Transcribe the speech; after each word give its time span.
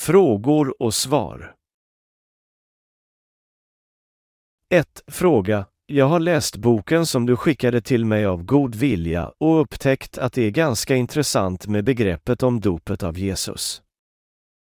Frågor 0.00 0.82
och 0.82 0.94
svar 0.94 1.54
1. 4.70 5.02
Fråga. 5.06 5.66
Jag 5.86 6.06
har 6.06 6.20
läst 6.20 6.56
boken 6.56 7.06
som 7.06 7.26
du 7.26 7.36
skickade 7.36 7.80
till 7.80 8.04
mig 8.04 8.26
av 8.26 8.42
god 8.42 8.74
vilja 8.74 9.32
och 9.38 9.60
upptäckt 9.60 10.18
att 10.18 10.32
det 10.32 10.42
är 10.42 10.50
ganska 10.50 10.96
intressant 10.96 11.66
med 11.66 11.84
begreppet 11.84 12.42
om 12.42 12.60
dopet 12.60 13.02
av 13.02 13.18
Jesus. 13.18 13.82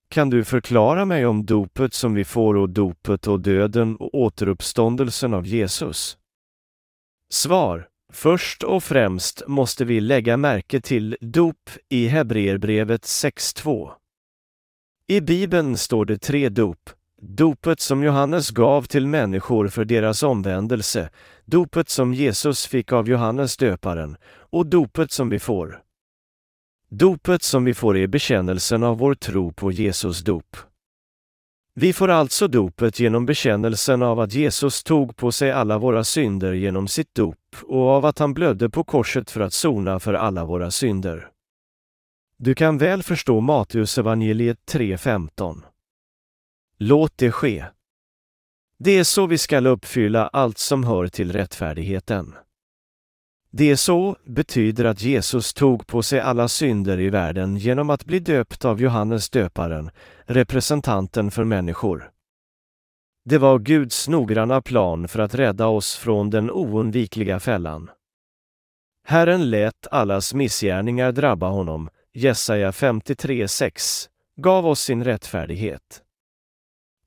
Kan 0.09 0.29
du 0.29 0.43
förklara 0.43 1.05
mig 1.05 1.25
om 1.25 1.45
dopet 1.45 1.93
som 1.93 2.13
vi 2.13 2.23
får 2.23 2.55
och 2.55 2.69
dopet 2.69 3.27
och 3.27 3.39
döden 3.39 3.95
och 3.95 4.15
återuppståndelsen 4.15 5.33
av 5.33 5.47
Jesus? 5.47 6.17
Svar. 7.29 7.87
Först 8.13 8.63
och 8.63 8.83
främst 8.83 9.43
måste 9.47 9.85
vi 9.85 9.99
lägga 9.99 10.37
märke 10.37 10.81
till 10.81 11.17
dop 11.21 11.69
i 11.89 12.07
Hebreerbrevet 12.07 13.01
6.2. 13.01 14.02
I 15.07 15.21
Bibeln 15.21 15.77
står 15.77 16.05
det 16.05 16.17
tre 16.17 16.49
dop, 16.49 16.89
dopet 17.21 17.79
som 17.79 18.03
Johannes 18.03 18.51
gav 18.51 18.81
till 18.81 19.07
människor 19.07 19.67
för 19.67 19.85
deras 19.85 20.23
omvändelse, 20.23 21.09
dopet 21.45 21.89
som 21.89 22.13
Jesus 22.13 22.67
fick 22.67 22.91
av 22.91 23.09
Johannes 23.09 23.57
döparen 23.57 24.17
och 24.25 24.65
dopet 24.65 25.11
som 25.11 25.29
vi 25.29 25.39
får. 25.39 25.81
Dopet 26.89 27.43
som 27.43 27.65
vi 27.65 27.73
får 27.73 27.97
är 27.97 28.07
bekännelsen 28.07 28.83
av 28.83 28.97
vår 28.97 29.13
tro 29.13 29.51
på 29.53 29.71
Jesus 29.71 30.21
dop. 30.23 30.57
Vi 31.75 31.93
får 31.93 32.07
alltså 32.09 32.47
dopet 32.47 32.99
genom 32.99 33.25
bekännelsen 33.25 34.01
av 34.01 34.19
att 34.19 34.33
Jesus 34.33 34.83
tog 34.83 35.15
på 35.15 35.31
sig 35.31 35.51
alla 35.51 35.77
våra 35.77 36.03
synder 36.03 36.53
genom 36.53 36.87
sitt 36.87 37.15
dop 37.15 37.55
och 37.63 37.89
av 37.89 38.05
att 38.05 38.19
han 38.19 38.33
blödde 38.33 38.69
på 38.69 38.83
korset 38.83 39.31
för 39.31 39.41
att 39.41 39.53
sona 39.53 39.99
för 39.99 40.13
alla 40.13 40.45
våra 40.45 40.71
synder. 40.71 41.32
Du 42.43 42.55
kan 42.55 42.77
väl 42.77 43.03
förstå 43.03 43.41
Matteusevangeliet 43.41 44.57
3.15. 44.71 45.61
Låt 46.77 47.17
det 47.17 47.31
ske. 47.31 47.65
Det 48.79 48.91
är 48.91 49.03
så 49.03 49.27
vi 49.27 49.37
skall 49.37 49.67
uppfylla 49.67 50.27
allt 50.27 50.57
som 50.57 50.83
hör 50.83 51.07
till 51.07 51.31
rättfärdigheten. 51.31 52.35
Det 53.51 53.71
är 53.71 53.75
så 53.75 54.15
betyder 54.25 54.85
att 54.85 55.01
Jesus 55.01 55.53
tog 55.53 55.87
på 55.87 56.03
sig 56.03 56.19
alla 56.19 56.47
synder 56.47 56.99
i 56.99 57.09
världen 57.09 57.57
genom 57.57 57.89
att 57.89 58.05
bli 58.05 58.19
döpt 58.19 58.65
av 58.65 58.81
Johannes 58.81 59.29
döparen, 59.29 59.89
representanten 60.25 61.31
för 61.31 61.43
människor. 61.43 62.11
Det 63.25 63.37
var 63.37 63.59
Guds 63.59 64.07
noggranna 64.07 64.61
plan 64.61 65.07
för 65.07 65.19
att 65.19 65.35
rädda 65.35 65.67
oss 65.67 65.95
från 65.95 66.29
den 66.29 66.51
oundvikliga 66.51 67.39
fällan. 67.39 67.89
Herren 69.07 69.49
lät 69.49 69.87
allas 69.91 70.33
missgärningar 70.33 71.11
drabba 71.11 71.49
honom, 71.49 71.89
Jesaja 72.15 72.71
53.6, 72.71 74.09
gav 74.35 74.67
oss 74.67 74.81
sin 74.81 75.03
rättfärdighet. 75.03 76.01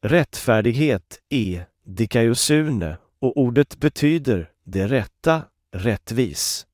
Rättfärdighet 0.03 1.21
är 1.29 1.67
dikaiosune 1.85 2.97
och 3.19 3.37
ordet 3.37 3.77
betyder 3.77 4.51
det 4.65 4.87
rätta, 4.87 5.43
rättvis. 5.73 6.67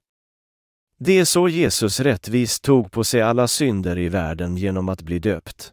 Det 0.98 1.18
är 1.18 1.24
så 1.24 1.48
Jesus 1.48 2.00
rättvis 2.00 2.60
tog 2.60 2.92
på 2.92 3.04
sig 3.04 3.22
alla 3.22 3.48
synder 3.48 3.98
i 3.98 4.08
världen 4.08 4.56
genom 4.56 4.88
att 4.88 5.02
bli 5.02 5.18
döpt. 5.18 5.72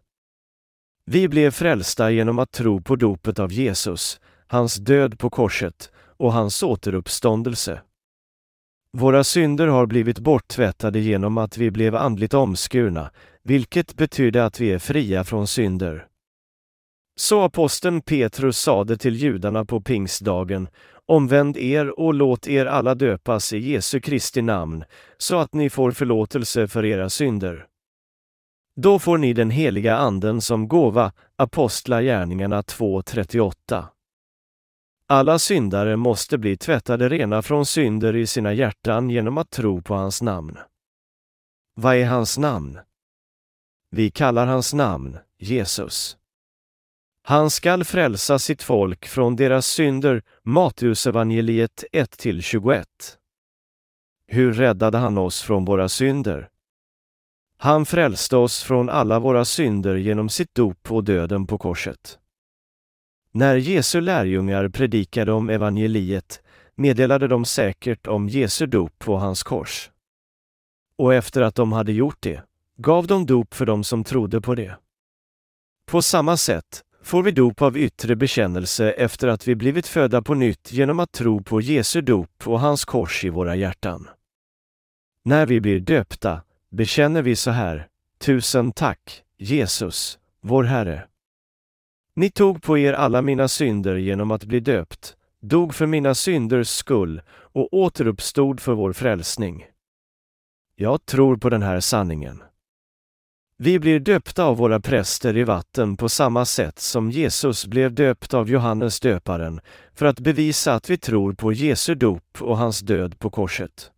Vi 1.05 1.27
blev 1.27 1.51
frälsta 1.51 2.11
genom 2.11 2.39
att 2.39 2.51
tro 2.51 2.81
på 2.81 2.95
dopet 2.95 3.39
av 3.39 3.51
Jesus, 3.51 4.19
hans 4.47 4.75
död 4.75 5.19
på 5.19 5.29
korset 5.29 5.91
och 5.95 6.33
hans 6.33 6.63
återuppståndelse. 6.63 7.81
Våra 8.97 9.23
synder 9.23 9.67
har 9.67 9.85
blivit 9.85 10.19
borttvättade 10.19 10.99
genom 10.99 11.37
att 11.37 11.57
vi 11.57 11.71
blev 11.71 11.95
andligt 11.95 12.33
omskurna, 12.33 13.11
vilket 13.43 13.95
betyder 13.95 14.41
att 14.41 14.59
vi 14.59 14.71
är 14.71 14.79
fria 14.79 15.23
från 15.23 15.47
synder. 15.47 16.07
Så 17.19 17.41
aposteln 17.41 18.01
Petrus 18.01 18.57
sade 18.57 18.97
till 18.97 19.15
judarna 19.15 19.65
på 19.65 19.81
pingstdagen, 19.81 20.67
omvänd 21.05 21.57
er 21.57 21.99
och 21.99 22.13
låt 22.13 22.47
er 22.47 22.65
alla 22.65 22.95
döpas 22.95 23.53
i 23.53 23.57
Jesu 23.57 23.99
Kristi 23.99 24.41
namn, 24.41 24.83
så 25.17 25.37
att 25.37 25.53
ni 25.53 25.69
får 25.69 25.91
förlåtelse 25.91 26.67
för 26.67 26.85
era 26.85 27.09
synder. 27.09 27.65
Då 28.75 28.99
får 28.99 29.17
ni 29.17 29.33
den 29.33 29.49
heliga 29.49 29.95
anden 29.95 30.41
som 30.41 30.67
gåva, 30.67 31.11
Apostlagärningarna 31.35 32.61
2.38. 32.61 33.85
Alla 35.11 35.39
syndare 35.39 35.95
måste 35.95 36.37
bli 36.37 36.57
tvättade 36.57 37.09
rena 37.09 37.41
från 37.41 37.65
synder 37.65 38.15
i 38.15 38.27
sina 38.27 38.53
hjärtan 38.53 39.09
genom 39.09 39.37
att 39.37 39.49
tro 39.49 39.81
på 39.81 39.93
hans 39.95 40.21
namn. 40.21 40.57
Vad 41.75 41.95
är 41.95 42.05
hans 42.05 42.37
namn? 42.37 42.79
Vi 43.91 44.11
kallar 44.11 44.47
hans 44.47 44.73
namn 44.73 45.17
Jesus. 45.37 46.17
Han 47.23 47.49
skall 47.49 47.83
frälsa 47.83 48.39
sitt 48.39 48.63
folk 48.63 49.07
från 49.07 49.35
deras 49.35 49.67
synder, 49.67 50.23
Matteusevangeliet 50.43 51.83
1-21. 51.91 52.85
Hur 54.27 54.53
räddade 54.53 54.97
han 54.97 55.17
oss 55.17 55.41
från 55.41 55.65
våra 55.65 55.89
synder? 55.89 56.49
Han 57.57 57.85
frälste 57.85 58.37
oss 58.37 58.63
från 58.63 58.89
alla 58.89 59.19
våra 59.19 59.45
synder 59.45 59.95
genom 59.95 60.29
sitt 60.29 60.55
dop 60.55 60.91
och 60.91 61.03
döden 61.03 61.47
på 61.47 61.57
korset. 61.57 62.19
När 63.31 63.55
Jesu 63.55 64.01
lärjungar 64.01 64.69
predikade 64.69 65.31
om 65.31 65.49
evangeliet 65.49 66.41
meddelade 66.75 67.27
de 67.27 67.45
säkert 67.45 68.07
om 68.07 68.29
Jesu 68.29 68.65
dop 68.65 68.99
på 68.99 69.17
hans 69.17 69.43
kors. 69.43 69.91
Och 70.97 71.13
efter 71.13 71.41
att 71.41 71.55
de 71.55 71.71
hade 71.71 71.91
gjort 71.91 72.17
det 72.19 72.43
gav 72.77 73.07
de 73.07 73.25
dop 73.25 73.53
för 73.53 73.65
dem 73.65 73.83
som 73.83 74.03
trodde 74.03 74.41
på 74.41 74.55
det. 74.55 74.77
På 75.85 76.01
samma 76.01 76.37
sätt 76.37 76.83
får 77.03 77.23
vi 77.23 77.31
dop 77.31 77.61
av 77.61 77.77
yttre 77.77 78.15
bekännelse 78.15 78.91
efter 78.91 79.27
att 79.27 79.47
vi 79.47 79.55
blivit 79.55 79.87
födda 79.87 80.21
på 80.21 80.33
nytt 80.33 80.71
genom 80.71 80.99
att 80.99 81.11
tro 81.11 81.43
på 81.43 81.61
Jesu 81.61 82.01
dop 82.01 82.47
och 82.47 82.59
hans 82.59 82.85
kors 82.85 83.25
i 83.25 83.29
våra 83.29 83.55
hjärtan. 83.55 84.07
När 85.25 85.45
vi 85.45 85.61
blir 85.61 85.79
döpta 85.79 86.41
bekänner 86.69 87.21
vi 87.21 87.35
så 87.35 87.51
här, 87.51 87.87
Tusen 88.19 88.71
tack, 88.71 89.23
Jesus, 89.37 90.19
vår 90.41 90.63
Herre. 90.63 91.07
Ni 92.19 92.29
tog 92.29 92.61
på 92.61 92.77
er 92.77 92.93
alla 92.93 93.21
mina 93.21 93.47
synder 93.47 93.95
genom 93.95 94.31
att 94.31 94.43
bli 94.43 94.59
döpt, 94.59 95.15
dog 95.41 95.75
för 95.75 95.85
mina 95.85 96.15
synders 96.15 96.69
skull 96.69 97.21
och 97.29 97.73
återuppstod 97.73 98.59
för 98.59 98.73
vår 98.73 98.93
frälsning. 98.93 99.65
Jag 100.75 101.05
tror 101.05 101.37
på 101.37 101.49
den 101.49 101.61
här 101.61 101.79
sanningen. 101.79 102.43
Vi 103.57 103.79
blir 103.79 103.99
döpta 103.99 104.43
av 104.43 104.57
våra 104.57 104.79
präster 104.79 105.37
i 105.37 105.43
vatten 105.43 105.97
på 105.97 106.09
samma 106.09 106.45
sätt 106.45 106.79
som 106.79 107.11
Jesus 107.11 107.65
blev 107.65 107.93
döpt 107.93 108.33
av 108.33 108.49
Johannes 108.49 108.99
döparen 108.99 109.61
för 109.93 110.05
att 110.05 110.19
bevisa 110.19 110.73
att 110.73 110.89
vi 110.89 110.97
tror 110.97 111.33
på 111.33 111.53
Jesu 111.53 111.95
dop 111.95 112.41
och 112.41 112.57
hans 112.57 112.79
död 112.79 113.19
på 113.19 113.29
korset. 113.29 113.91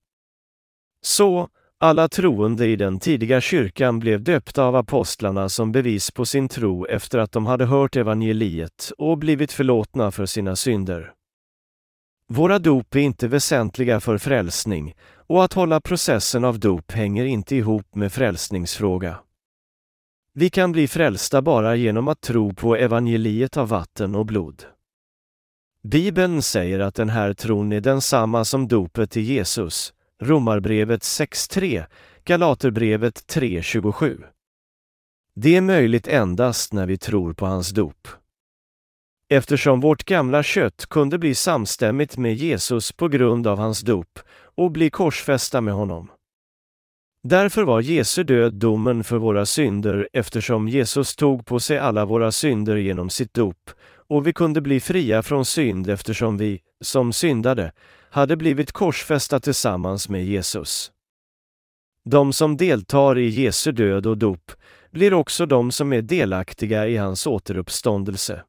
Så, 1.04 1.50
alla 1.84 2.08
troende 2.08 2.68
i 2.68 2.76
den 2.76 3.00
tidiga 3.00 3.42
kyrkan 3.42 4.00
blev 4.00 4.24
döpta 4.24 4.64
av 4.64 4.76
apostlarna 4.76 5.50
som 5.50 5.72
bevis 5.72 6.12
på 6.12 6.26
sin 6.26 6.50
tro 6.50 6.86
efter 6.86 7.20
att 7.20 7.32
de 7.32 7.46
hade 7.46 7.66
hört 7.66 7.96
evangeliet 7.96 8.92
och 8.98 9.18
blivit 9.18 9.52
förlåtna 9.52 10.12
för 10.12 10.26
sina 10.26 10.56
synder. 10.56 11.14
Våra 12.28 12.60
dop 12.60 12.96
är 12.96 13.00
inte 13.00 13.28
väsentliga 13.28 14.00
för 14.00 14.18
frälsning 14.18 14.94
och 15.28 15.44
att 15.44 15.54
hålla 15.54 15.82
processen 15.82 16.46
av 16.46 16.60
dop 16.60 16.92
hänger 16.92 17.26
inte 17.26 17.56
ihop 17.56 17.96
med 17.96 18.14
frälsningsfråga. 18.14 19.20
Vi 20.34 20.50
kan 20.50 20.72
bli 20.72 20.88
frälsta 20.88 21.42
bara 21.42 21.76
genom 21.76 22.08
att 22.08 22.22
tro 22.22 22.54
på 22.54 22.76
evangeliet 22.76 23.58
av 23.58 23.68
vatten 23.68 24.16
och 24.16 24.26
blod. 24.26 24.64
Bibeln 25.84 26.42
säger 26.42 26.80
att 26.80 26.96
den 26.96 27.10
här 27.10 27.34
tron 27.34 27.72
är 27.72 27.82
densamma 27.82 28.46
som 28.46 28.68
dopet 28.68 29.12
till 29.12 29.24
Jesus, 29.24 29.94
Romarbrevet 30.24 31.02
6.3, 31.02 31.86
Galaterbrevet 32.24 33.36
3.27. 33.36 34.24
Det 35.36 35.56
är 35.56 35.62
möjligt 35.62 36.08
endast 36.08 36.74
när 36.74 36.86
vi 36.86 36.98
tror 36.98 37.34
på 37.34 37.46
hans 37.46 37.70
dop. 37.70 38.08
Eftersom 39.30 39.80
vårt 39.80 40.04
gamla 40.04 40.44
kött 40.44 40.86
kunde 40.86 41.18
bli 41.18 41.36
samstämmigt 41.36 42.18
med 42.18 42.36
Jesus 42.36 42.92
på 42.92 43.08
grund 43.08 43.48
av 43.48 43.58
hans 43.58 43.82
dop 43.82 44.20
och 44.56 44.72
bli 44.72 44.90
korsfästa 44.90 45.62
med 45.62 45.74
honom. 45.74 46.12
Därför 47.24 47.64
var 47.64 47.82
Jesu 47.82 48.24
död 48.24 48.54
domen 48.54 49.04
för 49.04 49.18
våra 49.18 49.46
synder 49.46 50.10
eftersom 50.14 50.68
Jesus 50.68 51.16
tog 51.16 51.46
på 51.46 51.60
sig 51.60 51.78
alla 51.78 52.06
våra 52.06 52.32
synder 52.32 52.76
genom 52.76 53.10
sitt 53.10 53.34
dop 53.34 53.70
och 54.12 54.28
vi 54.28 54.34
kunde 54.34 54.62
bli 54.62 54.80
fria 54.80 55.24
från 55.24 55.46
synd 55.46 55.90
eftersom 55.90 56.38
vi, 56.38 56.62
som 56.82 57.14
syndade, 57.14 57.72
hade 58.10 58.38
blivit 58.38 58.72
korsfästa 58.72 59.40
tillsammans 59.40 60.10
med 60.10 60.26
Jesus. 60.26 60.92
De 62.10 62.34
som 62.34 62.58
deltar 62.58 63.18
i 63.18 63.30
Jesu 63.30 63.72
död 63.72 64.06
och 64.06 64.18
dop 64.18 64.52
blir 64.92 65.14
också 65.14 65.46
de 65.46 65.72
som 65.72 65.94
är 65.94 66.02
delaktiga 66.02 66.88
i 66.88 66.98
hans 66.98 67.28
återuppståndelse. 67.28 68.44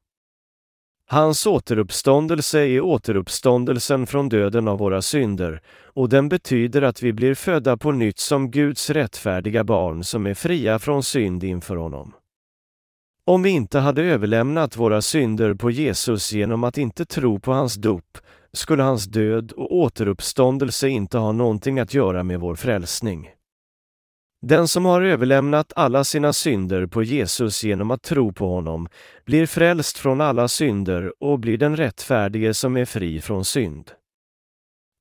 Hans 1.09 1.47
återuppståndelse 1.47 2.61
är 2.61 2.81
återuppståndelsen 2.81 4.06
från 4.06 4.29
döden 4.29 4.69
av 4.69 4.79
våra 4.79 5.03
synder 5.03 5.62
och 5.85 6.09
den 6.09 6.29
betyder 6.29 6.82
att 6.82 7.03
vi 7.03 7.12
blir 7.12 7.35
födda 7.35 7.76
på 7.76 7.93
nytt 7.93 8.19
som 8.19 8.50
Guds 8.50 8.91
rättfärdiga 8.91 9.64
barn 9.64 10.05
som 10.05 10.26
är 10.26 10.35
fria 10.35 10.79
från 10.79 11.03
synd 11.03 11.44
inför 11.44 11.76
honom. 11.76 12.14
Om 13.24 13.42
vi 13.42 13.50
inte 13.50 13.78
hade 13.78 14.02
överlämnat 14.02 14.76
våra 14.76 15.02
synder 15.02 15.54
på 15.54 15.70
Jesus 15.70 16.32
genom 16.32 16.64
att 16.64 16.78
inte 16.78 17.04
tro 17.04 17.40
på 17.40 17.52
hans 17.52 17.74
dop, 17.74 18.19
skulle 18.52 18.82
hans 18.82 19.04
död 19.04 19.52
och 19.52 19.76
återuppståndelse 19.76 20.88
inte 20.88 21.19
ha 21.19 21.32
någonting 21.32 21.78
att 21.78 21.94
göra 21.94 22.22
med 22.22 22.40
vår 22.40 22.54
frälsning. 22.54 23.30
Den 24.46 24.69
som 24.69 24.84
har 24.84 25.02
överlämnat 25.02 25.72
alla 25.76 26.04
sina 26.04 26.32
synder 26.32 26.86
på 26.86 27.02
Jesus 27.02 27.64
genom 27.64 27.90
att 27.90 28.02
tro 28.02 28.32
på 28.32 28.48
honom 28.48 28.88
blir 29.25 29.46
frälst 29.46 29.98
från 29.98 30.20
alla 30.20 30.48
synder 30.48 31.12
och 31.20 31.38
blir 31.38 31.58
den 31.58 31.76
rättfärdige 31.76 32.54
som 32.54 32.76
är 32.76 32.84
fri 32.84 33.20
från 33.20 33.44
synd. 33.44 33.90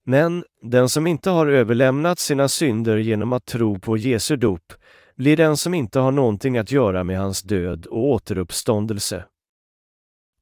Men 0.06 0.44
den 0.62 0.90
som 0.90 1.08
inte 1.08 1.30
har 1.30 1.48
överlämnat 1.48 2.20
sina 2.20 2.48
synder 2.48 2.98
genom 2.98 3.34
att 3.34 3.46
tro 3.46 3.80
på 3.80 3.98
Jesu 3.98 4.36
dop 4.36 4.74
blir 5.16 5.38
den 5.38 5.58
som 5.58 5.74
inte 5.74 6.00
har 6.00 6.12
någonting 6.12 6.58
att 6.58 6.72
göra 6.72 7.04
med 7.04 7.20
hans 7.20 7.42
död 7.42 7.86
och 7.86 8.04
återuppståndelse. 8.04 9.26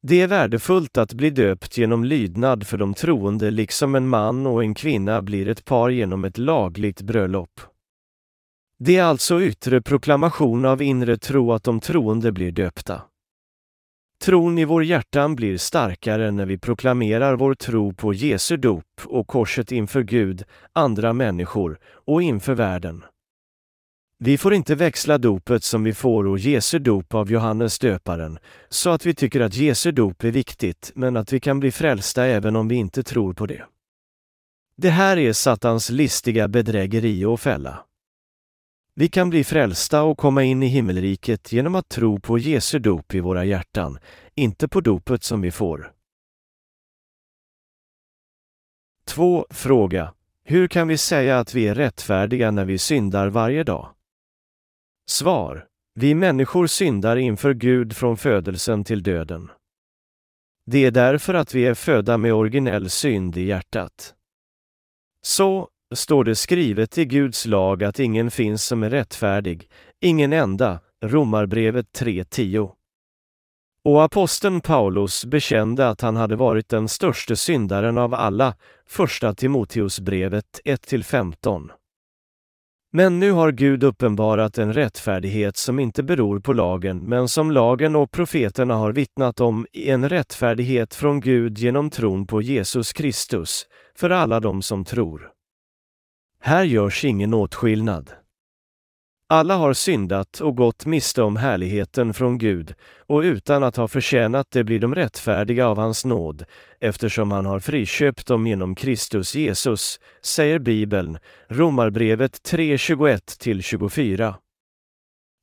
Det 0.02 0.22
är 0.22 0.28
värdefullt 0.28 0.98
att 0.98 1.14
bli 1.14 1.30
döpt 1.30 1.78
genom 1.78 2.04
lydnad 2.04 2.68
för 2.68 2.78
de 2.78 2.94
troende 2.94 3.52
liksom 3.52 3.96
en 3.96 4.10
man 4.10 4.48
och 4.48 4.64
en 4.64 4.74
kvinna 4.74 5.22
blir 5.22 5.48
ett 5.48 5.66
par 5.66 5.90
genom 5.90 6.26
ett 6.26 6.38
lagligt 6.38 7.02
bröllop. 7.02 7.62
Det 8.80 8.98
är 8.98 9.04
alltså 9.04 9.42
yttre 9.42 9.82
proklamation 9.82 10.66
av 10.66 10.82
inre 10.82 11.18
tro 11.18 11.54
att 11.54 11.64
de 11.64 11.80
troende 11.80 12.32
blir 12.32 12.52
döpta. 12.52 13.02
Tron 14.24 14.58
i 14.58 14.66
vår 14.66 14.84
hjärtan 14.84 15.36
blir 15.36 15.58
starkare 15.58 16.32
när 16.32 16.46
vi 16.46 16.58
proklamerar 16.58 17.36
vår 17.36 17.54
tro 17.54 17.94
på 17.94 18.14
Jesu 18.14 18.58
dop 18.58 19.02
och 19.06 19.28
korset 19.28 19.72
inför 19.72 20.04
Gud, 20.04 20.44
andra 20.74 21.14
människor 21.14 21.80
och 22.06 22.22
inför 22.22 22.54
världen. 22.54 23.04
Vi 24.22 24.38
får 24.38 24.54
inte 24.54 24.76
växla 24.76 25.18
dopet 25.18 25.64
som 25.64 25.84
vi 25.84 25.94
får 25.94 26.28
och 26.28 26.40
Jesu 26.40 26.80
dop 26.80 27.14
av 27.14 27.32
Johannes 27.32 27.80
döparen, 27.80 28.40
så 28.70 28.90
att 28.90 29.06
vi 29.06 29.14
tycker 29.16 29.42
att 29.42 29.56
Jesu 29.56 29.92
dop 29.92 30.24
är 30.24 30.32
viktigt, 30.32 30.92
men 30.96 31.18
att 31.18 31.34
vi 31.34 31.40
kan 31.40 31.60
bli 31.60 31.72
frälsta 31.72 32.26
även 32.26 32.56
om 32.56 32.68
vi 32.68 32.76
inte 32.76 33.04
tror 33.04 33.34
på 33.34 33.46
det. 33.46 33.66
Det 34.78 34.90
här 34.90 35.18
är 35.18 35.34
Satans 35.34 35.90
listiga 35.90 36.48
bedrägeri 36.48 37.26
och 37.26 37.40
fälla. 37.40 37.86
Vi 38.94 39.10
kan 39.10 39.30
bli 39.30 39.44
frälsta 39.44 40.04
och 40.04 40.18
komma 40.18 40.44
in 40.44 40.64
i 40.64 40.68
himmelriket 40.68 41.52
genom 41.52 41.76
att 41.76 41.90
tro 41.90 42.20
på 42.20 42.38
Jesu 42.38 42.80
dop 42.80 43.14
i 43.14 43.20
våra 43.20 43.46
hjärtan, 43.46 44.00
inte 44.36 44.68
på 44.68 44.82
dopet 44.82 45.24
som 45.24 45.42
vi 45.42 45.52
får. 45.52 45.92
2. 49.06 49.46
Fråga. 49.50 50.14
Hur 50.44 50.68
kan 50.68 50.88
vi 50.88 50.98
säga 50.98 51.40
att 51.40 51.54
vi 51.54 51.68
är 51.68 51.76
rättfärdiga 51.76 52.52
när 52.52 52.66
vi 52.66 52.78
syndar 52.78 53.28
varje 53.28 53.64
dag? 53.64 53.94
Svar. 55.10 55.66
Vi 55.96 56.16
människor 56.16 56.68
syndar 56.68 57.18
inför 57.18 57.54
Gud 57.54 57.96
från 57.96 58.18
födelsen 58.18 58.84
till 58.84 59.04
döden. 59.04 59.52
Det 60.66 60.86
är 60.86 60.92
därför 60.92 61.34
att 61.34 61.54
vi 61.56 61.66
är 61.66 61.74
födda 61.74 62.18
med 62.18 62.34
originell 62.34 62.90
synd 62.90 63.38
i 63.38 63.42
hjärtat. 63.42 64.14
Så 65.22 65.70
står 65.96 66.24
det 66.24 66.36
skrivet 66.36 66.98
i 66.98 67.06
Guds 67.06 67.46
lag 67.46 67.84
att 67.84 68.00
ingen 68.00 68.32
finns 68.32 68.64
som 68.66 68.84
är 68.84 68.90
rättfärdig, 68.90 69.70
ingen 70.00 70.34
enda, 70.34 70.80
Romarbrevet 71.04 71.86
3.10. 72.00 72.72
Och 73.84 74.04
aposteln 74.04 74.62
Paulus 74.62 75.26
bekände 75.26 75.90
att 75.90 76.02
han 76.02 76.16
hade 76.16 76.36
varit 76.36 76.70
den 76.70 76.88
störste 76.88 77.36
syndaren 77.36 77.98
av 77.98 78.14
alla, 78.14 78.56
första 78.86 79.36
Timoteusbrevet 79.36 80.62
1-15. 80.66 81.70
Men 82.92 83.20
nu 83.20 83.32
har 83.32 83.52
Gud 83.52 83.84
uppenbarat 83.84 84.58
en 84.58 84.74
rättfärdighet 84.74 85.58
som 85.58 85.80
inte 85.80 86.04
beror 86.04 86.40
på 86.40 86.54
lagen, 86.54 86.98
men 86.98 87.28
som 87.28 87.52
lagen 87.52 87.96
och 87.96 88.12
profeterna 88.12 88.76
har 88.76 88.92
vittnat 88.92 89.40
om, 89.40 89.66
en 89.74 90.10
rättfärdighet 90.10 90.96
från 90.96 91.20
Gud 91.20 91.58
genom 91.58 91.90
tron 91.90 92.28
på 92.28 92.42
Jesus 92.42 92.94
Kristus, 92.94 93.66
för 93.96 94.10
alla 94.10 94.40
de 94.40 94.62
som 94.62 94.86
tror. 94.86 95.32
Här 96.42 96.64
görs 96.64 97.06
ingen 97.06 97.34
åtskillnad. 97.34 98.12
Alla 99.32 99.56
har 99.56 99.74
syndat 99.74 100.42
och 100.42 100.56
gått 100.58 100.86
miste 100.86 101.22
om 101.22 101.36
härligheten 101.36 102.14
från 102.14 102.38
Gud, 102.38 102.74
och 103.08 103.20
utan 103.20 103.64
att 103.64 103.76
ha 103.76 103.88
förtjänat 103.88 104.48
det 104.52 104.64
blir 104.64 104.80
de 104.80 104.96
rättfärdiga 104.96 105.68
av 105.68 105.78
hans 105.78 106.06
nåd, 106.06 106.46
eftersom 106.80 107.32
han 107.32 107.46
har 107.46 107.60
friköpt 107.60 108.28
dem 108.28 108.48
genom 108.48 108.76
Kristus 108.76 109.36
Jesus, 109.36 110.00
säger 110.22 110.60
Bibeln, 110.60 111.18
Romarbrevet 111.48 112.32
3.21-24. 112.52 114.34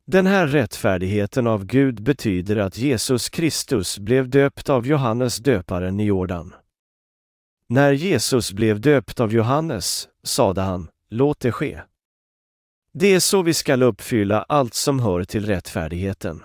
Den 0.06 0.26
här 0.26 0.46
rättfärdigheten 0.46 1.46
av 1.46 1.64
Gud 1.64 2.02
betyder 2.02 2.56
att 2.56 2.78
Jesus 2.78 3.28
Kristus 3.28 3.98
blev 3.98 4.28
döpt 4.28 4.68
av 4.68 4.86
Johannes 4.86 5.36
döparen 5.36 6.00
i 6.00 6.04
Jordan. 6.04 6.54
När 7.68 7.92
Jesus 7.92 8.52
blev 8.52 8.80
döpt 8.80 9.20
av 9.20 9.32
Johannes 9.32 10.08
sade 10.22 10.60
han, 10.60 10.88
låt 11.10 11.40
det 11.40 11.52
ske. 11.52 11.80
Det 12.98 13.14
är 13.14 13.20
så 13.20 13.42
vi 13.42 13.54
skall 13.54 13.82
uppfylla 13.82 14.42
allt 14.42 14.74
som 14.74 15.00
hör 15.00 15.24
till 15.24 15.46
rättfärdigheten. 15.46 16.42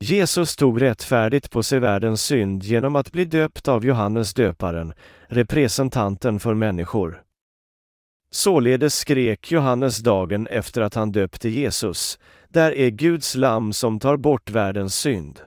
Jesus 0.00 0.56
tog 0.56 0.82
rättfärdigt 0.82 1.50
på 1.50 1.62
sig 1.62 1.78
världens 1.78 2.22
synd 2.22 2.62
genom 2.62 2.96
att 2.96 3.12
bli 3.12 3.24
döpt 3.24 3.68
av 3.68 3.84
Johannes 3.84 4.34
döparen, 4.34 4.92
representanten 5.26 6.40
för 6.40 6.54
människor. 6.54 7.22
Således 8.30 8.98
skrek 8.98 9.52
Johannes 9.52 9.98
dagen 9.98 10.46
efter 10.46 10.80
att 10.80 10.94
han 10.94 11.12
döpte 11.12 11.48
Jesus, 11.48 12.18
där 12.48 12.72
är 12.72 12.90
Guds 12.90 13.34
lamm 13.34 13.72
som 13.72 14.00
tar 14.00 14.16
bort 14.16 14.50
världens 14.50 14.94
synd. 14.94 15.40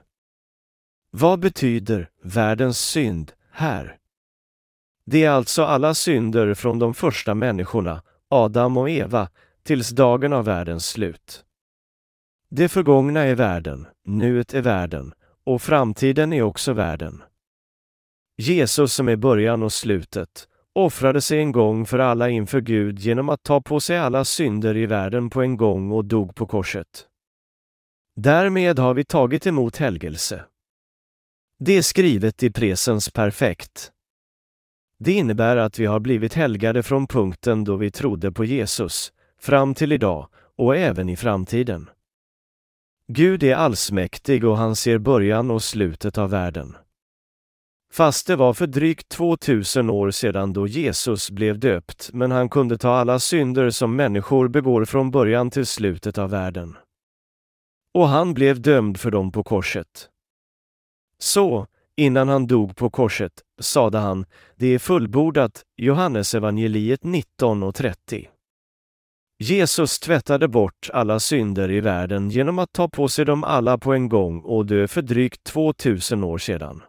Vad 1.10 1.40
betyder 1.40 2.10
världens 2.22 2.78
synd 2.78 3.32
här? 3.52 3.96
Det 5.06 5.24
är 5.24 5.30
alltså 5.30 5.64
alla 5.64 5.94
synder 5.94 6.54
från 6.54 6.78
de 6.78 6.94
första 6.94 7.34
människorna, 7.34 8.02
Adam 8.28 8.76
och 8.76 8.90
Eva, 8.90 9.28
tills 9.62 9.90
dagen 9.90 10.32
av 10.32 10.44
världens 10.44 10.86
slut. 10.86 11.44
Det 12.50 12.68
förgångna 12.68 13.20
är 13.20 13.34
världen, 13.34 13.86
nuet 14.04 14.54
är 14.54 14.62
världen 14.62 15.12
och 15.44 15.62
framtiden 15.62 16.32
är 16.32 16.42
också 16.42 16.72
världen. 16.72 17.22
Jesus 18.36 18.94
som 18.94 19.08
är 19.08 19.16
början 19.16 19.62
och 19.62 19.72
slutet 19.72 20.48
offrade 20.72 21.20
sig 21.20 21.38
en 21.38 21.52
gång 21.52 21.86
för 21.86 21.98
alla 21.98 22.28
inför 22.28 22.60
Gud 22.60 22.98
genom 22.98 23.28
att 23.28 23.42
ta 23.42 23.60
på 23.60 23.80
sig 23.80 23.98
alla 23.98 24.24
synder 24.24 24.76
i 24.76 24.86
världen 24.86 25.30
på 25.30 25.42
en 25.42 25.56
gång 25.56 25.90
och 25.90 26.04
dog 26.04 26.34
på 26.34 26.46
korset. 26.46 27.06
Därmed 28.16 28.78
har 28.78 28.94
vi 28.94 29.04
tagit 29.04 29.46
emot 29.46 29.76
helgelse. 29.76 30.44
Det 31.58 31.72
är 31.72 31.82
skrivet 31.82 32.42
i 32.42 32.50
presens 32.50 33.10
perfekt. 33.10 33.92
Det 34.98 35.12
innebär 35.12 35.56
att 35.56 35.78
vi 35.78 35.86
har 35.86 36.00
blivit 36.00 36.34
helgade 36.34 36.82
från 36.82 37.06
punkten 37.06 37.64
då 37.64 37.76
vi 37.76 37.90
trodde 37.90 38.32
på 38.32 38.44
Jesus, 38.44 39.12
fram 39.40 39.74
till 39.74 39.92
idag 39.92 40.28
och 40.56 40.76
även 40.76 41.08
i 41.08 41.16
framtiden. 41.16 41.90
Gud 43.08 43.42
är 43.42 43.54
allsmäktig 43.54 44.44
och 44.44 44.56
han 44.56 44.76
ser 44.76 44.98
början 44.98 45.50
och 45.50 45.62
slutet 45.62 46.18
av 46.18 46.30
världen. 46.30 46.76
Fast 47.92 48.26
det 48.26 48.36
var 48.36 48.54
för 48.54 48.66
drygt 48.66 49.08
2000 49.08 49.90
år 49.90 50.10
sedan 50.10 50.52
då 50.52 50.66
Jesus 50.66 51.30
blev 51.30 51.58
döpt, 51.58 52.10
men 52.12 52.30
han 52.30 52.48
kunde 52.48 52.78
ta 52.78 52.90
alla 52.90 53.18
synder 53.18 53.70
som 53.70 53.96
människor 53.96 54.48
begår 54.48 54.84
från 54.84 55.10
början 55.10 55.50
till 55.50 55.66
slutet 55.66 56.18
av 56.18 56.30
världen. 56.30 56.76
Och 57.94 58.08
han 58.08 58.34
blev 58.34 58.60
dömd 58.60 59.00
för 59.00 59.10
dem 59.10 59.32
på 59.32 59.42
korset. 59.42 60.08
Så, 61.18 61.66
innan 61.96 62.28
han 62.28 62.46
dog 62.46 62.76
på 62.76 62.90
korset, 62.90 63.32
sade 63.60 63.98
han, 63.98 64.26
det 64.56 64.66
är 64.66 64.78
fullbordat, 64.78 65.62
Johannes 65.76 66.34
evangeliet 66.34 67.04
19 67.04 67.62
och 67.62 67.74
30. 67.74 68.28
Jesus 69.42 70.00
tvättade 70.00 70.48
bort 70.48 70.90
alla 70.92 71.20
synder 71.20 71.70
i 71.70 71.80
världen 71.80 72.30
genom 72.30 72.58
att 72.58 72.72
ta 72.72 72.88
på 72.88 73.08
sig 73.08 73.24
dem 73.24 73.44
alla 73.44 73.78
på 73.78 73.92
en 73.92 74.08
gång 74.08 74.40
och 74.40 74.66
dö 74.66 74.88
för 74.88 75.02
drygt 75.02 75.44
2000 75.44 76.24
år 76.24 76.38
sedan. 76.38 76.82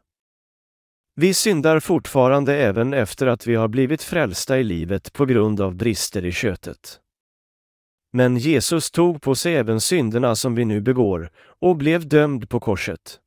Vi 1.15 1.33
syndar 1.33 1.79
fortfarande 1.79 2.55
även 2.55 2.93
efter 2.93 3.27
att 3.27 3.47
vi 3.47 3.55
har 3.55 3.67
blivit 3.67 4.03
frälsta 4.03 4.59
i 4.59 4.63
livet 4.63 5.13
på 5.13 5.25
grund 5.25 5.61
av 5.61 5.75
brister 5.75 6.25
i 6.25 6.31
köttet. 6.31 6.99
Men 8.13 8.37
Jesus 8.37 8.91
tog 8.91 9.21
på 9.21 9.35
sig 9.35 9.55
även 9.55 9.81
synderna 9.81 10.35
som 10.35 10.55
vi 10.55 10.65
nu 10.65 10.81
begår 10.81 11.31
och 11.59 11.77
blev 11.77 12.07
dömd 12.07 12.49
på 12.49 12.59
korset. 12.59 13.19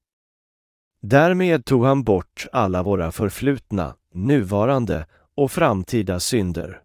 Därmed 1.03 1.65
tog 1.65 1.85
han 1.85 2.05
bort 2.05 2.47
alla 2.53 2.83
våra 2.83 3.13
förflutna, 3.13 3.97
nuvarande 4.15 5.07
och 5.35 5.53
framtida 5.53 6.21
synder. 6.21 6.84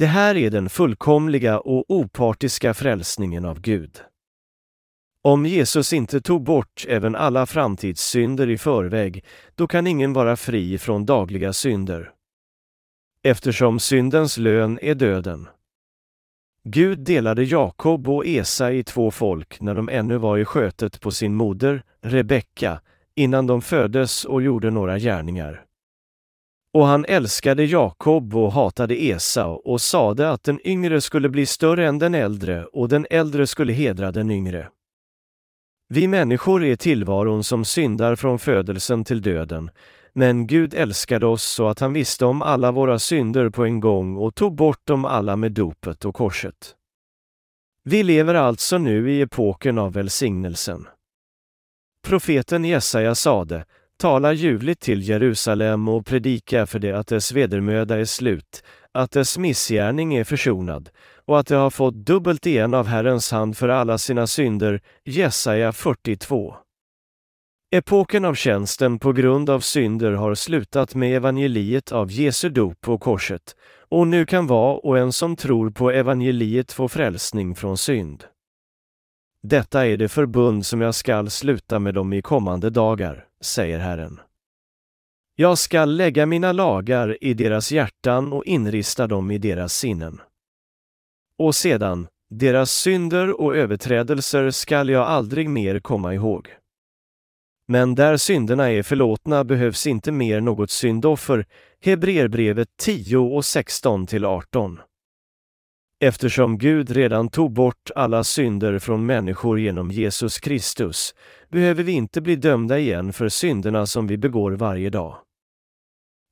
Det 0.00 0.06
här 0.06 0.36
är 0.36 0.50
den 0.50 0.68
fullkomliga 0.68 1.60
och 1.60 1.84
opartiska 1.88 2.74
frälsningen 2.74 3.44
av 3.44 3.60
Gud. 3.60 4.00
Om 5.22 5.46
Jesus 5.46 5.92
inte 5.92 6.20
tog 6.20 6.42
bort 6.42 6.84
även 6.88 7.16
alla 7.16 7.46
framtidssynder 7.46 8.50
i 8.50 8.58
förväg, 8.58 9.24
då 9.54 9.66
kan 9.66 9.86
ingen 9.86 10.12
vara 10.12 10.36
fri 10.36 10.78
från 10.78 11.06
dagliga 11.06 11.52
synder. 11.52 12.12
Eftersom 13.22 13.80
syndens 13.80 14.38
lön 14.38 14.78
är 14.82 14.94
döden. 14.94 15.48
Gud 16.64 16.98
delade 16.98 17.44
Jakob 17.44 18.08
och 18.08 18.26
Esa 18.26 18.72
i 18.72 18.84
två 18.84 19.10
folk 19.10 19.60
när 19.60 19.74
de 19.74 19.88
ännu 19.88 20.16
var 20.16 20.38
i 20.38 20.44
skötet 20.44 21.00
på 21.00 21.10
sin 21.10 21.34
moder, 21.34 21.82
Rebecka, 22.00 22.80
innan 23.14 23.46
de 23.46 23.62
föddes 23.62 24.24
och 24.24 24.42
gjorde 24.42 24.70
några 24.70 24.98
gärningar. 24.98 25.64
Och 26.72 26.86
han 26.86 27.04
älskade 27.04 27.64
Jakob 27.64 28.36
och 28.36 28.52
hatade 28.52 29.02
Esau 29.02 29.50
och 29.50 29.80
sade 29.80 30.30
att 30.30 30.44
den 30.44 30.66
yngre 30.66 31.00
skulle 31.00 31.28
bli 31.28 31.46
större 31.46 31.86
än 31.86 31.98
den 31.98 32.14
äldre 32.14 32.64
och 32.64 32.88
den 32.88 33.06
äldre 33.10 33.46
skulle 33.46 33.72
hedra 33.72 34.12
den 34.12 34.30
yngre. 34.30 34.68
Vi 35.88 36.08
människor 36.08 36.64
är 36.64 36.76
tillvaron 36.76 37.44
som 37.44 37.64
syndar 37.64 38.16
från 38.16 38.38
födelsen 38.38 39.04
till 39.04 39.22
döden, 39.22 39.70
men 40.12 40.46
Gud 40.46 40.74
älskade 40.74 41.26
oss 41.26 41.42
så 41.42 41.68
att 41.68 41.80
han 41.80 41.92
visste 41.92 42.24
om 42.24 42.42
alla 42.42 42.72
våra 42.72 42.98
synder 42.98 43.50
på 43.50 43.64
en 43.64 43.80
gång 43.80 44.16
och 44.16 44.34
tog 44.34 44.54
bort 44.54 44.86
dem 44.86 45.04
alla 45.04 45.36
med 45.36 45.52
dopet 45.52 46.04
och 46.04 46.14
korset. 46.14 46.76
Vi 47.84 48.02
lever 48.02 48.34
alltså 48.34 48.78
nu 48.78 49.12
i 49.12 49.20
epoken 49.20 49.78
av 49.78 49.92
välsignelsen. 49.92 50.86
Profeten 52.06 52.64
Jesaja 52.64 53.14
sade, 53.14 53.64
tala 54.00 54.32
ljuvligt 54.32 54.80
till 54.80 55.08
Jerusalem 55.08 55.88
och 55.88 56.06
predika 56.06 56.66
för 56.66 56.78
det 56.78 56.92
att 56.92 57.06
dess 57.06 57.32
vedermöda 57.32 57.98
är 57.98 58.04
slut, 58.04 58.64
att 58.92 59.10
dess 59.10 59.38
missgärning 59.38 60.14
är 60.14 60.24
försonad 60.24 60.90
och 61.26 61.38
att 61.38 61.46
det 61.46 61.56
har 61.56 61.70
fått 61.70 61.94
dubbelt 61.94 62.46
igen 62.46 62.74
av 62.74 62.86
Herrens 62.86 63.30
hand 63.30 63.56
för 63.56 63.68
alla 63.68 63.98
sina 63.98 64.26
synder. 64.26 64.80
Jesaja 65.04 65.72
42. 65.72 66.54
Epoken 67.70 68.24
av 68.24 68.34
tjänsten 68.34 68.98
på 68.98 69.12
grund 69.12 69.50
av 69.50 69.60
synder 69.60 70.12
har 70.12 70.34
slutat 70.34 70.94
med 70.94 71.16
evangeliet 71.16 71.92
av 71.92 72.10
Jesu 72.10 72.48
dop 72.48 72.80
på 72.80 72.98
korset, 72.98 73.56
och 73.88 74.06
nu 74.06 74.26
kan 74.26 74.46
var 74.46 74.86
och 74.86 74.98
en 74.98 75.12
som 75.12 75.36
tror 75.36 75.70
på 75.70 75.90
evangeliet 75.90 76.72
få 76.72 76.88
frälsning 76.88 77.54
från 77.54 77.76
synd. 77.76 78.24
Detta 79.42 79.86
är 79.86 79.96
det 79.96 80.08
förbund 80.08 80.66
som 80.66 80.80
jag 80.80 80.94
skall 80.94 81.30
sluta 81.30 81.78
med 81.78 81.94
dem 81.94 82.12
i 82.12 82.22
kommande 82.22 82.70
dagar, 82.70 83.26
säger 83.40 83.78
Herren. 83.78 84.20
Jag 85.36 85.58
skall 85.58 85.96
lägga 85.96 86.26
mina 86.26 86.52
lagar 86.52 87.24
i 87.24 87.34
deras 87.34 87.72
hjärtan 87.72 88.32
och 88.32 88.44
inrista 88.44 89.06
dem 89.06 89.30
i 89.30 89.38
deras 89.38 89.74
sinnen. 89.74 90.20
Och 91.38 91.54
sedan, 91.54 92.06
deras 92.30 92.70
synder 92.70 93.40
och 93.40 93.56
överträdelser 93.56 94.50
skall 94.50 94.88
jag 94.88 95.06
aldrig 95.06 95.50
mer 95.50 95.80
komma 95.80 96.14
ihåg. 96.14 96.48
Men 97.68 97.94
där 97.94 98.16
synderna 98.16 98.70
är 98.70 98.82
förlåtna 98.82 99.44
behövs 99.44 99.86
inte 99.86 100.12
mer 100.12 100.40
något 100.40 100.70
syndoffer, 100.70 101.46
Hebreerbrevet 101.80 102.68
10 102.76 103.16
och 103.16 103.44
16 103.44 104.06
till 104.06 104.24
18. 104.24 104.80
Eftersom 106.02 106.58
Gud 106.58 106.90
redan 106.90 107.28
tog 107.28 107.52
bort 107.52 107.90
alla 107.94 108.24
synder 108.24 108.78
från 108.78 109.06
människor 109.06 109.60
genom 109.60 109.90
Jesus 109.90 110.38
Kristus 110.38 111.14
behöver 111.48 111.82
vi 111.82 111.92
inte 111.92 112.20
bli 112.20 112.36
dömda 112.36 112.78
igen 112.78 113.12
för 113.12 113.28
synderna 113.28 113.86
som 113.86 114.06
vi 114.06 114.18
begår 114.18 114.52
varje 114.52 114.90
dag. 114.90 115.16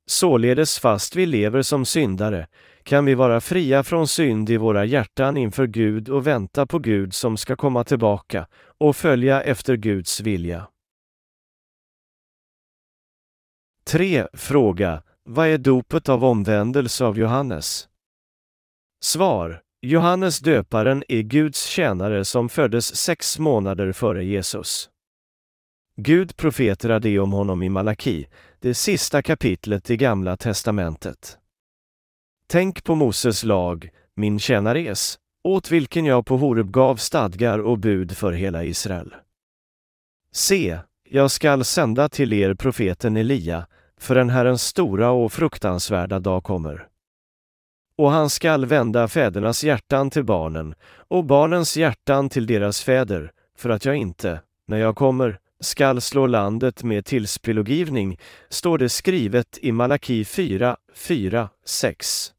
Således 0.09 0.79
fast 0.79 1.15
vi 1.15 1.25
lever 1.25 1.61
som 1.61 1.85
syndare 1.85 2.47
kan 2.83 3.05
vi 3.05 3.15
vara 3.15 3.41
fria 3.41 3.83
från 3.83 4.07
synd 4.07 4.49
i 4.49 4.57
våra 4.57 4.85
hjärtan 4.85 5.37
inför 5.37 5.67
Gud 5.67 6.09
och 6.09 6.27
vänta 6.27 6.65
på 6.65 6.79
Gud 6.79 7.13
som 7.13 7.37
ska 7.37 7.55
komma 7.55 7.83
tillbaka 7.83 8.47
och 8.77 8.95
följa 8.95 9.41
efter 9.41 9.75
Guds 9.75 10.21
vilja. 10.21 10.67
3. 13.83 14.27
Fråga. 14.33 15.03
Vad 15.23 15.47
är 15.47 15.57
dopet 15.57 16.09
av 16.09 16.25
omvändelse 16.25 17.05
av 17.05 17.17
Johannes? 17.17 17.89
Svar. 19.01 19.61
Johannes 19.81 20.39
döparen 20.39 21.03
är 21.07 21.21
Guds 21.21 21.65
tjänare 21.65 22.25
som 22.25 22.49
föddes 22.49 22.95
sex 22.95 23.39
månader 23.39 23.91
före 23.91 24.25
Jesus. 24.25 24.89
Gud 25.95 26.35
profeterade 26.35 27.09
det 27.09 27.19
om 27.19 27.31
honom 27.31 27.63
i 27.63 27.69
Malaki, 27.69 28.27
det 28.59 28.73
sista 28.73 29.21
kapitlet 29.21 29.89
i 29.89 29.97
Gamla 29.97 30.37
testamentet. 30.37 31.37
Tänk 32.47 32.83
på 32.83 32.95
Moses 32.95 33.43
lag, 33.43 33.89
min 34.15 34.39
tjänares, 34.39 35.19
åt 35.43 35.71
vilken 35.71 36.05
jag 36.05 36.25
på 36.25 36.37
Horeb 36.37 36.71
gav 36.71 36.95
stadgar 36.95 37.59
och 37.59 37.79
bud 37.79 38.17
för 38.17 38.31
hela 38.31 38.63
Israel. 38.63 39.15
Se, 40.31 40.79
jag 41.09 41.31
skall 41.31 41.63
sända 41.63 42.09
till 42.09 42.33
er 42.33 42.53
profeten 42.53 43.17
Elia, 43.17 43.67
för 43.97 44.15
en 44.15 44.29
Herrens 44.29 44.63
stora 44.63 45.11
och 45.11 45.33
fruktansvärda 45.33 46.19
dag 46.19 46.43
kommer. 46.43 46.88
Och 47.99 48.11
han 48.11 48.29
skall 48.29 48.65
vända 48.65 49.07
fädernas 49.07 49.63
hjärtan 49.63 50.09
till 50.09 50.23
barnen 50.23 50.75
och 51.07 51.25
barnens 51.25 51.77
hjärtan 51.77 52.29
till 52.29 52.47
deras 52.47 52.83
fäder, 52.83 53.31
för 53.57 53.69
att 53.69 53.85
jag 53.85 53.95
inte, 53.95 54.41
när 54.67 54.77
jag 54.77 54.95
kommer, 54.95 55.39
skall 55.59 56.01
slå 56.01 56.27
landet 56.27 56.83
med 56.83 57.05
tillspillogivning, 57.05 58.19
står 58.49 58.77
det 58.77 58.89
skrivet 58.89 59.57
i 59.61 59.71
Malaki 59.71 60.25
4, 60.25 60.77
4, 60.95 61.49
6. 61.65 62.31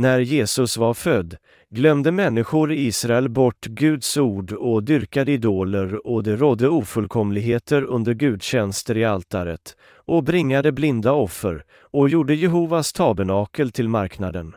När 0.00 0.20
Jesus 0.20 0.76
var 0.76 0.94
född 0.94 1.36
glömde 1.70 2.12
människor 2.12 2.72
i 2.72 2.86
Israel 2.86 3.28
bort 3.28 3.66
Guds 3.66 4.16
ord 4.16 4.52
och 4.52 4.82
dyrkade 4.82 5.32
idoler 5.32 6.06
och 6.06 6.22
det 6.22 6.36
rådde 6.36 6.68
ofullkomligheter 6.68 7.82
under 7.82 8.14
gudstjänster 8.14 8.96
i 8.96 9.04
altaret 9.04 9.76
och 9.94 10.24
bringade 10.24 10.72
blinda 10.72 11.12
offer 11.12 11.64
och 11.80 12.08
gjorde 12.08 12.34
Jehovas 12.34 12.92
tabernakel 12.92 13.70
till 13.70 13.88
marknaden. 13.88 14.54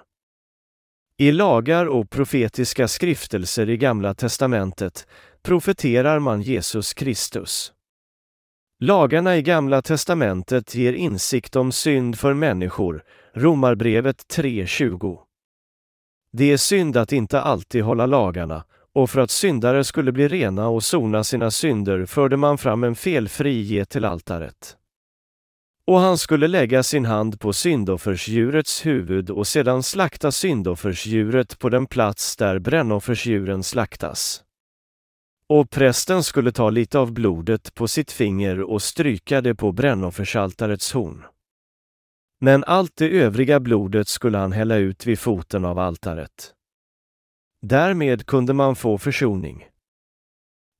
I 1.17 1.31
lagar 1.31 1.85
och 1.85 2.09
profetiska 2.09 2.87
skriftelser 2.87 3.69
i 3.69 3.77
Gamla 3.77 4.13
testamentet 4.13 5.07
profeterar 5.41 6.19
man 6.19 6.41
Jesus 6.41 6.93
Kristus. 6.93 7.73
Lagarna 8.79 9.37
i 9.37 9.41
Gamla 9.41 9.81
testamentet 9.81 10.75
ger 10.75 10.93
insikt 10.93 11.55
om 11.55 11.71
synd 11.71 12.19
för 12.19 12.33
människor, 12.33 13.03
Romarbrevet 13.33 14.17
3.20. 14.35 15.22
Det 16.37 16.51
är 16.51 16.57
synd 16.57 16.97
att 16.97 17.11
inte 17.11 17.41
alltid 17.41 17.83
hålla 17.83 18.05
lagarna, 18.05 18.63
och 18.95 19.09
för 19.09 19.21
att 19.21 19.31
syndare 19.31 19.83
skulle 19.83 20.11
bli 20.11 20.27
rena 20.27 20.67
och 20.67 20.83
sona 20.83 21.23
sina 21.23 21.51
synder 21.51 22.05
förde 22.05 22.37
man 22.37 22.57
fram 22.57 22.83
en 22.83 22.95
felfri 22.95 23.61
get 23.61 23.89
till 23.89 24.05
altaret. 24.05 24.77
Och 25.87 25.99
han 25.99 26.17
skulle 26.17 26.47
lägga 26.47 26.83
sin 26.83 27.05
hand 27.05 27.39
på 27.39 27.53
syndoffersdjurets 27.53 28.85
huvud 28.85 29.29
och 29.29 29.47
sedan 29.47 29.83
slakta 29.83 30.31
syndoffersdjuret 30.31 31.59
på 31.59 31.69
den 31.69 31.85
plats 31.85 32.35
där 32.35 32.59
brännoffersdjuren 32.59 33.63
slaktas. 33.63 34.43
Och 35.49 35.69
prästen 35.69 36.23
skulle 36.23 36.51
ta 36.51 36.69
lite 36.69 36.99
av 36.99 37.11
blodet 37.11 37.73
på 37.73 37.87
sitt 37.87 38.11
finger 38.11 38.61
och 38.61 38.81
stryka 38.81 39.41
det 39.41 39.55
på 39.55 39.71
brännoffersaltarets 39.71 40.93
horn. 40.93 41.23
Men 42.43 42.63
allt 42.63 42.95
det 42.95 43.09
övriga 43.09 43.59
blodet 43.59 44.07
skulle 44.07 44.37
han 44.37 44.51
hälla 44.51 44.75
ut 44.75 45.05
vid 45.05 45.19
foten 45.19 45.65
av 45.65 45.79
altaret. 45.79 46.53
Därmed 47.61 48.25
kunde 48.25 48.53
man 48.53 48.75
få 48.75 48.97
försoning. 48.97 49.65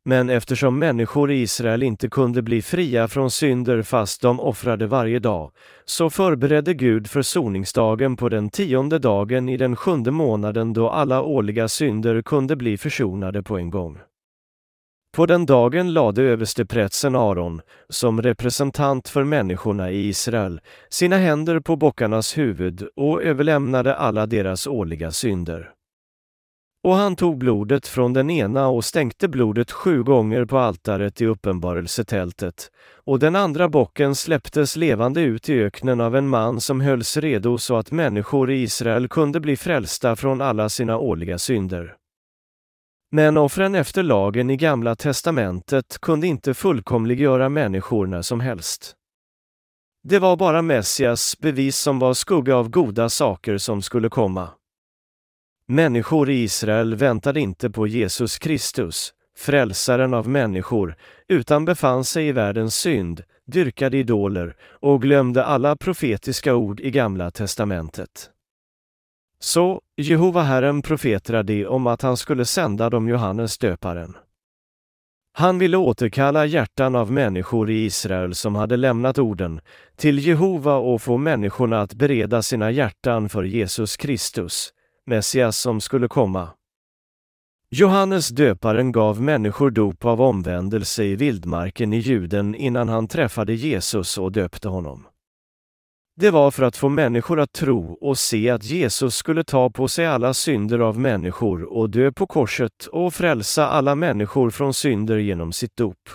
Men 0.05 0.29
eftersom 0.29 0.79
människor 0.79 1.32
i 1.32 1.41
Israel 1.41 1.84
inte 1.84 2.10
kunde 2.10 2.41
bli 2.41 2.62
fria 2.62 3.08
från 3.08 3.32
synder 3.32 3.82
fast 3.82 4.22
de 4.22 4.39
offrade 4.39 4.88
varje 4.88 5.20
dag, 5.20 5.51
så 5.86 6.10
förberedde 6.10 6.74
Gud 6.74 7.10
försoningsdagen 7.10 8.15
på 8.15 8.29
den 8.29 8.50
tionde 8.50 9.00
dagen 9.00 9.50
i 9.50 9.58
den 9.58 9.75
sjunde 9.75 10.12
månaden 10.12 10.74
då 10.74 10.89
alla 10.89 11.22
årliga 11.22 11.67
synder 11.67 12.22
kunde 12.22 12.55
bli 12.55 12.77
försonade 12.77 13.43
på 13.43 13.58
en 13.58 13.70
gång. 13.70 14.00
På 15.15 15.25
den 15.25 15.46
dagen 15.46 15.93
lade 15.93 16.22
översteprätsen 16.22 17.15
Aron, 17.15 17.62
som 17.89 18.22
representant 18.22 19.10
för 19.10 19.24
människorna 19.24 19.91
i 19.91 20.08
Israel, 20.08 20.62
sina 20.89 21.17
händer 21.17 21.60
på 21.60 21.75
bockarnas 21.75 22.38
huvud 22.38 22.88
och 22.96 23.24
överlämnade 23.24 23.96
alla 23.96 24.25
deras 24.25 24.67
årliga 24.67 25.12
synder. 25.12 25.70
Och 26.84 26.96
han 26.96 27.15
tog 27.15 27.38
blodet 27.38 27.88
från 27.88 28.13
den 28.13 28.29
ena 28.29 28.67
och 28.67 28.86
stänkte 28.86 29.27
blodet 29.27 29.72
sju 29.72 30.03
gånger 30.03 30.46
på 30.46 30.58
altaret 30.58 31.22
i 31.22 31.25
uppenbarelsetältet, 31.25 32.72
och 33.05 33.20
den 33.20 33.36
andra 33.36 33.70
bocken 33.70 34.15
släpptes 34.15 34.75
levande 34.75 35.22
ut 35.22 35.50
i 35.50 35.63
öknen 35.63 36.01
av 36.01 36.15
en 36.15 36.27
man 36.27 36.62
som 36.62 36.82
hölls 36.82 37.17
redo 37.17 37.58
så 37.58 37.75
att 37.77 37.91
människor 37.91 38.51
i 38.51 38.62
Israel 38.62 39.08
kunde 39.08 39.39
bli 39.39 39.58
frälsta 39.58 40.15
från 40.15 40.41
alla 40.41 40.70
sina 40.70 40.98
årliga 40.98 41.38
synder. 41.38 41.96
Men 43.15 43.38
offren 43.38 43.75
efter 43.75 44.03
lagen 44.03 44.50
i 44.50 44.58
Gamla 44.58 44.96
testamentet 44.96 45.98
kunde 46.01 46.27
inte 46.27 46.53
fullkomliggöra 46.53 47.50
människor 47.50 48.08
när 48.08 48.22
som 48.22 48.39
helst. 48.39 48.96
Det 50.03 50.20
var 50.20 50.38
bara 50.38 50.62
Messias 50.62 51.39
bevis 51.39 51.77
som 51.77 52.00
var 52.00 52.13
skugga 52.13 52.55
av 52.55 52.70
goda 52.70 53.10
saker 53.10 53.58
som 53.58 53.82
skulle 53.82 54.10
komma. 54.10 54.50
Människor 55.67 56.29
i 56.29 56.43
Israel 56.43 56.96
väntade 56.96 57.39
inte 57.39 57.70
på 57.70 57.88
Jesus 57.88 58.38
Kristus, 58.38 59.13
frälsaren 59.38 60.13
av 60.13 60.27
människor, 60.29 60.96
utan 61.27 61.65
befann 61.65 62.03
sig 62.03 62.27
i 62.27 62.32
världens 62.32 62.75
synd, 62.75 63.24
dyrkade 63.46 63.98
idoler 63.98 64.55
och 64.63 65.01
glömde 65.01 65.46
alla 65.46 65.75
profetiska 65.75 66.55
ord 66.55 66.79
i 66.79 66.91
Gamla 66.91 67.32
testamentet. 67.32 68.33
Så 69.44 69.82
Jehova 69.98 70.42
Herren 70.42 70.82
profeterade 70.82 71.68
om 71.68 71.88
att 71.88 72.02
han 72.02 72.18
skulle 72.18 72.46
sända 72.46 72.90
dem 72.90 73.08
Johannes 73.08 73.58
döparen. 73.58 74.18
Han 75.34 75.60
ville 75.60 75.78
återkalla 75.78 76.46
hjärtan 76.46 76.96
av 76.96 77.12
människor 77.12 77.70
i 77.70 77.86
Israel 77.86 78.36
som 78.36 78.56
hade 78.56 78.78
lämnat 78.78 79.20
orden 79.20 79.62
till 79.96 80.20
Jehova 80.20 80.76
och 80.76 81.02
få 81.02 81.18
människorna 81.18 81.82
att 81.82 81.94
bereda 81.94 82.42
sina 82.42 82.72
hjärtan 82.72 83.30
för 83.30 83.44
Jesus 83.44 83.98
Kristus, 83.98 84.70
Messias 85.06 85.58
som 85.58 85.82
skulle 85.82 86.08
komma. 86.08 86.50
Johannes 87.70 88.30
döparen 88.30 88.92
gav 88.92 89.22
människor 89.22 89.72
dop 89.72 90.06
av 90.06 90.22
omvändelse 90.22 91.04
i 91.04 91.16
vildmarken 91.16 91.94
i 91.94 91.98
Juden 91.98 92.56
innan 92.56 92.90
han 92.90 93.08
träffade 93.08 93.54
Jesus 93.54 94.18
och 94.18 94.32
döpte 94.32 94.70
honom. 94.70 95.08
Det 96.15 96.32
var 96.32 96.51
för 96.51 96.63
att 96.63 96.77
få 96.77 96.89
människor 96.89 97.39
att 97.39 97.53
tro 97.53 97.98
och 98.01 98.17
se 98.17 98.50
att 98.50 98.63
Jesus 98.63 99.15
skulle 99.15 99.43
ta 99.43 99.70
på 99.70 99.88
sig 99.88 100.05
alla 100.05 100.34
synder 100.34 100.79
av 100.79 101.00
människor 101.00 101.63
och 101.63 101.89
dö 101.89 102.12
på 102.12 102.27
korset 102.27 102.86
och 102.91 103.13
frälsa 103.13 103.67
alla 103.67 103.96
människor 103.96 104.50
från 104.50 104.74
synder 104.74 105.17
genom 105.17 105.51
sitt 105.51 105.75
dop. 105.75 106.10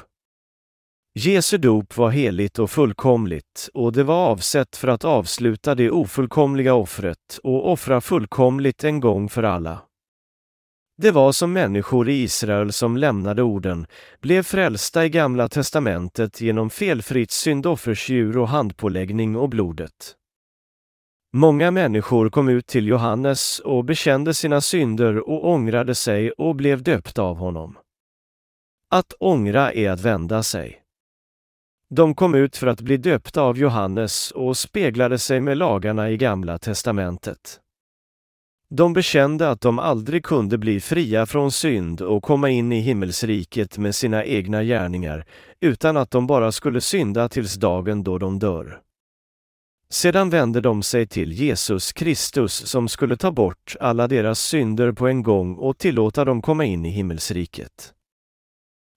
Jesu 1.14 1.58
dop 1.58 1.96
var 1.96 2.10
heligt 2.10 2.58
och 2.58 2.70
fullkomligt 2.70 3.68
och 3.74 3.92
det 3.92 4.04
var 4.04 4.26
avsett 4.26 4.76
för 4.76 4.88
att 4.88 5.04
avsluta 5.04 5.74
det 5.74 5.90
ofullkomliga 5.90 6.74
offret 6.74 7.40
och 7.42 7.72
offra 7.72 8.00
fullkomligt 8.00 8.84
en 8.84 9.00
gång 9.00 9.28
för 9.28 9.42
alla. 9.42 9.87
Det 11.00 11.10
var 11.10 11.32
som 11.32 11.52
människor 11.52 12.08
i 12.08 12.22
Israel 12.22 12.72
som 12.72 12.96
lämnade 12.96 13.42
orden, 13.42 13.86
blev 14.20 14.42
frälsta 14.42 15.04
i 15.04 15.08
Gamla 15.08 15.48
testamentet 15.48 16.40
genom 16.40 16.70
felfritt 16.70 17.30
syndoffersdjur 17.30 18.38
och 18.38 18.48
handpåläggning 18.48 19.36
och 19.36 19.48
blodet. 19.48 20.14
Många 21.32 21.70
människor 21.70 22.30
kom 22.30 22.48
ut 22.48 22.66
till 22.66 22.86
Johannes 22.86 23.58
och 23.58 23.84
bekände 23.84 24.34
sina 24.34 24.60
synder 24.60 25.28
och 25.28 25.48
ångrade 25.48 25.94
sig 25.94 26.30
och 26.30 26.56
blev 26.56 26.82
döpta 26.82 27.22
av 27.22 27.36
honom. 27.36 27.78
Att 28.90 29.12
ångra 29.20 29.72
är 29.72 29.90
att 29.90 30.00
vända 30.00 30.42
sig. 30.42 30.82
De 31.94 32.14
kom 32.14 32.34
ut 32.34 32.56
för 32.56 32.66
att 32.66 32.80
bli 32.80 32.96
döpta 32.96 33.42
av 33.42 33.58
Johannes 33.58 34.30
och 34.30 34.56
speglade 34.56 35.18
sig 35.18 35.40
med 35.40 35.56
lagarna 35.56 36.10
i 36.10 36.16
Gamla 36.16 36.58
testamentet. 36.58 37.60
De 38.70 38.92
bekände 38.92 39.50
att 39.50 39.60
de 39.60 39.78
aldrig 39.78 40.24
kunde 40.24 40.58
bli 40.58 40.80
fria 40.80 41.26
från 41.26 41.52
synd 41.52 42.00
och 42.00 42.22
komma 42.22 42.50
in 42.50 42.72
i 42.72 42.80
himmelsriket 42.80 43.78
med 43.78 43.94
sina 43.94 44.24
egna 44.24 44.64
gärningar, 44.64 45.26
utan 45.60 45.96
att 45.96 46.10
de 46.10 46.26
bara 46.26 46.52
skulle 46.52 46.80
synda 46.80 47.28
tills 47.28 47.54
dagen 47.54 48.02
då 48.02 48.18
de 48.18 48.38
dör. 48.38 48.80
Sedan 49.90 50.30
vände 50.30 50.60
de 50.60 50.82
sig 50.82 51.06
till 51.06 51.32
Jesus 51.32 51.92
Kristus 51.92 52.54
som 52.54 52.88
skulle 52.88 53.16
ta 53.16 53.32
bort 53.32 53.76
alla 53.80 54.08
deras 54.08 54.40
synder 54.40 54.92
på 54.92 55.08
en 55.08 55.22
gång 55.22 55.54
och 55.56 55.78
tillåta 55.78 56.24
dem 56.24 56.42
komma 56.42 56.64
in 56.64 56.86
i 56.86 56.90
himmelsriket. 56.90 57.94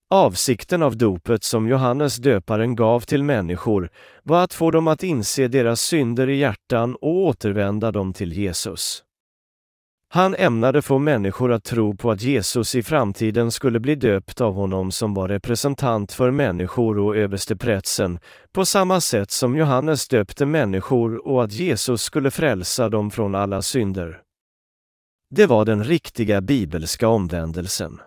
Avsikten 0.09 0.83
av 0.83 0.97
dopet 0.97 1.43
som 1.43 1.67
Johannes 1.67 2.15
döparen 2.15 2.75
gav 2.75 2.99
till 2.99 3.23
människor 3.23 3.89
var 4.23 4.43
att 4.43 4.53
få 4.53 4.71
dem 4.71 4.87
att 4.87 5.03
inse 5.03 5.47
deras 5.47 5.81
synder 5.81 6.29
i 6.29 6.37
hjärtan 6.37 6.95
och 6.95 7.15
återvända 7.15 7.91
dem 7.91 8.13
till 8.13 8.33
Jesus. 8.33 9.03
Han 10.13 10.35
ämnade 10.35 10.81
få 10.81 10.99
människor 10.99 11.51
att 11.51 11.63
tro 11.63 11.95
på 11.95 12.11
att 12.11 12.21
Jesus 12.21 12.75
i 12.75 12.83
framtiden 12.83 13.51
skulle 13.51 13.79
bli 13.79 13.95
döpt 13.95 14.41
av 14.41 14.53
honom 14.53 14.91
som 14.91 15.13
var 15.13 15.27
representant 15.27 16.11
för 16.11 16.31
människor 16.31 16.99
och 16.99 17.17
översteprätsen, 17.17 18.19
på 18.51 18.65
samma 18.65 19.01
sätt 19.01 19.31
som 19.31 19.55
Johannes 19.55 20.07
döpte 20.07 20.45
människor 20.45 21.27
och 21.27 21.43
att 21.43 21.51
Jesus 21.51 22.01
skulle 22.01 22.31
frälsa 22.31 22.89
dem 22.89 23.11
från 23.11 23.35
alla 23.35 23.61
synder. 23.61 24.21
Det 25.29 25.45
var 25.45 25.65
den 25.65 25.83
riktiga 25.83 26.41
bibelska 26.41 27.07
omvändelsen. 27.07 27.99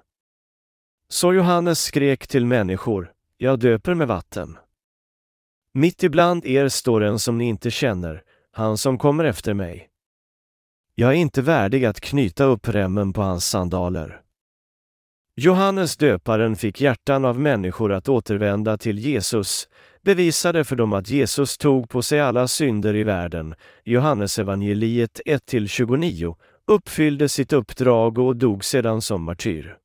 Så 1.09 1.35
Johannes 1.35 1.83
skrek 1.83 2.27
till 2.27 2.47
människor, 2.47 3.13
jag 3.37 3.59
döper 3.59 3.95
med 3.95 4.09
vatten. 4.09 4.59
Mitt 5.75 6.03
ibland 6.03 6.47
er 6.47 6.69
står 6.69 7.03
en 7.03 7.19
som 7.19 7.39
ni 7.39 7.45
inte 7.45 7.71
känner, 7.71 8.23
han 8.53 8.79
som 8.79 8.99
kommer 8.99 9.25
efter 9.25 9.55
mig. 9.55 9.91
Jag 10.95 11.11
är 11.11 11.15
inte 11.15 11.43
värdig 11.43 11.85
att 11.85 12.01
knyta 12.01 12.45
upp 12.45 12.69
remmen 12.69 13.13
på 13.13 13.23
hans 13.23 13.47
sandaler. 13.47 14.21
Johannes 15.37 15.97
döparen 15.97 16.57
fick 16.57 16.81
hjärtan 16.81 17.25
av 17.25 17.41
människor 17.41 17.93
att 17.93 18.09
återvända 18.09 18.79
till 18.79 18.99
Jesus, 18.99 19.69
bevisade 20.03 20.65
för 20.65 20.77
dem 20.77 20.93
att 20.93 21.11
Jesus 21.11 21.59
tog 21.59 21.89
på 21.89 22.03
sig 22.03 22.21
alla 22.21 22.49
synder 22.49 22.97
i 22.97 23.05
världen, 23.05 23.55
Johannesevangeliet 23.85 25.21
1-29, 25.27 26.37
uppfyllde 26.67 27.29
sitt 27.29 27.53
uppdrag 27.53 28.19
och 28.19 28.37
dog 28.37 28.65
sedan 28.65 29.03
som 29.03 29.23
martyr. 29.23 29.77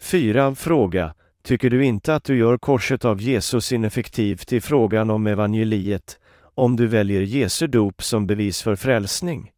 4. 0.00 0.54
Fråga. 0.54 1.14
Tycker 1.42 1.70
du 1.70 1.84
inte 1.84 2.14
att 2.14 2.24
du 2.24 2.38
gör 2.38 2.58
korset 2.58 3.04
av 3.04 3.20
Jesus 3.20 3.72
ineffektivt 3.72 4.52
i 4.52 4.60
frågan 4.60 5.10
om 5.10 5.26
evangeliet, 5.26 6.19
om 6.54 6.76
du 6.76 6.86
väljer 6.86 7.20
Jesu 7.20 7.66
dop 7.66 8.02
som 8.02 8.26
bevis 8.26 8.62
för 8.62 8.76
frälsning? 8.76 9.50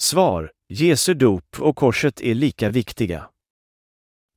Svar. 0.00 0.50
Jesu 0.68 1.14
dop 1.14 1.60
och 1.60 1.76
korset 1.76 2.20
är 2.20 2.34
lika 2.34 2.70
viktiga. 2.70 3.30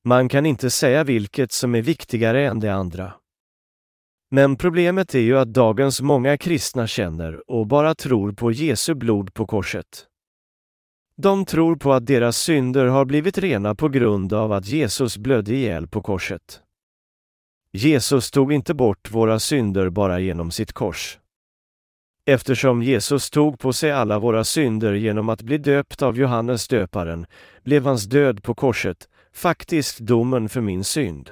Man 0.04 0.30
kan 0.30 0.46
inte 0.46 0.70
säga 0.70 1.04
vilket 1.04 1.52
som 1.52 1.76
är 1.76 1.82
viktigare 1.82 2.48
än 2.48 2.60
det 2.60 2.74
andra. 2.74 3.14
Men 4.30 4.56
problemet 4.56 5.16
är 5.16 5.20
ju 5.20 5.38
att 5.38 5.54
dagens 5.54 6.02
många 6.02 6.38
kristna 6.38 6.88
känner 6.88 7.52
och 7.52 7.68
bara 7.68 7.96
tror 7.96 8.32
på 8.32 8.52
Jesu 8.52 8.96
blod 8.96 9.34
på 9.34 9.48
korset. 9.48 10.08
De 11.16 11.46
tror 11.46 11.76
på 11.76 11.94
att 11.94 12.06
deras 12.06 12.38
synder 12.38 12.86
har 12.86 13.06
blivit 13.06 13.38
rena 13.38 13.76
på 13.76 13.90
grund 13.90 14.34
av 14.34 14.52
att 14.52 14.68
Jesus 14.68 15.18
blödde 15.18 15.54
ihjäl 15.54 15.88
på 15.88 16.02
korset. 16.02 16.62
Jesus 17.72 18.32
tog 18.32 18.54
inte 18.54 18.74
bort 18.74 19.12
våra 19.12 19.40
synder 19.40 19.90
bara 19.90 20.20
genom 20.20 20.52
sitt 20.52 20.74
kors. 20.74 21.20
Eftersom 22.30 22.84
Jesus 22.84 23.30
tog 23.30 23.60
på 23.60 23.74
sig 23.74 23.92
alla 23.92 24.20
våra 24.20 24.44
synder 24.44 24.94
genom 24.94 25.30
att 25.30 25.42
bli 25.42 25.58
döpt 25.58 26.02
av 26.02 26.18
Johannes 26.18 26.68
döparen 26.68 27.26
blev 27.64 27.86
hans 27.86 28.06
död 28.06 28.44
på 28.44 28.56
korset 28.56 29.10
faktiskt 29.34 30.00
domen 30.00 30.50
för 30.50 30.62
min 30.62 30.84
synd. 30.84 31.32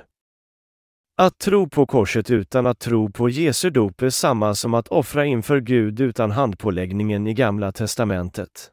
Att 1.18 1.40
tro 1.40 1.70
på 1.70 1.86
korset 1.86 2.32
utan 2.32 2.66
att 2.66 2.80
tro 2.80 3.12
på 3.12 3.30
Jesu 3.30 3.70
dop 3.70 4.02
är 4.02 4.10
samma 4.10 4.56
som 4.56 4.74
att 4.74 4.88
offra 4.88 5.26
inför 5.26 5.60
Gud 5.60 6.00
utan 6.00 6.32
handpåläggningen 6.32 7.28
i 7.28 7.34
Gamla 7.34 7.72
testamentet. 7.72 8.72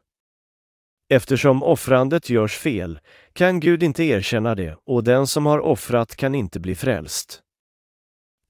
Eftersom 1.09 1.63
offrandet 1.63 2.29
görs 2.29 2.57
fel 2.57 2.99
kan 3.33 3.59
Gud 3.59 3.83
inte 3.83 4.03
erkänna 4.03 4.55
det 4.55 4.77
och 4.85 5.03
den 5.03 5.27
som 5.27 5.45
har 5.45 5.59
offrat 5.59 6.15
kan 6.15 6.35
inte 6.35 6.59
bli 6.59 6.75
frälst. 6.75 7.42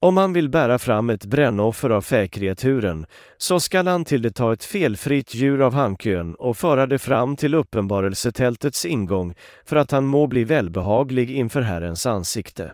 Om 0.04 0.16
han 0.16 0.32
vill 0.32 0.48
bära 0.48 0.78
fram 0.78 1.10
ett 1.10 1.24
brännoffer 1.24 1.90
av 1.90 2.02
fäkreaturen, 2.02 3.06
så 3.36 3.60
skall 3.60 3.86
han 3.86 4.04
till 4.04 4.22
det 4.22 4.30
ta 4.30 4.52
ett 4.52 4.64
felfritt 4.64 5.34
djur 5.34 5.62
av 5.62 5.74
hankön 5.74 6.34
och 6.34 6.56
föra 6.56 6.86
det 6.86 6.98
fram 6.98 7.36
till 7.36 7.54
uppenbarelsetältets 7.54 8.84
ingång 8.84 9.34
för 9.64 9.76
att 9.76 9.90
han 9.90 10.06
må 10.06 10.26
bli 10.26 10.44
välbehaglig 10.44 11.30
inför 11.30 11.60
Herrens 11.62 12.06
ansikte. 12.06 12.72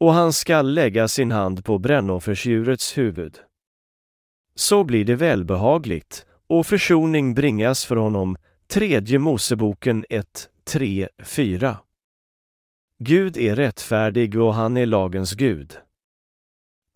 Och 0.00 0.12
han 0.12 0.32
skall 0.32 0.74
lägga 0.74 1.08
sin 1.08 1.32
hand 1.32 1.64
på 1.64 1.78
brännoffersdjurets 1.78 2.98
huvud. 2.98 3.38
Så 4.54 4.84
blir 4.84 5.04
det 5.04 5.16
välbehagligt, 5.16 6.26
och 6.48 6.66
försoning 6.66 7.34
bringas 7.34 7.84
för 7.84 7.96
honom, 7.96 8.36
tredje 8.68 9.18
Moseboken 9.18 10.04
1, 10.10 10.48
3, 10.64 11.08
4. 11.24 11.76
Gud 12.98 13.36
är 13.36 13.56
rättfärdig 13.56 14.40
och 14.40 14.54
han 14.54 14.76
är 14.76 14.86
lagens 14.86 15.32
Gud. 15.32 15.78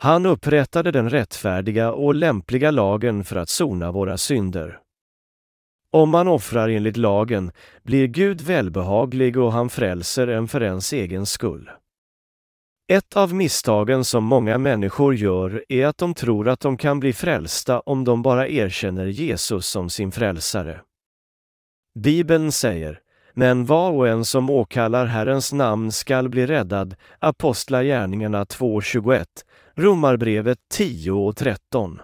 Han 0.02 0.26
upprättade 0.26 0.90
den 0.90 1.10
rättfärdiga 1.10 1.92
och 1.92 2.14
lämpliga 2.14 2.70
lagen 2.70 3.24
för 3.24 3.36
att 3.36 3.48
sona 3.48 3.92
våra 3.92 4.18
synder. 4.18 4.78
Om 5.92 6.10
man 6.10 6.28
offrar 6.28 6.68
enligt 6.68 6.96
lagen 6.96 7.52
blir 7.82 8.06
Gud 8.06 8.40
välbehaglig 8.40 9.36
och 9.36 9.52
han 9.52 9.70
frälser 9.70 10.26
en 10.26 10.48
för 10.48 10.62
ens 10.62 10.92
egen 10.92 11.26
skull. 11.26 11.70
Ett 12.92 13.16
av 13.16 13.34
misstagen 13.34 14.04
som 14.04 14.24
många 14.24 14.58
människor 14.58 15.14
gör 15.14 15.64
är 15.68 15.86
att 15.86 15.98
de 15.98 16.14
tror 16.14 16.48
att 16.48 16.60
de 16.60 16.76
kan 16.76 17.00
bli 17.00 17.12
frälsta 17.12 17.80
om 17.80 18.04
de 18.04 18.22
bara 18.22 18.48
erkänner 18.48 19.06
Jesus 19.06 19.66
som 19.66 19.90
sin 19.90 20.12
frälsare. 20.12 20.80
Bibeln 21.94 22.52
säger 22.52 23.00
men 23.34 23.64
var 23.64 23.90
och 23.90 24.08
en 24.08 24.24
som 24.24 24.50
åkallar 24.50 25.06
Herrens 25.06 25.52
namn 25.52 25.92
skall 25.92 26.28
bli 26.28 26.46
räddad, 26.46 26.94
Apostlagärningarna 27.18 28.44
2.21, 28.44 29.24
Romarbrevet 29.74 30.58
10 30.70 31.10
och 31.10 31.36
13. 31.36 32.00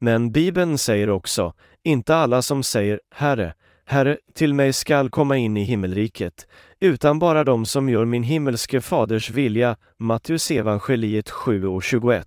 Men 0.00 0.32
Bibeln 0.32 0.78
säger 0.78 1.10
också, 1.10 1.54
inte 1.84 2.16
alla 2.16 2.42
som 2.42 2.62
säger 2.62 3.00
Herre, 3.14 3.54
Herre, 3.84 4.18
till 4.34 4.54
mig 4.54 4.72
skall 4.72 5.10
komma 5.10 5.36
in 5.36 5.56
i 5.56 5.62
himmelriket, 5.62 6.46
utan 6.80 7.18
bara 7.18 7.44
de 7.44 7.66
som 7.66 7.88
gör 7.88 8.04
min 8.04 8.22
himmelske 8.22 8.80
faders 8.80 9.30
vilja, 9.30 9.76
Matteus 9.98 10.50
evangeliet 10.50 11.30
7 11.30 11.66
och 11.66 11.82
21. 11.82 12.26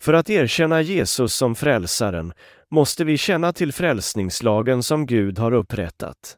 För 0.00 0.12
att 0.12 0.30
erkänna 0.30 0.82
Jesus 0.82 1.34
som 1.34 1.54
frälsaren 1.54 2.32
måste 2.70 3.04
vi 3.04 3.18
känna 3.18 3.52
till 3.52 3.72
frälsningslagen 3.72 4.82
som 4.82 5.06
Gud 5.06 5.38
har 5.38 5.52
upprättat. 5.52 6.36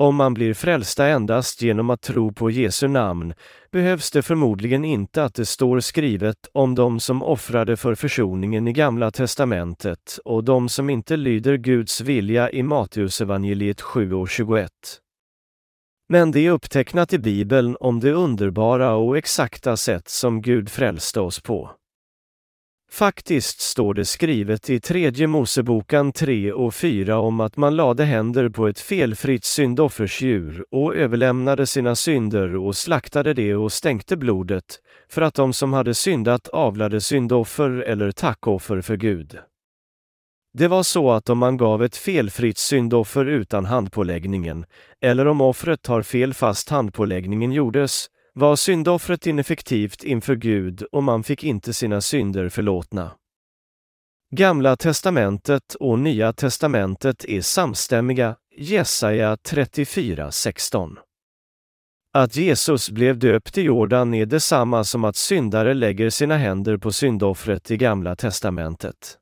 Om 0.00 0.16
man 0.16 0.34
blir 0.34 0.54
frälsta 0.54 1.06
endast 1.06 1.62
genom 1.62 1.90
att 1.90 2.00
tro 2.00 2.32
på 2.32 2.50
Jesu 2.50 2.88
namn 2.88 3.34
behövs 3.72 4.10
det 4.10 4.22
förmodligen 4.22 4.84
inte 4.84 5.24
att 5.24 5.34
det 5.34 5.46
står 5.46 5.80
skrivet 5.80 6.36
om 6.52 6.74
de 6.74 7.00
som 7.00 7.22
offrade 7.22 7.76
för 7.76 7.94
försoningen 7.94 8.68
i 8.68 8.72
Gamla 8.72 9.10
testamentet 9.10 10.18
och 10.24 10.44
de 10.44 10.68
som 10.68 10.90
inte 10.90 11.16
lyder 11.16 11.56
Guds 11.56 12.00
vilja 12.00 12.50
i 12.50 12.62
Matteusevangeliet 12.62 13.80
7 13.80 14.14
och 14.14 14.28
21. 14.28 14.70
Men 16.08 16.30
det 16.30 16.46
är 16.46 16.50
upptecknat 16.50 17.12
i 17.12 17.18
Bibeln 17.18 17.76
om 17.80 18.00
det 18.00 18.12
underbara 18.12 18.94
och 18.94 19.18
exakta 19.18 19.76
sätt 19.76 20.08
som 20.08 20.42
Gud 20.42 20.70
frälste 20.70 21.20
oss 21.20 21.40
på. 21.40 21.70
Faktiskt 22.92 23.60
står 23.60 23.94
det 23.94 24.04
skrivet 24.04 24.70
i 24.70 24.80
tredje 24.80 25.26
Moseboken 25.26 26.12
3 26.12 26.52
och 26.52 26.74
4 26.74 27.18
om 27.18 27.40
att 27.40 27.56
man 27.56 27.76
lade 27.76 28.04
händer 28.04 28.48
på 28.48 28.68
ett 28.68 28.80
felfritt 28.80 29.44
syndoffersdjur 29.44 30.64
och 30.70 30.96
överlämnade 30.96 31.66
sina 31.66 31.94
synder 31.96 32.56
och 32.56 32.76
slaktade 32.76 33.34
det 33.34 33.54
och 33.54 33.72
stänkte 33.72 34.16
blodet, 34.16 34.64
för 35.08 35.22
att 35.22 35.34
de 35.34 35.52
som 35.52 35.72
hade 35.72 35.94
syndat 35.94 36.48
avlade 36.48 37.00
syndoffer 37.00 37.70
eller 37.70 38.10
tackoffer 38.10 38.80
för 38.80 38.96
Gud. 38.96 39.38
Det 40.52 40.68
var 40.68 40.82
så 40.82 41.10
att 41.10 41.30
om 41.30 41.38
man 41.38 41.56
gav 41.56 41.82
ett 41.82 41.96
felfritt 41.96 42.58
syndoffer 42.58 43.24
utan 43.24 43.64
handpåläggningen, 43.64 44.64
eller 45.00 45.26
om 45.26 45.40
offret 45.40 45.86
har 45.86 46.02
fel 46.02 46.34
fast 46.34 46.68
handpåläggningen 46.68 47.52
gjordes, 47.52 48.06
var 48.34 48.56
syndoffret 48.56 49.26
ineffektivt 49.26 50.04
inför 50.04 50.36
Gud 50.36 50.82
och 50.82 51.02
man 51.02 51.22
fick 51.22 51.44
inte 51.44 51.72
sina 51.72 52.00
synder 52.00 52.48
förlåtna. 52.48 53.10
Gamla 54.30 54.76
testamentet 54.76 55.74
och 55.74 55.98
Nya 55.98 56.32
testamentet 56.32 57.24
är 57.24 57.40
samstämmiga, 57.40 58.36
Jesaja 58.56 59.34
34.16. 59.36 60.96
Att 62.12 62.36
Jesus 62.36 62.90
blev 62.90 63.18
döpt 63.18 63.58
i 63.58 63.62
Jordan 63.62 64.14
är 64.14 64.26
detsamma 64.26 64.84
som 64.84 65.04
att 65.04 65.16
syndare 65.16 65.74
lägger 65.74 66.10
sina 66.10 66.36
händer 66.36 66.76
på 66.76 66.92
syndoffret 66.92 67.70
i 67.70 67.76
Gamla 67.76 68.16
testamentet. 68.16 69.18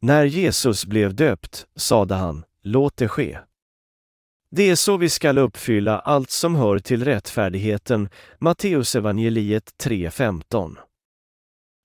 När 0.00 0.24
Jesus 0.24 0.86
blev 0.86 1.14
döpt 1.14 1.66
sade 1.76 2.14
han, 2.14 2.44
låt 2.62 2.96
det 2.96 3.08
ske. 3.08 3.38
Det 4.56 4.70
är 4.70 4.74
så 4.74 4.96
vi 4.96 5.08
skall 5.08 5.38
uppfylla 5.38 5.98
allt 5.98 6.30
som 6.30 6.54
hör 6.54 6.78
till 6.78 7.04
rättfärdigheten, 7.04 8.08
Matteusevangeliet 8.38 9.70
3.15. 9.82 10.76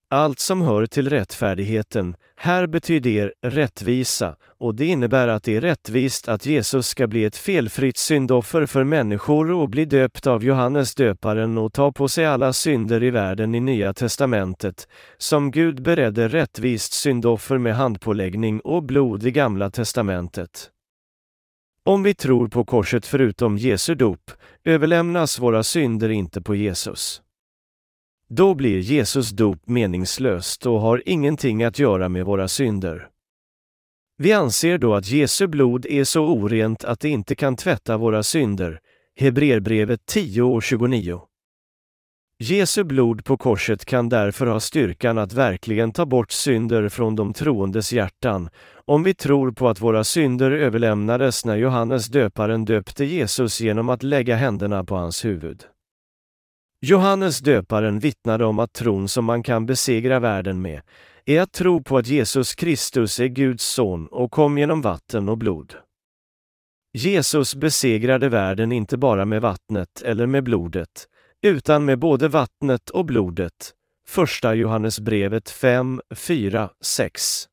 Allt 0.10 0.40
som 0.40 0.62
hör 0.62 0.86
till 0.86 1.10
rättfärdigheten, 1.10 2.16
här 2.36 2.68
betyder 2.68 3.34
rättvisa, 3.42 4.36
och 4.60 4.76
det 4.76 4.86
innebär 4.86 5.28
att 5.28 5.44
det 5.44 5.56
är 5.56 5.62
rättvist 5.62 6.28
att 6.28 6.46
Jesus 6.46 6.88
ska 6.88 7.08
bli 7.08 7.24
ett 7.24 7.38
felfritt 7.38 7.98
syndoffer 7.98 8.66
för 8.66 8.84
människor 8.84 9.52
och 9.52 9.70
bli 9.70 9.86
döpt 9.86 10.28
av 10.28 10.44
Johannes 10.44 10.96
döparen 10.96 11.58
och 11.58 11.74
ta 11.74 11.92
på 11.92 12.08
sig 12.08 12.26
alla 12.26 12.54
synder 12.54 13.04
i 13.04 13.10
världen 13.10 13.56
i 13.56 13.60
Nya 13.60 13.94
testamentet, 13.94 14.88
som 15.18 15.52
Gud 15.52 15.82
beredde 15.82 16.28
rättvist 16.28 16.94
syndoffer 16.94 17.58
med 17.58 17.76
handpåläggning 17.76 18.60
och 18.60 18.84
blod 18.84 19.26
i 19.26 19.32
Gamla 19.32 19.72
testamentet. 19.72 20.72
Om 21.90 22.04
vi 22.04 22.14
tror 22.14 22.48
på 22.48 22.66
korset 22.66 23.06
förutom 23.06 23.58
Jesu 23.58 23.96
dop, 23.96 24.32
överlämnas 24.64 25.40
våra 25.40 25.64
synder 25.64 26.10
inte 26.10 26.42
på 26.42 26.56
Jesus. 26.56 27.22
Då 28.28 28.54
blir 28.54 28.80
Jesus 28.80 29.30
dop 29.30 29.68
meningslöst 29.68 30.66
och 30.66 30.80
har 30.82 31.04
ingenting 31.06 31.64
att 31.64 31.80
göra 31.80 32.10
med 32.10 32.26
våra 32.26 32.48
synder. 32.48 33.08
Vi 34.18 34.34
anser 34.34 34.78
då 34.78 34.96
att 34.96 35.12
Jesu 35.12 35.48
blod 35.48 35.86
är 35.86 36.04
så 36.04 36.26
orent 36.26 36.84
att 36.84 37.00
det 37.00 37.10
inte 37.10 37.36
kan 37.36 37.56
tvätta 37.56 37.98
våra 37.98 38.24
synder. 38.24 38.80
Hebreerbrevet 39.16 40.06
10 40.06 40.42
och 40.42 40.64
29. 40.64 41.29
Jesu 42.42 42.84
blod 42.84 43.26
på 43.26 43.38
korset 43.38 43.86
kan 43.86 44.10
därför 44.10 44.46
ha 44.46 44.60
styrkan 44.60 45.18
att 45.18 45.34
verkligen 45.34 45.92
ta 45.92 46.06
bort 46.06 46.32
synder 46.32 46.90
från 46.90 47.16
de 47.16 47.34
troendes 47.34 47.94
hjärtan, 47.94 48.50
om 48.86 49.04
vi 49.04 49.14
tror 49.14 49.52
på 49.52 49.70
att 49.70 49.82
våra 49.82 50.04
synder 50.04 50.52
överlämnades 50.52 51.46
när 51.46 51.56
Johannes 51.56 52.08
döparen 52.08 52.66
döpte 52.66 53.06
Jesus 53.06 53.62
genom 53.62 53.90
att 53.90 54.04
lägga 54.04 54.36
händerna 54.36 54.84
på 54.84 54.96
hans 54.96 55.26
huvud. 55.26 55.64
Johannes 56.82 57.40
döparen 57.40 58.00
vittnade 58.00 58.46
om 58.46 58.60
att 58.60 58.74
tron 58.74 59.08
som 59.08 59.26
man 59.26 59.44
kan 59.44 59.66
besegra 59.66 60.20
världen 60.20 60.62
med 60.62 60.82
är 61.26 61.42
att 61.42 61.52
tro 61.52 61.84
på 61.84 61.98
att 61.98 62.08
Jesus 62.08 62.56
Kristus 62.56 63.20
är 63.20 63.28
Guds 63.28 63.66
son 63.66 64.08
och 64.08 64.32
kom 64.32 64.58
genom 64.58 64.82
vatten 64.82 65.30
och 65.30 65.38
blod. 65.38 65.74
Jesus 66.94 67.56
besegrade 67.56 68.30
världen 68.30 68.72
inte 68.72 68.98
bara 68.98 69.26
med 69.26 69.42
vattnet 69.42 70.02
eller 70.02 70.26
med 70.26 70.44
blodet, 70.44 71.08
utan 71.42 71.86
med 71.86 72.00
både 72.00 72.28
vattnet 72.28 72.90
och 72.90 73.06
blodet. 73.06 73.74
Första 74.08 74.54
Johannesbrevet 74.56 75.50
5, 75.50 76.02
4, 76.16 76.70
6. 76.82 77.46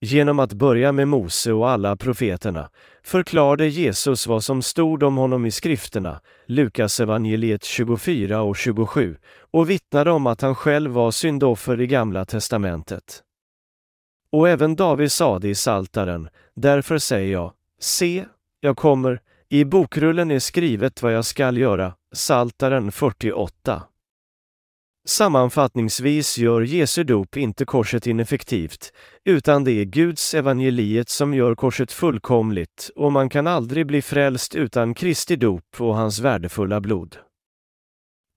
Genom 0.00 0.38
att 0.38 0.52
börja 0.52 0.92
med 0.92 1.08
Mose 1.08 1.52
och 1.52 1.70
alla 1.70 1.96
profeterna 1.96 2.70
förklarade 3.02 3.68
Jesus 3.68 4.26
vad 4.26 4.44
som 4.44 4.62
stod 4.62 5.02
om 5.02 5.16
honom 5.16 5.46
i 5.46 5.50
skrifterna, 5.50 6.20
Lukas 6.46 7.00
evangeliet 7.00 7.64
24 7.64 8.42
och 8.42 8.56
27, 8.56 9.16
och 9.50 9.70
vittnade 9.70 10.10
om 10.10 10.26
att 10.26 10.40
han 10.40 10.54
själv 10.54 10.90
var 10.90 11.10
syndoffer 11.10 11.80
i 11.80 11.86
Gamla 11.86 12.24
testamentet. 12.24 13.22
Och 14.32 14.48
även 14.48 14.76
David 14.76 15.12
sade 15.12 15.48
i 15.48 15.54
Saltaren, 15.54 16.28
därför 16.54 16.98
säger 16.98 17.32
jag, 17.32 17.52
se, 17.80 18.24
jag 18.60 18.76
kommer, 18.76 19.20
i 19.48 19.64
bokrullen 19.64 20.30
är 20.30 20.38
skrivet 20.38 21.02
vad 21.02 21.12
jag 21.12 21.24
skall 21.24 21.58
göra, 21.58 21.94
Saltaren 22.14 22.92
48. 22.92 23.82
Sammanfattningsvis 25.06 26.38
gör 26.38 26.60
Jesu 26.60 27.04
dop 27.04 27.36
inte 27.36 27.64
korset 27.64 28.06
ineffektivt, 28.06 28.92
utan 29.24 29.64
det 29.64 29.72
är 29.72 29.84
Guds 29.84 30.34
evangeliet 30.34 31.08
som 31.08 31.34
gör 31.34 31.54
korset 31.54 31.92
fullkomligt 31.92 32.90
och 32.96 33.12
man 33.12 33.28
kan 33.28 33.46
aldrig 33.46 33.86
bli 33.86 34.02
frälst 34.02 34.54
utan 34.54 34.94
Kristi 34.94 35.36
dop 35.36 35.80
och 35.80 35.96
hans 35.96 36.18
värdefulla 36.18 36.80
blod. 36.80 37.16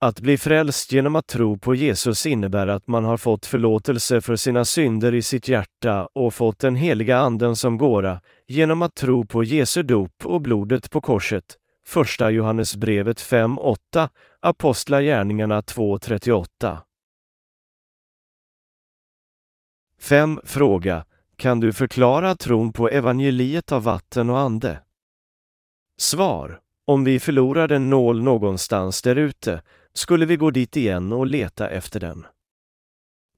Att 0.00 0.20
bli 0.20 0.38
frälst 0.38 0.92
genom 0.92 1.16
att 1.16 1.26
tro 1.26 1.58
på 1.58 1.74
Jesus 1.74 2.26
innebär 2.26 2.66
att 2.66 2.86
man 2.86 3.04
har 3.04 3.16
fått 3.16 3.46
förlåtelse 3.46 4.20
för 4.20 4.36
sina 4.36 4.64
synder 4.64 5.14
i 5.14 5.22
sitt 5.22 5.48
hjärta 5.48 6.08
och 6.14 6.34
fått 6.34 6.58
den 6.58 6.76
heliga 6.76 7.18
anden 7.18 7.56
som 7.56 7.78
gåra 7.78 8.20
genom 8.46 8.82
att 8.82 8.94
tro 8.94 9.26
på 9.26 9.44
Jesu 9.44 9.82
dop 9.82 10.12
och 10.24 10.40
blodet 10.40 10.90
på 10.90 11.00
korset. 11.00 11.56
Första 11.88 12.30
Johannesbrevet 12.30 13.20
5.8, 13.20 14.08
Apostlagärningarna 14.40 15.60
2.38. 15.60 16.78
5. 20.00 20.40
Fråga. 20.44 21.04
Kan 21.36 21.60
du 21.60 21.72
förklara 21.72 22.34
tron 22.34 22.72
på 22.72 22.88
evangeliet 22.88 23.72
av 23.72 23.82
vatten 23.82 24.30
och 24.30 24.38
ande? 24.38 24.82
Svar. 26.00 26.60
Om 26.86 27.04
vi 27.04 27.20
förlorade 27.20 27.76
en 27.76 27.90
nål 27.90 28.22
någonstans 28.22 29.02
därute 29.02 29.62
skulle 29.92 30.26
vi 30.26 30.36
gå 30.36 30.50
dit 30.50 30.76
igen 30.76 31.12
och 31.12 31.26
leta 31.26 31.68
efter 31.68 32.00
den. 32.00 32.26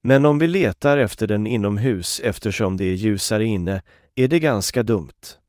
Men 0.03 0.25
om 0.25 0.39
vi 0.39 0.47
letar 0.47 0.97
efter 0.97 1.27
den 1.27 1.47
inomhus 1.47 2.19
eftersom 2.23 2.77
det 2.77 2.85
är 2.85 2.93
ljusare 2.93 3.45
inne 3.45 3.81
är 4.15 4.27
det 4.27 4.39
ganska 4.39 4.83
dumt. 4.83 5.40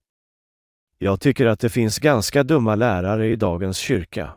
Jag 1.03 1.21
tycker 1.21 1.47
att 1.47 1.61
det 1.61 1.71
finns 1.71 1.99
ganska 1.99 2.43
dumma 2.43 2.75
lärare 2.75 3.29
i 3.29 3.37
dagens 3.37 3.79
kyrka. 3.79 4.33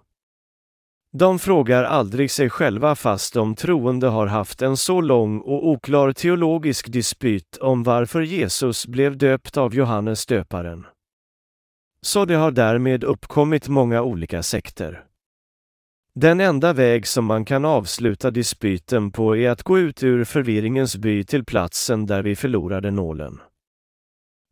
De 1.12 1.39
frågar 1.39 1.84
aldrig 1.84 2.32
sig 2.32 2.49
själva 2.49 2.95
fast 2.95 3.34
de 3.34 3.56
troende 3.56 4.08
har 4.08 4.28
haft 4.28 4.62
en 4.62 4.78
så 4.78 5.01
lång 5.01 5.39
och 5.39 5.67
oklar 5.67 6.12
teologisk 6.12 6.91
dispyt 6.91 7.58
om 7.58 7.84
varför 7.84 8.21
Jesus 8.21 8.88
blev 8.88 9.17
döpt 9.17 9.58
av 9.58 9.75
Johannes 9.75 10.25
döparen. 10.25 10.86
Så 12.01 12.25
det 12.25 12.36
har 12.36 12.51
därmed 12.51 13.04
uppkommit 13.04 13.67
många 13.67 14.01
olika 14.01 14.43
sekter. 14.43 15.04
Den 16.15 16.39
enda 16.39 16.73
väg 16.73 17.08
som 17.08 17.25
man 17.25 17.45
kan 17.45 17.65
avsluta 17.65 18.32
dispyten 18.32 19.12
på 19.12 19.38
är 19.38 19.49
att 19.49 19.63
gå 19.63 19.80
ut 19.80 20.04
ur 20.04 20.23
förvirringens 20.23 20.97
by 20.97 21.23
till 21.23 21.45
platsen 21.45 22.06
där 22.06 22.23
vi 22.23 22.36
förlorade 22.36 22.91
nålen. 22.91 23.39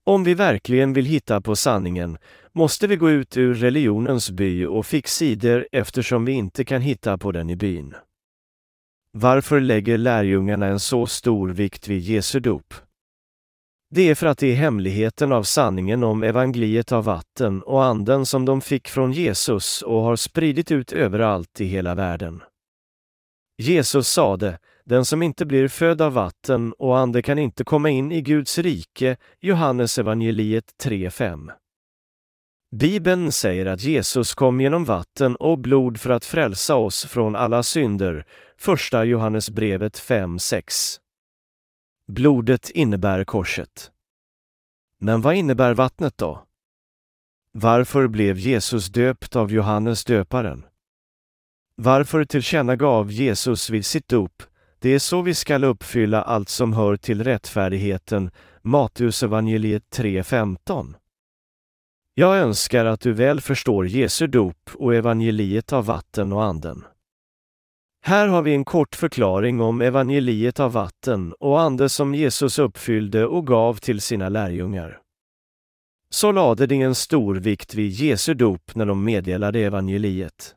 Om 0.05 0.23
vi 0.23 0.33
verkligen 0.33 0.93
vill 0.93 1.05
hitta 1.05 1.41
på 1.41 1.55
sanningen 1.55 2.17
måste 2.51 2.87
vi 2.87 2.95
gå 2.95 3.09
ut 3.09 3.37
ur 3.37 3.53
religionens 3.53 4.31
by 4.31 4.65
och 4.65 4.85
fick 4.85 5.07
sidor 5.07 5.67
eftersom 5.71 6.25
vi 6.25 6.31
inte 6.31 6.65
kan 6.65 6.81
hitta 6.81 7.17
på 7.17 7.31
den 7.31 7.49
i 7.49 7.55
byn. 7.55 7.95
Varför 9.11 9.59
lägger 9.59 9.97
lärjungarna 9.97 10.65
en 10.65 10.79
så 10.79 11.05
stor 11.05 11.49
vikt 11.49 11.87
vid 11.87 12.01
Jesu 12.01 12.39
dop? 12.39 12.73
Det 13.89 14.09
är 14.09 14.15
för 14.15 14.27
att 14.27 14.37
det 14.37 14.47
är 14.47 14.55
hemligheten 14.55 15.31
av 15.31 15.43
sanningen 15.43 16.03
om 16.03 16.23
evangeliet 16.23 16.91
av 16.91 17.03
vatten 17.03 17.61
och 17.61 17.83
anden 17.83 18.25
som 18.25 18.45
de 18.45 18.61
fick 18.61 18.87
från 18.87 19.11
Jesus 19.11 19.81
och 19.81 20.01
har 20.01 20.15
spridit 20.15 20.71
ut 20.71 20.91
överallt 20.91 21.61
i 21.61 21.65
hela 21.65 21.95
världen. 21.95 22.43
Jesus 23.57 24.07
sade, 24.07 24.59
den 24.85 25.05
som 25.05 25.23
inte 25.23 25.45
blir 25.45 25.67
född 25.67 26.01
av 26.01 26.13
vatten 26.13 26.73
och 26.73 26.97
ande 26.97 27.21
kan 27.21 27.39
inte 27.39 27.63
komma 27.63 27.89
in 27.89 28.11
i 28.11 28.21
Guds 28.21 28.57
rike, 28.57 29.17
Johannes 29.39 29.97
evangeliet 29.97 30.65
3.5. 30.83 31.51
Bibeln 32.75 33.31
säger 33.31 33.65
att 33.65 33.83
Jesus 33.83 34.33
kom 34.33 34.61
genom 34.61 34.85
vatten 34.85 35.35
och 35.35 35.59
blod 35.59 35.99
för 35.99 36.09
att 36.09 36.25
frälsa 36.25 36.75
oss 36.75 37.05
från 37.05 37.35
alla 37.35 37.63
synder, 37.63 38.25
första 38.57 39.03
Johannesbrevet 39.03 39.99
5.6. 39.99 40.99
Blodet 42.07 42.69
innebär 42.69 43.23
korset. 43.23 43.91
Men 44.97 45.21
vad 45.21 45.35
innebär 45.35 45.73
vattnet 45.73 46.17
då? 46.17 46.43
Varför 47.51 48.07
blev 48.07 48.37
Jesus 48.37 48.87
döpt 48.87 49.35
av 49.35 49.51
Johannes 49.51 50.05
döparen? 50.05 50.65
Varför 51.75 52.25
tillkännagav 52.25 53.11
Jesus 53.11 53.69
vid 53.69 53.85
sitt 53.85 54.07
dop, 54.07 54.43
det 54.83 54.89
är 54.89 54.99
så 54.99 55.21
vi 55.21 55.33
skall 55.33 55.63
uppfylla 55.63 56.21
allt 56.21 56.49
som 56.49 56.73
hör 56.73 56.95
till 56.95 57.23
rättfärdigheten, 57.23 58.31
Matteusevangeliet 58.61 59.83
3.15. 59.95 60.93
Jag 62.13 62.37
önskar 62.37 62.85
att 62.85 63.01
du 63.01 63.13
väl 63.13 63.41
förstår 63.41 63.87
Jesu 63.87 64.27
dop 64.27 64.69
och 64.73 64.95
evangeliet 64.95 65.73
av 65.73 65.85
vatten 65.85 66.33
och 66.33 66.43
anden. 66.43 66.83
Här 68.01 68.27
har 68.27 68.41
vi 68.41 68.53
en 68.53 68.65
kort 68.65 68.95
förklaring 68.95 69.61
om 69.61 69.81
evangeliet 69.81 70.59
av 70.59 70.71
vatten 70.71 71.33
och 71.39 71.61
ande 71.61 71.89
som 71.89 72.15
Jesus 72.15 72.59
uppfyllde 72.59 73.25
och 73.25 73.47
gav 73.47 73.73
till 73.75 74.01
sina 74.01 74.29
lärjungar. 74.29 74.99
Så 76.09 76.31
lade 76.31 76.67
de 76.67 76.81
en 76.81 76.95
stor 76.95 77.35
vikt 77.35 77.73
vid 77.73 77.91
Jesu 77.91 78.33
dop 78.33 78.75
när 78.75 78.85
de 78.85 79.03
meddelade 79.03 79.59
evangeliet. 79.59 80.55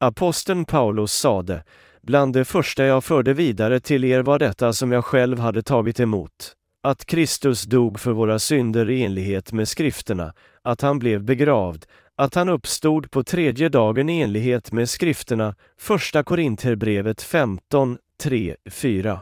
Aposteln 0.00 0.64
Paulus 0.64 1.12
sade, 1.12 1.64
bland 2.08 2.32
det 2.32 2.44
första 2.44 2.84
jag 2.84 3.04
förde 3.04 3.34
vidare 3.34 3.80
till 3.80 4.04
er 4.04 4.22
var 4.22 4.38
detta 4.38 4.72
som 4.72 4.92
jag 4.92 5.04
själv 5.04 5.38
hade 5.38 5.62
tagit 5.62 6.00
emot, 6.00 6.54
att 6.82 7.04
Kristus 7.04 7.62
dog 7.62 8.00
för 8.00 8.12
våra 8.12 8.38
synder 8.38 8.90
i 8.90 9.02
enlighet 9.02 9.52
med 9.52 9.68
skrifterna, 9.68 10.34
att 10.62 10.80
han 10.80 10.98
blev 10.98 11.24
begravd, 11.24 11.86
att 12.16 12.34
han 12.34 12.48
uppstod 12.48 13.10
på 13.10 13.24
tredje 13.24 13.68
dagen 13.68 14.08
i 14.08 14.20
enlighet 14.20 14.72
med 14.72 14.88
skrifterna, 14.88 15.54
första 15.78 16.22
Korinthierbrevet 16.24 17.22
15, 17.22 17.98
3, 18.22 18.56
4. 18.70 19.20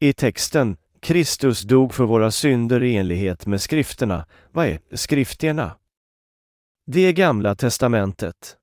I 0.00 0.12
texten 0.12 0.76
Kristus 1.00 1.62
dog 1.62 1.94
för 1.94 2.04
våra 2.04 2.30
synder 2.30 2.82
i 2.82 2.96
enlighet 2.96 3.46
med 3.46 3.60
skrifterna. 3.60 4.26
Vad 4.52 4.66
är 4.66 4.78
skrifterna? 4.92 5.76
Det 6.86 7.00
är 7.00 7.12
Gamla 7.12 7.54
testamentet. 7.54 8.56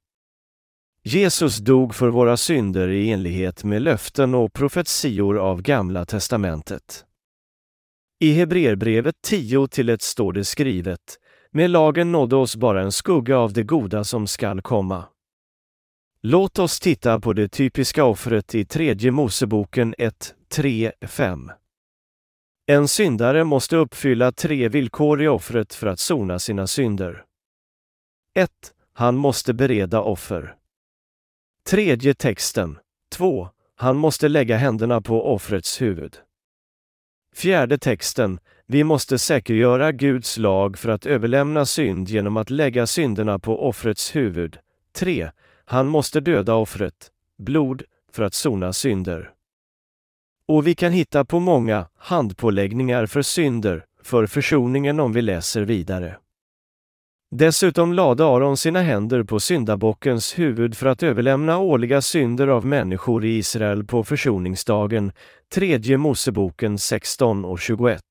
Jesus 1.03 1.57
dog 1.57 1.95
för 1.95 2.09
våra 2.09 2.37
synder 2.37 2.87
i 2.87 3.11
enlighet 3.11 3.63
med 3.63 3.81
löften 3.81 4.35
och 4.35 4.53
profetior 4.53 5.37
av 5.37 5.61
Gamla 5.61 6.05
testamentet. 6.05 7.05
I 8.19 8.33
Hebreerbrevet 8.33 9.15
10 9.21 9.67
till 9.67 9.89
1 9.89 10.01
står 10.01 10.33
det 10.33 10.45
skrivet 10.45 11.17
Med 11.51 11.69
lagen 11.69 12.11
nådde 12.11 12.35
oss 12.35 12.55
bara 12.55 12.81
en 12.81 12.91
skugga 12.91 13.37
av 13.37 13.53
det 13.53 13.63
goda 13.63 14.03
som 14.03 14.27
skall 14.27 14.61
komma. 14.61 15.05
Låt 16.21 16.59
oss 16.59 16.79
titta 16.79 17.19
på 17.19 17.33
det 17.33 17.47
typiska 17.47 18.05
offret 18.05 18.55
i 18.55 18.65
tredje 18.65 19.11
Moseboken 19.11 19.95
1, 19.97 20.35
3, 20.51 20.91
5. 21.07 21.51
En 22.65 22.87
syndare 22.87 23.43
måste 23.43 23.75
uppfylla 23.75 24.31
tre 24.31 24.69
villkor 24.69 25.21
i 25.21 25.27
offret 25.27 25.73
för 25.73 25.87
att 25.87 25.99
sona 25.99 26.39
sina 26.39 26.67
synder. 26.67 27.23
1. 28.35 28.49
Han 28.93 29.15
måste 29.15 29.53
bereda 29.53 30.01
offer. 30.01 30.55
Tredje 31.65 32.13
texten. 32.13 32.77
2. 33.11 33.49
Han 33.75 33.97
måste 33.97 34.27
lägga 34.27 34.57
händerna 34.57 35.01
på 35.01 35.33
offrets 35.33 35.81
huvud. 35.81 36.17
Fjärde 37.35 37.77
texten. 37.77 38.39
Vi 38.65 38.83
måste 38.83 39.19
säkergöra 39.19 39.91
Guds 39.91 40.37
lag 40.37 40.77
för 40.77 40.89
att 40.89 41.05
överlämna 41.05 41.65
synd 41.65 42.09
genom 42.09 42.37
att 42.37 42.49
lägga 42.49 42.87
synderna 42.87 43.39
på 43.39 43.67
offrets 43.67 44.15
huvud. 44.15 44.57
3. 44.93 45.31
Han 45.65 45.87
måste 45.87 46.19
döda 46.19 46.55
offret, 46.55 47.11
blod, 47.37 47.83
för 48.11 48.23
att 48.23 48.33
sona 48.33 48.73
synder. 48.73 49.31
Och 50.47 50.67
vi 50.67 50.75
kan 50.75 50.91
hitta 50.91 51.25
på 51.25 51.39
många 51.39 51.87
handpåläggningar 51.97 53.05
för 53.05 53.21
synder, 53.21 53.85
för 54.03 54.25
försoningen 54.25 54.99
om 54.99 55.13
vi 55.13 55.21
läser 55.21 55.61
vidare. 55.61 56.17
Dessutom 57.35 57.93
lade 57.93 58.25
Aron 58.25 58.57
sina 58.57 58.81
händer 58.81 59.23
på 59.23 59.39
syndabockens 59.39 60.39
huvud 60.39 60.77
för 60.77 60.87
att 60.87 61.03
överlämna 61.03 61.57
årliga 61.57 62.01
synder 62.01 62.47
av 62.47 62.65
människor 62.65 63.25
i 63.25 63.37
Israel 63.37 63.85
på 63.85 64.03
försoningsdagen, 64.03 65.11
tredje 65.53 65.97
Moseboken 65.97 66.77
16 66.77 67.45
och 67.45 67.59
21. 67.59 68.01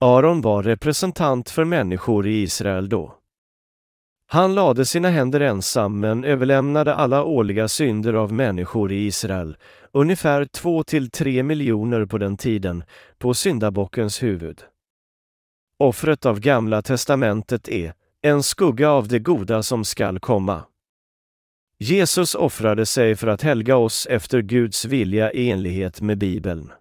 Aron 0.00 0.40
var 0.40 0.62
representant 0.62 1.50
för 1.50 1.64
människor 1.64 2.26
i 2.26 2.42
Israel 2.42 2.88
då. 2.88 3.14
Han 4.26 4.54
lade 4.54 4.84
sina 4.84 5.08
händer 5.08 5.40
ensam 5.40 6.00
men 6.00 6.24
överlämnade 6.24 6.94
alla 6.94 7.24
årliga 7.24 7.68
synder 7.68 8.14
av 8.14 8.32
människor 8.32 8.92
i 8.92 9.06
Israel, 9.06 9.56
ungefär 9.92 10.44
2-3 10.44 11.42
miljoner 11.42 12.06
på 12.06 12.18
den 12.18 12.36
tiden, 12.36 12.84
på 13.18 13.34
syndabockens 13.34 14.22
huvud. 14.22 14.62
Offret 15.80 16.26
av 16.26 16.40
Gamla 16.40 16.82
testamentet 16.82 17.68
är 17.68 17.94
en 18.22 18.42
skugga 18.42 18.90
av 18.90 19.08
det 19.08 19.18
goda 19.18 19.62
som 19.62 19.84
skall 19.84 20.20
komma. 20.20 20.64
Jesus 21.78 22.34
offrade 22.34 22.86
sig 22.86 23.16
för 23.16 23.26
att 23.26 23.42
helga 23.42 23.76
oss 23.76 24.06
efter 24.06 24.42
Guds 24.42 24.84
vilja 24.84 25.32
i 25.32 25.50
enlighet 25.50 26.00
med 26.00 26.18
Bibeln. 26.18 26.72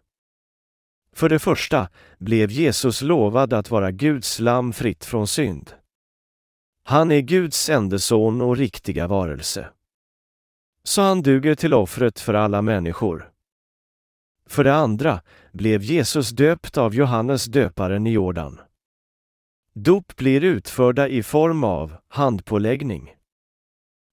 För 1.15 1.29
det 1.29 1.39
första 1.39 1.89
blev 2.17 2.51
Jesus 2.51 3.01
lovad 3.01 3.53
att 3.53 3.71
vara 3.71 3.91
Guds 3.91 4.39
lamm 4.39 4.73
fritt 4.73 5.05
från 5.05 5.27
synd. 5.27 5.71
Han 6.83 7.12
är 7.12 7.21
Guds 7.21 7.69
ende 7.69 7.99
son 7.99 8.41
och 8.41 8.57
riktiga 8.57 9.07
varelse. 9.07 9.69
Så 10.83 11.01
han 11.01 11.21
duger 11.21 11.55
till 11.55 11.73
offret 11.73 12.19
för 12.19 12.33
alla 12.33 12.62
människor. 12.62 13.31
För 14.47 14.63
det 14.63 14.75
andra 14.75 15.21
blev 15.51 15.83
Jesus 15.83 16.29
döpt 16.29 16.77
av 16.77 16.95
Johannes 16.95 17.45
döparen 17.45 18.07
i 18.07 18.12
Jordan. 18.12 18.59
Dop 19.82 20.15
blir 20.15 20.44
utförda 20.44 21.08
i 21.08 21.24
form 21.24 21.63
av 21.63 21.94
handpåläggning. 22.08 23.15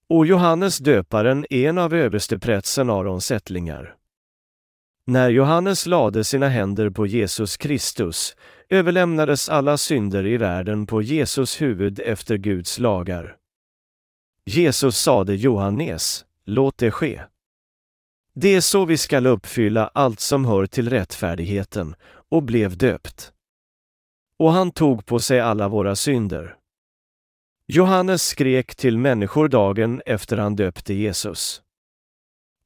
Och 0.09 0.27
Johannes 0.27 0.79
döparen 0.79 1.47
är 1.51 1.69
en 1.69 1.79
av 1.79 1.95
översteprätsen 1.95 2.91
Arons 2.91 3.31
ättlingar. 3.31 3.95
När 5.07 5.31
Johannes 5.31 5.87
lade 5.87 6.25
sina 6.25 6.49
händer 6.49 6.91
på 6.91 7.07
Jesus 7.07 7.57
Kristus 7.57 8.37
överlämnades 8.69 9.49
alla 9.49 9.77
synder 9.77 10.27
i 10.27 10.37
världen 10.37 10.87
på 10.87 11.03
Jesus 11.03 11.63
huvud 11.63 12.01
efter 12.01 12.37
Guds 12.37 12.79
lagar. 12.79 13.37
Jesus 14.45 14.99
sade 14.99 15.35
Johannes, 15.35 16.25
låt 16.45 16.79
det 16.79 16.91
ske. 16.91 17.23
Det 18.35 18.55
är 18.55 18.61
så 18.61 18.85
vi 18.85 18.97
skall 18.97 19.27
uppfylla 19.27 19.91
allt 19.95 20.21
som 20.21 20.45
hör 20.45 20.67
till 20.67 20.91
rättfärdigheten, 20.91 21.95
och 22.29 22.43
blev 22.43 22.77
döpt. 22.77 23.33
Och 24.39 24.53
han 24.53 24.71
tog 24.71 25.07
på 25.07 25.19
sig 25.19 25.41
alla 25.41 25.69
våra 25.69 25.97
synder. 25.97 26.57
Johannes 27.69 28.23
skrek 28.23 28.75
till 28.75 28.99
människor 28.99 29.49
dagen 29.49 30.03
efter 30.07 30.37
han 30.37 30.57
döpte 30.57 30.95
Jesus. 30.95 31.63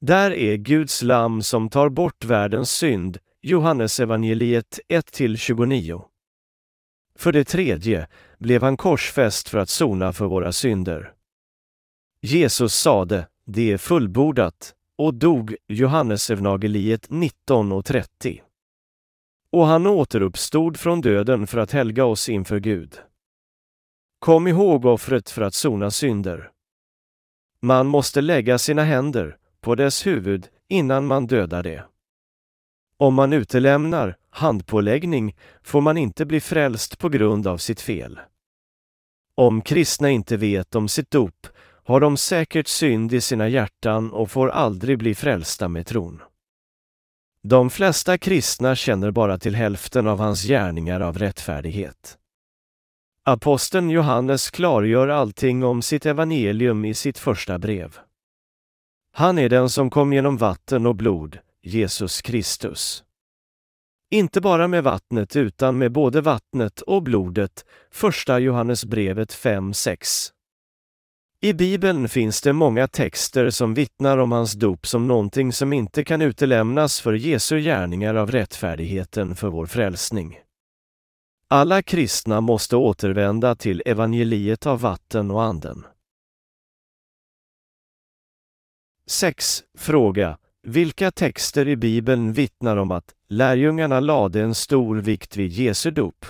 Där 0.01 0.31
är 0.31 0.57
Guds 0.57 1.03
lamm 1.03 1.43
som 1.43 1.69
tar 1.69 1.89
bort 1.89 2.25
världens 2.25 2.71
synd, 2.71 3.19
Johannes 3.43 4.01
evangeliet 4.01 4.81
1-29. 4.89 6.03
För 7.19 7.33
det 7.33 7.45
tredje 7.45 8.09
blev 8.39 8.63
han 8.63 8.77
korsfäst 8.77 9.49
för 9.49 9.59
att 9.59 9.69
sona 9.69 10.13
för 10.13 10.27
våra 10.27 10.53
synder. 10.53 11.13
Jesus 12.23 12.75
sade, 12.75 13.27
det 13.47 13.73
är 13.73 13.79
fullbordat, 13.79 14.75
och 14.99 15.15
dog, 15.15 15.57
Johannes 15.69 16.31
evangeliet 16.31 17.11
19 17.11 17.73
och 17.73 17.85
30. 17.85 18.43
Och 19.53 19.67
han 19.67 19.87
återuppstod 19.87 20.77
från 20.77 21.01
döden 21.01 21.47
för 21.47 21.59
att 21.59 21.73
helga 21.73 22.05
oss 22.05 22.29
inför 22.29 22.61
Gud. 22.61 22.99
Kom 24.19 24.47
ihåg 24.47 24.85
offret 24.85 25.31
för 25.31 25.43
att 25.43 25.55
sona 25.55 25.91
synder. 25.91 26.51
Man 27.63 27.87
måste 27.87 28.21
lägga 28.21 28.59
sina 28.59 28.85
händer 28.85 29.37
på 29.61 29.75
dess 29.75 30.07
huvud 30.07 30.49
innan 30.69 31.07
man 31.07 31.27
dödar 31.27 31.63
det. 31.63 31.85
Om 32.97 33.15
man 33.15 33.33
utelämnar 33.33 34.17
handpåläggning 34.31 35.37
får 35.63 35.81
man 35.81 35.97
inte 35.97 36.27
bli 36.27 36.41
frälst 36.41 36.99
på 36.99 37.09
grund 37.09 37.47
av 37.47 37.59
sitt 37.59 37.81
fel. 37.81 38.21
Om 39.35 39.63
kristna 39.63 40.11
inte 40.11 40.37
vet 40.37 40.75
om 40.75 40.89
sitt 40.89 41.11
dop 41.11 41.47
har 41.85 42.01
de 42.01 42.17
säkert 42.17 42.69
synd 42.69 43.13
i 43.13 43.21
sina 43.21 43.49
hjärtan 43.49 44.13
och 44.13 44.31
får 44.31 44.49
aldrig 44.49 44.99
bli 44.99 45.15
frälsta 45.15 45.69
med 45.69 45.87
tron. 45.87 46.23
De 47.43 47.71
flesta 47.71 48.19
kristna 48.19 48.75
känner 48.75 49.11
bara 49.11 49.39
till 49.39 49.55
hälften 49.55 50.07
av 50.07 50.19
hans 50.19 50.43
gärningar 50.43 51.01
av 51.01 51.19
rättfärdighet. 51.19 52.19
Aposteln 53.25 53.91
Johannes 53.91 54.51
klargör 54.51 55.09
allting 55.09 55.65
om 55.65 55.83
sitt 55.83 56.07
evangelium 56.07 56.85
i 56.85 56.95
sitt 56.95 57.19
första 57.19 57.59
brev. 57.59 57.99
Han 59.13 59.39
är 59.39 59.49
den 59.49 59.71
som 59.71 59.91
kom 59.91 60.13
genom 60.13 60.37
vatten 60.37 60.87
och 60.87 60.97
blod, 60.97 61.39
Jesus 61.63 62.23
Kristus. 62.23 63.05
Inte 64.11 64.41
bara 64.41 64.69
med 64.69 64.85
vattnet 64.85 65.37
utan 65.37 65.79
med 65.79 65.93
både 65.93 66.21
vattnet 66.21 66.81
och 66.81 67.03
blodet, 67.03 67.65
första 67.91 68.39
Johannesbrevet 68.39 69.33
5-6. 69.33 70.31
I 71.43 71.53
Bibeln 71.53 72.09
finns 72.09 72.41
det 72.41 72.53
många 72.53 72.89
texter 72.89 73.51
som 73.51 73.75
vittnar 73.75 74.19
om 74.19 74.33
hans 74.33 74.53
dop 74.53 74.87
som 74.87 75.07
någonting 75.07 75.53
som 75.53 75.73
inte 75.73 76.05
kan 76.05 76.23
utelämnas 76.23 77.01
för 77.01 77.13
Jesu 77.13 77.61
gärningar 77.61 78.15
av 78.15 78.31
rättfärdigheten 78.31 79.37
för 79.37 79.49
vår 79.49 79.67
frälsning. 79.67 80.41
Alla 81.49 81.83
kristna 81.83 82.41
måste 82.41 82.77
återvända 82.77 83.55
till 83.55 83.83
evangeliet 83.87 84.67
av 84.67 84.81
vatten 84.81 85.31
och 85.31 85.43
anden. 85.43 85.87
6. 89.07 89.65
Fråga. 89.79 90.39
Vilka 90.63 91.11
texter 91.11 91.69
i 91.69 91.77
Bibeln 91.77 92.33
vittnar 92.33 92.77
om 92.77 92.91
att 92.91 93.15
lärjungarna 93.29 94.01
lade 94.01 94.41
en 94.41 94.55
stor 94.55 94.97
vikt 94.97 95.37
vid 95.37 95.51
Jesu 95.53 95.91
dop? 95.91 96.27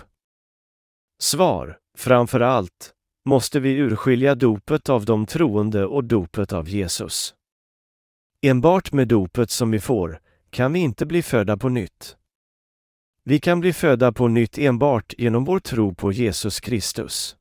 Svar. 1.18 1.79
Framför 1.99 2.40
allt 2.40 2.94
måste 3.25 3.61
vi 3.61 3.71
urskilja 3.71 4.35
dopet 4.35 4.89
av 4.89 5.05
de 5.05 5.27
troende 5.27 5.87
och 5.87 6.05
dopet 6.05 6.53
av 6.53 6.69
Jesus. 6.69 7.35
Enbart 8.43 8.93
med 8.93 9.09
dopet 9.09 9.51
som 9.51 9.71
vi 9.71 9.81
får 9.81 10.21
kan 10.51 10.73
vi 10.73 10.79
inte 10.79 11.07
bli 11.07 11.23
födda 11.23 11.57
på 11.57 11.69
nytt. 11.69 12.17
Vi 13.25 13.41
kan 13.41 13.61
bli 13.61 13.73
födda 13.73 14.13
på 14.13 14.29
nytt 14.29 14.59
enbart 14.59 15.15
genom 15.19 15.45
vår 15.45 15.59
tro 15.59 15.95
på 15.95 16.13
Jesus 16.13 16.61
Kristus. 16.61 17.37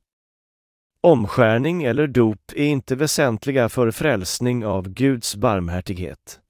Omskärning 1.02 1.82
eller 1.82 2.06
dop 2.06 2.52
är 2.56 2.64
inte 2.64 2.96
väsentliga 2.96 3.68
för 3.68 3.90
frälsning 3.90 4.66
av 4.66 4.88
Guds 4.88 5.36
barmhärtighet. 5.36 6.40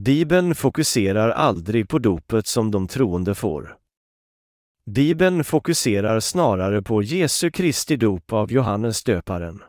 Bibeln 0.00 0.54
fokuserar 0.54 1.30
aldrig 1.30 1.88
på 1.88 1.98
dopet 1.98 2.46
som 2.46 2.70
de 2.70 2.88
troende 2.88 3.34
får. 3.34 3.77
Bibeln 4.88 5.44
fokuserar 5.44 6.20
snarare 6.20 6.82
på 6.82 7.02
Jesu 7.02 7.50
Kristi 7.50 7.96
dop 7.96 8.32
av 8.32 8.52
Johannes 8.52 9.04
döparen. 9.04 9.62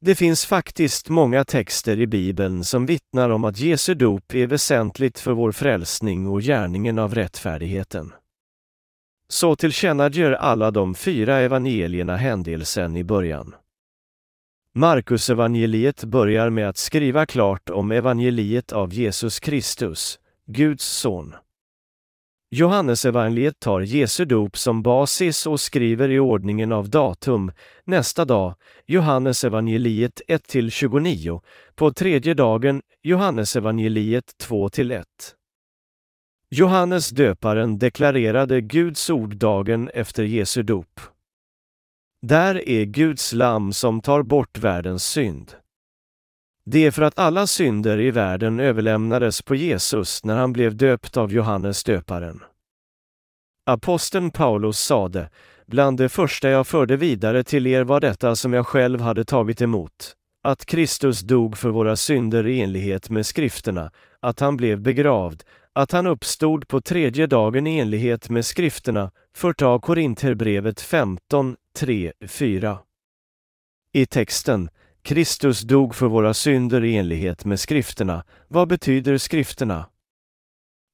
Det 0.00 0.14
finns 0.14 0.46
faktiskt 0.46 1.08
många 1.08 1.44
texter 1.44 2.00
i 2.00 2.06
Bibeln 2.06 2.64
som 2.64 2.86
vittnar 2.86 3.30
om 3.30 3.44
att 3.44 3.60
Jesu 3.60 3.94
dop 3.94 4.34
är 4.34 4.46
väsentligt 4.46 5.18
för 5.18 5.32
vår 5.32 5.52
frälsning 5.52 6.28
och 6.28 6.40
gärningen 6.40 6.98
av 6.98 7.14
rättfärdigheten. 7.14 8.12
Så 9.28 9.56
tillkännager 9.56 10.32
alla 10.32 10.70
de 10.70 10.94
fyra 10.94 11.38
evangelierna 11.38 12.16
händelsen 12.16 12.96
i 12.96 13.04
början. 13.04 13.54
Markusevangeliet 14.74 16.04
börjar 16.04 16.50
med 16.50 16.68
att 16.68 16.76
skriva 16.76 17.26
klart 17.26 17.70
om 17.70 17.90
evangeliet 17.90 18.72
av 18.72 18.92
Jesus 18.92 19.40
Kristus, 19.40 20.18
Guds 20.46 20.84
son. 20.84 21.34
Johannesevangeliet 22.52 23.60
tar 23.60 23.80
Jesu 23.80 24.24
dop 24.24 24.56
som 24.56 24.82
basis 24.82 25.46
och 25.46 25.60
skriver 25.60 26.08
i 26.08 26.18
ordningen 26.18 26.72
av 26.72 26.90
datum 26.90 27.52
nästa 27.84 28.24
dag, 28.24 28.54
Johannesevangeliet 28.86 30.20
1-29, 30.28 31.40
på 31.74 31.92
tredje 31.92 32.34
dagen 32.34 32.82
Johannesevangeliet 33.02 34.24
2-1. 34.42 35.04
Johannes 36.50 37.10
döparen 37.10 37.78
deklarerade 37.78 38.60
Guds 38.60 39.10
ord 39.10 39.36
dagen 39.36 39.88
efter 39.94 40.22
Jesu 40.22 40.62
dop. 40.62 41.00
Där 42.22 42.68
är 42.68 42.84
Guds 42.84 43.32
lamm 43.32 43.72
som 43.72 44.00
tar 44.00 44.22
bort 44.22 44.58
världens 44.58 45.04
synd. 45.04 45.52
Det 46.64 46.86
är 46.86 46.90
för 46.90 47.02
att 47.02 47.18
alla 47.18 47.46
synder 47.46 48.00
i 48.00 48.10
världen 48.10 48.60
överlämnades 48.60 49.42
på 49.42 49.54
Jesus 49.54 50.24
när 50.24 50.36
han 50.36 50.52
blev 50.52 50.76
döpt 50.76 51.16
av 51.16 51.32
Johannes 51.32 51.84
döparen. 51.84 52.42
Aposteln 53.66 54.30
Paulus 54.30 54.78
sade, 54.78 55.30
bland 55.66 55.98
det 55.98 56.08
första 56.08 56.48
jag 56.48 56.66
förde 56.66 56.96
vidare 56.96 57.44
till 57.44 57.66
er 57.66 57.84
var 57.84 58.00
detta 58.00 58.36
som 58.36 58.52
jag 58.52 58.66
själv 58.66 59.00
hade 59.00 59.24
tagit 59.24 59.62
emot, 59.62 60.14
att 60.42 60.66
Kristus 60.66 61.20
dog 61.20 61.58
för 61.58 61.70
våra 61.70 61.96
synder 61.96 62.46
i 62.46 62.60
enlighet 62.60 63.10
med 63.10 63.26
skrifterna, 63.26 63.90
att 64.20 64.40
han 64.40 64.56
blev 64.56 64.80
begravd, 64.80 65.42
att 65.72 65.92
han 65.92 66.06
uppstod 66.06 66.68
på 66.68 66.80
tredje 66.80 67.26
dagen 67.26 67.66
i 67.66 67.78
enlighet 67.78 68.30
med 68.30 68.44
skrifterna, 68.44 69.10
förta 69.36 69.78
Korinterbrevet 69.78 70.80
15, 70.80 71.56
3, 71.76 72.12
4. 72.28 72.78
I 73.92 74.06
texten 74.06 74.70
Kristus 75.02 75.60
dog 75.60 75.94
för 75.94 76.06
våra 76.06 76.34
synder 76.34 76.84
i 76.84 76.96
enlighet 76.96 77.44
med 77.44 77.60
skrifterna. 77.60 78.24
Vad 78.48 78.68
betyder 78.68 79.18
skrifterna? 79.18 79.86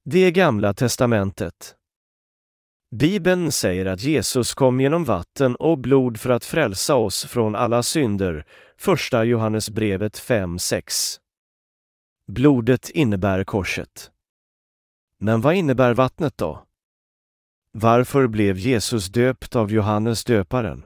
Det 0.04 0.30
gamla 0.30 0.74
testamentet. 0.74 1.74
Bibeln 2.90 3.52
säger 3.52 3.86
att 3.86 4.02
Jesus 4.02 4.54
kom 4.54 4.80
genom 4.80 5.04
vatten 5.04 5.56
och 5.56 5.78
blod 5.78 6.20
för 6.20 6.30
att 6.30 6.44
frälsa 6.44 6.94
oss 6.94 7.24
från 7.24 7.54
alla 7.54 7.82
synder. 7.82 8.46
Första 8.78 9.24
Johannesbrevet 9.24 10.18
5.6. 10.18 11.18
Blodet 12.26 12.90
innebär 12.90 13.44
korset. 13.44 14.10
Men 15.18 15.40
vad 15.40 15.54
innebär 15.54 15.94
vattnet 15.94 16.38
då? 16.38 16.66
Varför 17.72 18.26
blev 18.26 18.58
Jesus 18.58 19.08
döpt 19.08 19.56
av 19.56 19.72
Johannes 19.72 20.24
döparen? 20.24 20.85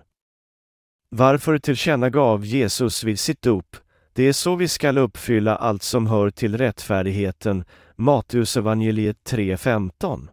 Varför 1.12 1.58
tillkännagav 1.58 2.44
Jesus 2.44 3.04
vid 3.04 3.20
sitt 3.20 3.42
dop, 3.42 3.76
det 4.12 4.22
är 4.22 4.32
så 4.32 4.56
vi 4.56 4.68
skall 4.68 4.98
uppfylla 4.98 5.56
allt 5.56 5.82
som 5.82 6.06
hör 6.06 6.30
till 6.30 6.58
rättfärdigheten, 6.58 7.64
Matteusevangeliet 7.96 9.16
3.15. 9.30 10.28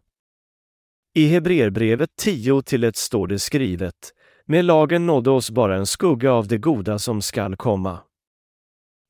I 1.13 1.27
Hebreerbrevet 1.27 2.09
10 2.19 2.61
till 2.61 2.83
1 2.83 2.95
står 2.95 3.27
det 3.27 3.39
skrivet, 3.39 4.13
med 4.45 4.65
lagen 4.65 5.05
nådde 5.05 5.29
oss 5.29 5.51
bara 5.51 5.77
en 5.77 5.85
skugga 5.85 6.31
av 6.31 6.47
det 6.47 6.57
goda 6.57 6.99
som 6.99 7.21
skall 7.21 7.55
komma. 7.55 7.99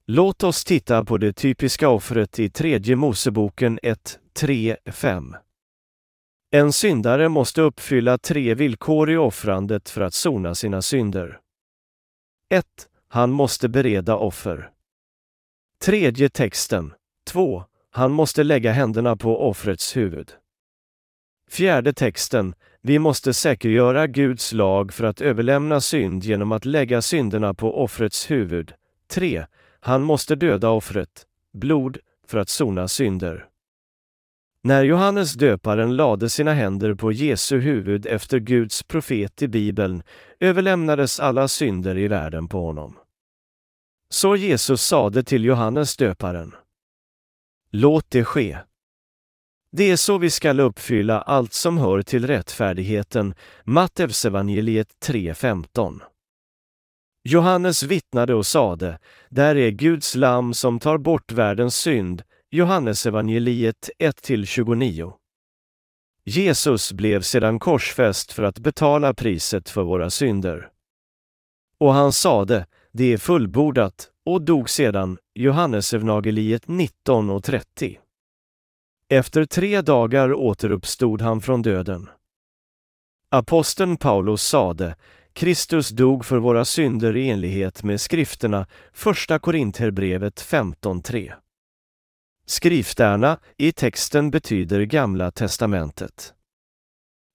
Låt 0.06 0.44
oss 0.44 0.66
titta 0.66 1.06
på 1.06 1.18
det 1.18 1.34
typiska 1.34 1.90
offret 1.90 2.40
i 2.40 2.50
tredje 2.50 2.96
Moseboken 2.96 3.80
1, 3.84 4.20
3, 4.40 4.78
5. 4.86 5.36
En 6.52 6.74
syndare 6.74 7.30
måste 7.30 7.62
uppfylla 7.62 8.18
tre 8.18 8.56
villkor 8.56 9.12
i 9.12 9.18
offrandet 9.18 9.90
för 9.90 10.02
att 10.02 10.14
sona 10.14 10.56
sina 10.56 10.82
synder. 10.82 11.40
1. 12.50 12.66
Han 13.08 13.32
måste 13.32 13.70
bereda 13.70 14.16
offer. 14.16 14.70
Tredje 15.86 16.30
texten. 16.30 16.94
2. 17.26 17.64
Han 17.92 18.12
måste 18.12 18.44
lägga 18.44 18.72
händerna 18.72 19.16
på 19.16 19.50
offrets 19.50 19.98
huvud. 19.98 20.32
Fjärde 21.50 21.94
texten. 21.94 22.56
Vi 22.82 23.00
måste 23.00 23.34
säkergöra 23.34 24.08
Guds 24.08 24.54
lag 24.54 24.94
för 24.94 25.04
att 25.04 25.22
överlämna 25.22 25.82
synd 25.82 26.24
genom 26.24 26.52
att 26.52 26.66
lägga 26.66 27.02
synderna 27.02 27.54
på 27.54 27.84
offrets 27.84 28.32
huvud. 28.32 28.74
3. 29.08 29.46
Han 29.80 30.04
måste 30.04 30.36
döda 30.36 30.70
offret, 30.70 31.26
blod, 31.54 31.98
för 32.28 32.38
att 32.38 32.50
sona 32.50 32.88
synder. 32.88 33.48
När 34.68 34.84
Johannes 34.84 35.34
döparen 35.34 35.96
lade 35.96 36.30
sina 36.30 36.54
händer 36.54 36.94
på 36.94 37.12
Jesu 37.12 37.60
huvud 37.60 38.06
efter 38.06 38.40
Guds 38.40 38.84
profet 38.84 39.42
i 39.42 39.48
Bibeln 39.48 40.04
överlämnades 40.40 41.20
alla 41.20 41.48
synder 41.48 41.98
i 41.98 42.08
världen 42.08 42.48
på 42.48 42.66
honom. 42.66 42.98
Så 44.10 44.36
Jesus 44.36 44.82
sade 44.82 45.24
till 45.24 45.46
Johannes 45.46 45.98
döparen. 45.98 46.56
Låt 47.72 48.12
det 48.12 48.26
ske. 48.26 48.58
Det 49.72 49.92
är 49.92 49.96
så 49.96 50.18
vi 50.18 50.30
skall 50.30 50.60
uppfylla 50.60 51.22
allt 51.22 51.54
som 51.54 51.78
hör 51.78 52.02
till 52.02 52.28
rättfärdigheten, 52.28 53.34
Matteusevangeliet 53.64 54.90
3.15. 55.06 56.02
Johannes 57.24 57.84
vittnade 57.84 58.34
och 58.34 58.46
sade, 58.46 59.00
där 59.30 59.56
är 59.56 59.70
Guds 59.70 60.16
lam 60.16 60.54
som 60.54 60.80
tar 60.80 60.98
bort 60.98 61.32
världens 61.32 61.76
synd, 61.76 62.24
Johannesevangeliet 62.50 63.90
1-29. 64.00 65.14
Jesus 66.26 66.92
blev 66.92 67.22
sedan 67.22 67.60
korsfäst 67.60 68.32
för 68.32 68.44
att 68.44 68.60
betala 68.60 69.14
priset 69.14 69.70
för 69.70 69.84
våra 69.84 70.10
synder. 70.10 70.70
Och 71.80 71.94
han 71.94 72.14
sade, 72.14 72.66
det 72.92 73.14
är 73.14 73.18
fullbordat, 73.18 74.10
och 74.26 74.42
dog 74.42 74.70
sedan, 74.70 75.18
Johannesevangeliet 75.36 76.68
19 76.68 77.30
och 77.30 77.44
30. 77.44 78.00
Efter 79.10 79.46
tre 79.46 79.82
dagar 79.82 80.34
återuppstod 80.34 81.22
han 81.22 81.42
från 81.42 81.62
döden. 81.62 82.10
Aposteln 83.32 83.98
Paulus 83.98 84.44
sade, 84.44 84.96
Kristus 85.34 85.90
dog 85.90 86.26
för 86.26 86.38
våra 86.38 86.66
synder 86.66 87.18
i 87.18 87.30
enlighet 87.30 87.84
med 87.84 88.02
skrifterna, 88.02 88.68
Första 88.94 89.40
Korintherbrevet 89.40 90.42
15.3. 90.42 91.34
Skrifterna 92.50 93.40
i 93.58 93.72
texten 93.72 94.32
betyder 94.32 94.82
Gamla 94.82 95.32
testamentet. 95.32 96.34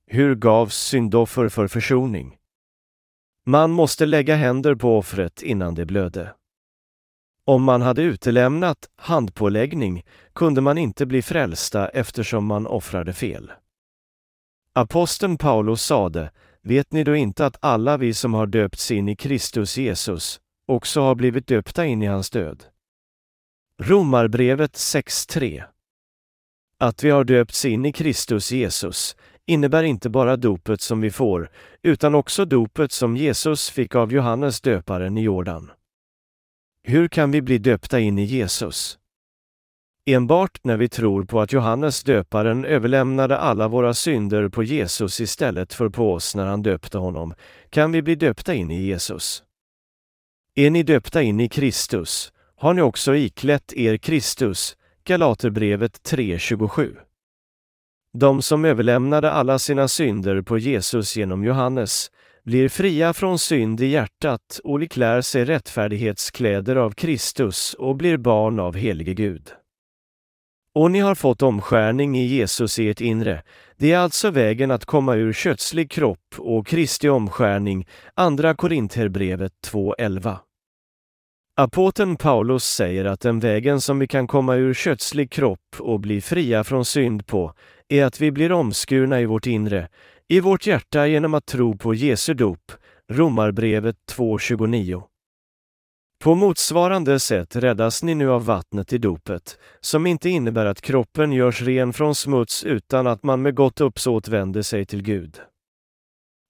Hur 0.06 0.34
gavs 0.34 0.76
syndoffer 0.76 1.48
för 1.48 1.68
försoning? 1.68 2.36
Man 3.46 3.70
måste 3.70 4.06
lägga 4.06 4.36
händer 4.36 4.74
på 4.74 4.98
offret 4.98 5.42
innan 5.42 5.74
det 5.74 5.86
blödde. 5.86 6.34
Om 7.46 7.62
man 7.62 7.82
hade 7.82 8.02
utelämnat 8.02 8.88
handpåläggning 8.96 10.04
kunde 10.32 10.60
man 10.60 10.78
inte 10.78 11.06
bli 11.06 11.22
frälsta 11.22 11.88
eftersom 11.88 12.46
man 12.46 12.66
offrade 12.66 13.12
fel. 13.12 13.52
Aposteln 14.74 15.38
Paulus 15.38 15.82
sade, 15.82 16.30
vet 16.62 16.92
ni 16.92 17.04
då 17.04 17.16
inte 17.16 17.46
att 17.46 17.56
alla 17.60 17.96
vi 17.96 18.14
som 18.14 18.34
har 18.34 18.46
döpts 18.46 18.90
in 18.90 19.08
i 19.08 19.16
Kristus 19.16 19.78
Jesus 19.78 20.40
också 20.66 21.00
har 21.00 21.14
blivit 21.14 21.46
döpta 21.46 21.86
in 21.86 22.02
i 22.02 22.06
hans 22.06 22.30
död? 22.30 22.71
Romarbrevet 23.84 24.72
6.3 24.72 25.64
Att 26.78 27.04
vi 27.04 27.10
har 27.10 27.24
döpts 27.24 27.64
in 27.64 27.84
i 27.84 27.92
Kristus 27.92 28.52
Jesus 28.52 29.16
innebär 29.46 29.82
inte 29.82 30.10
bara 30.10 30.36
dopet 30.36 30.80
som 30.80 31.00
vi 31.00 31.10
får, 31.10 31.50
utan 31.82 32.14
också 32.14 32.44
dopet 32.44 32.92
som 32.92 33.16
Jesus 33.16 33.70
fick 33.70 33.94
av 33.94 34.12
Johannes 34.12 34.60
döparen 34.60 35.18
i 35.18 35.22
Jordan. 35.22 35.70
Hur 36.82 37.08
kan 37.08 37.30
vi 37.30 37.42
bli 37.42 37.58
döpta 37.58 38.00
in 38.00 38.18
i 38.18 38.24
Jesus? 38.24 38.98
Enbart 40.06 40.64
när 40.64 40.76
vi 40.76 40.88
tror 40.88 41.24
på 41.24 41.40
att 41.40 41.52
Johannes 41.52 42.02
döparen 42.02 42.64
överlämnade 42.64 43.38
alla 43.38 43.68
våra 43.68 43.94
synder 43.94 44.48
på 44.48 44.62
Jesus 44.62 45.20
istället 45.20 45.74
för 45.74 45.88
på 45.88 46.12
oss 46.12 46.34
när 46.34 46.46
han 46.46 46.62
döpte 46.62 46.98
honom, 46.98 47.34
kan 47.70 47.92
vi 47.92 48.02
bli 48.02 48.14
döpta 48.14 48.54
in 48.54 48.70
i 48.70 48.82
Jesus. 48.82 49.42
Är 50.54 50.70
ni 50.70 50.82
döpta 50.82 51.22
in 51.22 51.40
i 51.40 51.48
Kristus, 51.48 52.32
har 52.62 52.74
ni 52.74 52.82
också 52.82 53.16
iklätt 53.16 53.72
er 53.72 53.96
Kristus, 53.96 54.76
Galaterbrevet 55.04 56.00
3.27. 56.10 56.96
De 58.18 58.42
som 58.42 58.64
överlämnade 58.64 59.30
alla 59.30 59.58
sina 59.58 59.88
synder 59.88 60.42
på 60.42 60.58
Jesus 60.58 61.16
genom 61.16 61.44
Johannes 61.44 62.10
blir 62.44 62.68
fria 62.68 63.12
från 63.12 63.38
synd 63.38 63.80
i 63.80 63.86
hjärtat 63.86 64.60
och 64.64 64.90
klär 64.90 65.20
sig 65.20 65.44
rättfärdighetskläder 65.44 66.76
av 66.76 66.90
Kristus 66.90 67.74
och 67.74 67.96
blir 67.96 68.16
barn 68.16 68.60
av 68.60 68.76
helige 68.76 69.14
Gud. 69.14 69.52
Och 70.74 70.90
ni 70.90 71.00
har 71.00 71.14
fått 71.14 71.42
omskärning 71.42 72.18
i 72.18 72.24
Jesus 72.24 72.78
i 72.78 72.88
ert 72.88 73.00
inre. 73.00 73.42
Det 73.76 73.92
är 73.92 73.98
alltså 73.98 74.30
vägen 74.30 74.70
att 74.70 74.84
komma 74.84 75.14
ur 75.14 75.32
kötslig 75.32 75.90
kropp 75.90 76.34
och 76.38 76.66
Kristi 76.66 77.08
omskärning, 77.08 77.88
Andra 78.14 78.54
Korinterbrevet 78.54 79.52
2.11. 79.66 80.38
Apoteln 81.54 82.16
Paulus 82.16 82.64
säger 82.64 83.04
att 83.04 83.20
den 83.20 83.40
vägen 83.40 83.80
som 83.80 83.98
vi 83.98 84.06
kan 84.06 84.26
komma 84.26 84.54
ur 84.54 84.74
kötslig 84.74 85.30
kropp 85.30 85.76
och 85.78 86.00
bli 86.00 86.20
fria 86.20 86.64
från 86.64 86.84
synd 86.84 87.26
på 87.26 87.54
är 87.88 88.04
att 88.04 88.20
vi 88.20 88.32
blir 88.32 88.52
omskurna 88.52 89.20
i 89.20 89.26
vårt 89.26 89.46
inre, 89.46 89.88
i 90.28 90.40
vårt 90.40 90.66
hjärta 90.66 91.06
genom 91.06 91.34
att 91.34 91.46
tro 91.46 91.78
på 91.78 91.94
Jesu 91.94 92.34
dop, 92.34 92.72
Romarbrevet 93.10 93.96
2.29. 94.10 95.02
På 96.22 96.34
motsvarande 96.34 97.20
sätt 97.20 97.56
räddas 97.56 98.02
ni 98.02 98.14
nu 98.14 98.30
av 98.30 98.44
vattnet 98.44 98.92
i 98.92 98.98
dopet, 98.98 99.58
som 99.80 100.06
inte 100.06 100.28
innebär 100.28 100.66
att 100.66 100.80
kroppen 100.80 101.32
görs 101.32 101.62
ren 101.62 101.92
från 101.92 102.14
smuts 102.14 102.64
utan 102.64 103.06
att 103.06 103.22
man 103.22 103.42
med 103.42 103.54
gott 103.54 103.80
uppsåt 103.80 104.28
vänder 104.28 104.62
sig 104.62 104.86
till 104.86 105.02
Gud. 105.02 105.40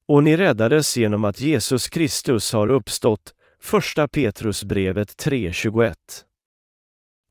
Och 0.09 0.23
ni 0.23 0.37
räddades 0.37 0.97
genom 0.97 1.25
att 1.25 1.41
Jesus 1.41 1.89
Kristus 1.89 2.53
har 2.53 2.69
uppstått, 2.69 3.35
Första 3.65 4.09
Petrusbrevet 4.09 5.09
3.21. 5.25 5.95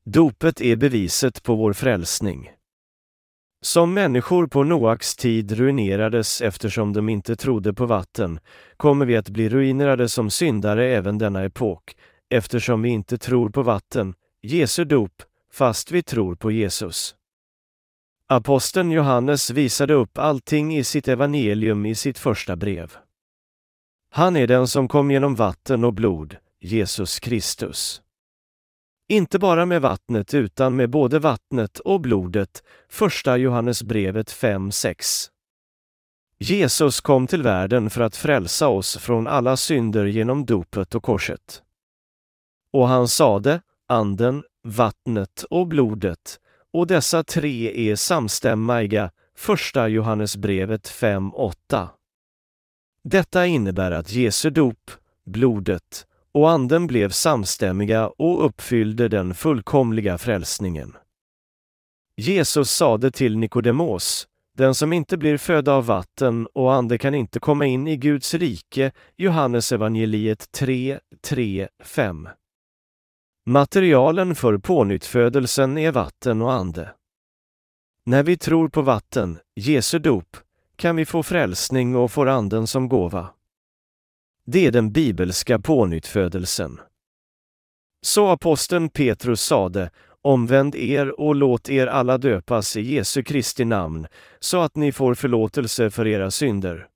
Dopet 0.04 0.60
är 0.60 0.76
beviset 0.76 1.42
på 1.42 1.54
vår 1.54 1.72
frälsning. 1.72 2.50
Som 3.62 3.94
människor 3.94 4.46
på 4.46 4.64
Noaks 4.64 5.16
tid 5.16 5.52
ruinerades 5.52 6.40
eftersom 6.40 6.92
de 6.92 7.08
inte 7.08 7.36
trodde 7.36 7.74
på 7.74 7.86
vatten, 7.86 8.40
kommer 8.76 9.06
vi 9.06 9.16
att 9.16 9.28
bli 9.28 9.48
ruinerade 9.48 10.08
som 10.08 10.30
syndare 10.30 10.88
även 10.88 11.18
denna 11.18 11.44
epok, 11.44 11.96
eftersom 12.30 12.82
vi 12.82 12.88
inte 12.88 13.18
tror 13.18 13.50
på 13.50 13.62
vatten, 13.62 14.14
Jesu 14.42 14.84
dop, 14.84 15.22
fast 15.52 15.90
vi 15.90 16.02
tror 16.02 16.34
på 16.34 16.50
Jesus. 16.50 17.14
Aposteln 18.26 18.90
Johannes 18.90 19.50
visade 19.50 19.94
upp 19.94 20.18
allting 20.18 20.76
i 20.76 20.84
sitt 20.84 21.08
evangelium 21.08 21.86
i 21.86 21.94
sitt 21.94 22.18
första 22.18 22.56
brev. 22.56 22.96
Han 24.14 24.36
är 24.36 24.46
den 24.46 24.68
som 24.68 24.88
kom 24.88 25.10
genom 25.10 25.34
vatten 25.34 25.84
och 25.84 25.94
blod, 25.94 26.36
Jesus 26.60 27.20
Kristus. 27.20 28.02
Inte 29.08 29.38
bara 29.38 29.66
med 29.66 29.82
vattnet 29.82 30.34
utan 30.34 30.76
med 30.76 30.90
både 30.90 31.18
vattnet 31.18 31.78
och 31.78 32.00
blodet, 32.00 32.62
första 32.88 33.36
Johannesbrevet 33.36 34.32
5.6. 34.32 35.28
Jesus 36.38 37.00
kom 37.00 37.26
till 37.26 37.42
världen 37.42 37.90
för 37.90 38.00
att 38.00 38.16
frälsa 38.16 38.68
oss 38.68 38.96
från 38.96 39.26
alla 39.26 39.56
synder 39.56 40.04
genom 40.04 40.46
dopet 40.46 40.94
och 40.94 41.02
korset. 41.02 41.62
Och 42.72 42.88
han 42.88 43.08
sade, 43.08 43.60
anden, 43.88 44.42
vattnet 44.64 45.44
och 45.50 45.66
blodet, 45.66 46.40
och 46.72 46.86
dessa 46.86 47.24
tre 47.24 47.90
är 47.90 47.96
samstämmiga, 47.96 49.10
första 49.36 49.88
Johannesbrevet 49.88 50.88
5.8. 50.88 51.88
Detta 53.04 53.46
innebär 53.46 53.90
att 53.90 54.12
Jesu 54.12 54.50
dop, 54.50 54.90
blodet 55.26 56.06
och 56.32 56.50
anden 56.50 56.86
blev 56.86 57.10
samstämmiga 57.10 58.08
och 58.08 58.46
uppfyllde 58.46 59.08
den 59.08 59.34
fullkomliga 59.34 60.18
frälsningen. 60.18 60.96
Jesus 62.16 62.70
sade 62.70 63.10
till 63.10 63.38
Nikodemos, 63.38 64.26
den 64.56 64.74
som 64.74 64.92
inte 64.92 65.16
blir 65.16 65.36
född 65.38 65.68
av 65.68 65.86
vatten 65.86 66.46
och 66.46 66.74
ande 66.74 66.98
kan 66.98 67.14
inte 67.14 67.40
komma 67.40 67.66
in 67.66 67.86
i 67.86 67.96
Guds 67.96 68.34
rike, 68.34 68.92
Johannes 69.16 69.72
evangeliet 69.72 70.52
3, 70.52 70.98
3, 71.22 71.68
5. 71.84 72.28
Materialen 73.46 74.34
för 74.34 74.58
pånyttfödelsen 74.58 75.78
är 75.78 75.92
vatten 75.92 76.42
och 76.42 76.52
ande. 76.52 76.90
När 78.06 78.22
vi 78.22 78.36
tror 78.36 78.68
på 78.68 78.82
vatten, 78.82 79.38
Jesu 79.54 79.98
dop, 79.98 80.36
kan 80.82 80.96
vi 80.96 81.04
få 81.04 81.22
frälsning 81.22 81.96
och 81.96 82.12
får 82.12 82.28
anden 82.28 82.66
som 82.66 82.88
gåva. 82.88 83.30
Det 84.46 84.66
är 84.66 84.70
den 84.70 84.92
bibelska 84.92 85.58
pånyttfödelsen. 85.58 86.80
Så 88.06 88.28
aposteln 88.28 88.88
Petrus 88.88 89.40
sade, 89.40 89.90
omvänd 90.22 90.74
er 90.74 91.20
och 91.20 91.34
låt 91.34 91.68
er 91.68 91.86
alla 91.86 92.18
döpas 92.18 92.76
i 92.76 92.80
Jesu 92.80 93.22
Kristi 93.22 93.64
namn, 93.64 94.06
så 94.40 94.60
att 94.60 94.76
ni 94.76 94.92
får 94.92 95.14
förlåtelse 95.14 95.90
för 95.90 96.06
era 96.06 96.30
synder. 96.30 96.88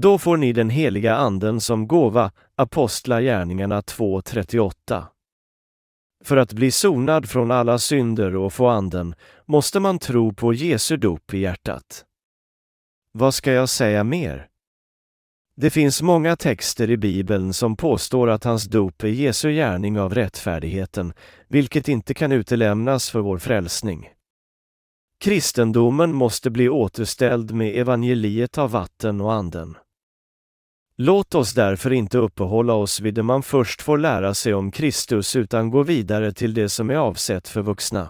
Då 0.00 0.18
får 0.18 0.36
ni 0.36 0.52
den 0.52 0.70
heliga 0.70 1.16
anden 1.16 1.60
som 1.60 1.88
gåva, 1.88 2.32
Apostlagärningarna 2.54 3.80
2.38. 3.80 5.04
För 6.24 6.36
att 6.36 6.52
bli 6.52 6.70
sonad 6.70 7.28
från 7.28 7.50
alla 7.50 7.78
synder 7.78 8.36
och 8.36 8.52
få 8.52 8.68
anden 8.68 9.14
måste 9.46 9.80
man 9.80 9.98
tro 9.98 10.34
på 10.34 10.52
Jesu 10.52 10.96
dop 10.96 11.34
i 11.34 11.38
hjärtat. 11.38 12.06
Vad 13.12 13.34
ska 13.34 13.52
jag 13.52 13.68
säga 13.68 14.04
mer? 14.04 14.48
Det 15.56 15.70
finns 15.70 16.02
många 16.02 16.36
texter 16.36 16.90
i 16.90 16.96
Bibeln 16.96 17.52
som 17.52 17.76
påstår 17.76 18.30
att 18.30 18.44
hans 18.44 18.64
dop 18.64 19.02
är 19.02 19.08
Jesu 19.08 19.52
gärning 19.52 20.00
av 20.00 20.14
rättfärdigheten, 20.14 21.12
vilket 21.48 21.88
inte 21.88 22.14
kan 22.14 22.32
utelämnas 22.32 23.10
för 23.10 23.20
vår 23.20 23.38
frälsning. 23.38 24.08
Kristendomen 25.20 26.14
måste 26.14 26.50
bli 26.50 26.68
återställd 26.68 27.50
med 27.50 27.78
evangeliet 27.78 28.58
av 28.58 28.70
vatten 28.70 29.20
och 29.20 29.32
anden. 29.32 29.76
Låt 30.96 31.34
oss 31.34 31.54
därför 31.54 31.92
inte 31.92 32.18
uppehålla 32.18 32.74
oss 32.74 33.00
vid 33.00 33.14
det 33.14 33.22
man 33.22 33.42
först 33.42 33.82
får 33.82 33.98
lära 33.98 34.34
sig 34.34 34.54
om 34.54 34.70
Kristus 34.70 35.36
utan 35.36 35.70
gå 35.70 35.82
vidare 35.82 36.32
till 36.32 36.54
det 36.54 36.68
som 36.68 36.90
är 36.90 36.96
avsett 36.96 37.48
för 37.48 37.62
vuxna. 37.62 38.08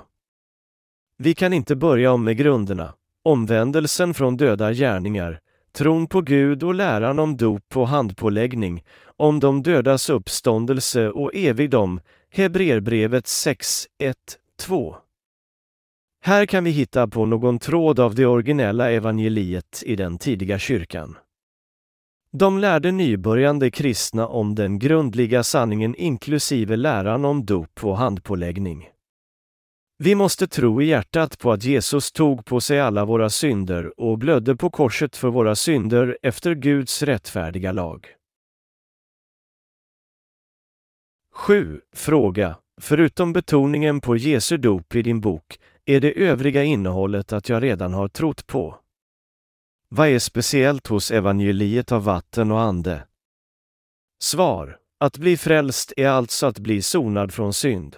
Vi 1.18 1.34
kan 1.34 1.52
inte 1.52 1.76
börja 1.76 2.12
om 2.12 2.24
med 2.24 2.36
grunderna, 2.36 2.94
omvändelsen 3.24 4.14
från 4.14 4.36
döda 4.36 4.72
gärningar, 4.72 5.40
tron 5.72 6.06
på 6.06 6.20
Gud 6.20 6.62
och 6.62 6.74
läran 6.74 7.18
om 7.18 7.36
dop 7.36 7.76
och 7.76 7.88
handpåläggning, 7.88 8.84
om 9.16 9.40
de 9.40 9.62
dödas 9.62 10.10
uppståndelse 10.10 11.08
och 11.08 11.34
evigdom, 11.34 12.00
Hebreerbrevet 12.32 13.26
6, 13.26 13.86
1, 13.98 14.16
2. 14.60 14.96
Här 16.22 16.46
kan 16.46 16.64
vi 16.64 16.70
hitta 16.70 17.08
på 17.08 17.26
någon 17.26 17.58
tråd 17.58 18.00
av 18.00 18.14
det 18.14 18.26
originella 18.26 18.90
evangeliet 18.90 19.82
i 19.86 19.96
den 19.96 20.18
tidiga 20.18 20.58
kyrkan. 20.58 21.16
De 22.32 22.58
lärde 22.58 22.92
nybörjande 22.92 23.70
kristna 23.70 24.28
om 24.28 24.54
den 24.54 24.78
grundliga 24.78 25.42
sanningen 25.42 25.94
inklusive 25.94 26.76
läran 26.76 27.24
om 27.24 27.44
dop 27.44 27.84
och 27.84 27.96
handpåläggning. 27.96 28.88
Vi 30.02 30.14
måste 30.14 30.46
tro 30.46 30.82
i 30.82 30.86
hjärtat 30.86 31.38
på 31.38 31.52
att 31.52 31.64
Jesus 31.64 32.12
tog 32.12 32.44
på 32.44 32.60
sig 32.60 32.80
alla 32.80 33.04
våra 33.04 33.30
synder 33.30 34.00
och 34.00 34.18
blödde 34.18 34.56
på 34.56 34.70
korset 34.70 35.16
för 35.16 35.28
våra 35.28 35.54
synder 35.56 36.18
efter 36.22 36.54
Guds 36.54 37.02
rättfärdiga 37.02 37.72
lag. 37.72 38.06
7. 41.32 41.80
Fråga. 41.92 42.56
Förutom 42.80 43.32
betoningen 43.32 44.00
på 44.00 44.16
Jesu 44.16 44.56
dop 44.56 44.94
i 44.94 45.02
din 45.02 45.20
bok, 45.20 45.58
är 45.84 46.00
det 46.00 46.12
övriga 46.12 46.62
innehållet 46.62 47.32
att 47.32 47.48
jag 47.48 47.62
redan 47.62 47.94
har 47.94 48.08
trott 48.08 48.46
på? 48.46 48.78
Vad 49.88 50.08
är 50.08 50.18
speciellt 50.18 50.86
hos 50.86 51.10
evangeliet 51.10 51.92
av 51.92 52.04
vatten 52.04 52.50
och 52.50 52.60
ande? 52.60 53.06
Svar. 54.22 54.78
Att 55.00 55.18
bli 55.18 55.36
frälst 55.36 55.92
är 55.96 56.08
alltså 56.08 56.46
att 56.46 56.58
bli 56.58 56.82
sonad 56.82 57.32
från 57.32 57.52
synd. 57.52 57.96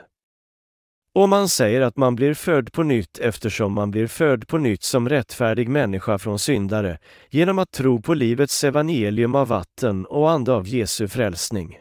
Och 1.14 1.28
man 1.28 1.48
säger 1.48 1.80
att 1.80 1.96
man 1.96 2.16
blir 2.16 2.34
född 2.34 2.72
på 2.72 2.82
nytt 2.82 3.18
eftersom 3.18 3.72
man 3.72 3.90
blir 3.90 4.06
född 4.06 4.48
på 4.48 4.58
nytt 4.58 4.82
som 4.82 5.08
rättfärdig 5.08 5.68
människa 5.68 6.18
från 6.18 6.38
syndare, 6.38 6.98
genom 7.30 7.58
att 7.58 7.70
tro 7.70 8.02
på 8.02 8.14
livets 8.14 8.64
evangelium 8.64 9.34
av 9.34 9.48
vatten 9.48 10.06
och 10.06 10.30
ande 10.30 10.52
av 10.52 10.68
Jesu 10.68 11.08
frälsning. 11.08 11.78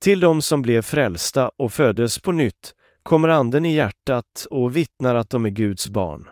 Till 0.00 0.20
de 0.20 0.42
som 0.42 0.62
blev 0.62 0.82
frälsta 0.82 1.50
och 1.56 1.72
föddes 1.72 2.18
på 2.18 2.32
nytt 2.32 2.74
kommer 3.02 3.28
Anden 3.28 3.66
i 3.66 3.74
hjärtat 3.74 4.46
och 4.50 4.76
vittnar 4.76 5.14
att 5.14 5.30
de 5.30 5.46
är 5.46 5.50
Guds 5.50 5.88
barn. 5.88 6.28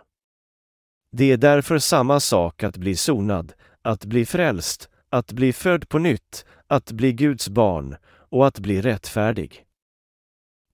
Det 1.11 1.31
är 1.31 1.37
därför 1.37 1.79
samma 1.79 2.19
sak 2.19 2.63
att 2.63 2.77
bli 2.77 2.95
sonad, 2.95 3.53
att 3.81 4.05
bli 4.05 4.25
frälst, 4.25 4.89
att 5.09 5.31
bli 5.31 5.53
född 5.53 5.89
på 5.89 5.99
nytt, 5.99 6.45
att 6.67 6.91
bli 6.91 7.13
Guds 7.13 7.49
barn 7.49 7.95
och 8.29 8.47
att 8.47 8.59
bli 8.59 8.81
rättfärdig. 8.81 9.65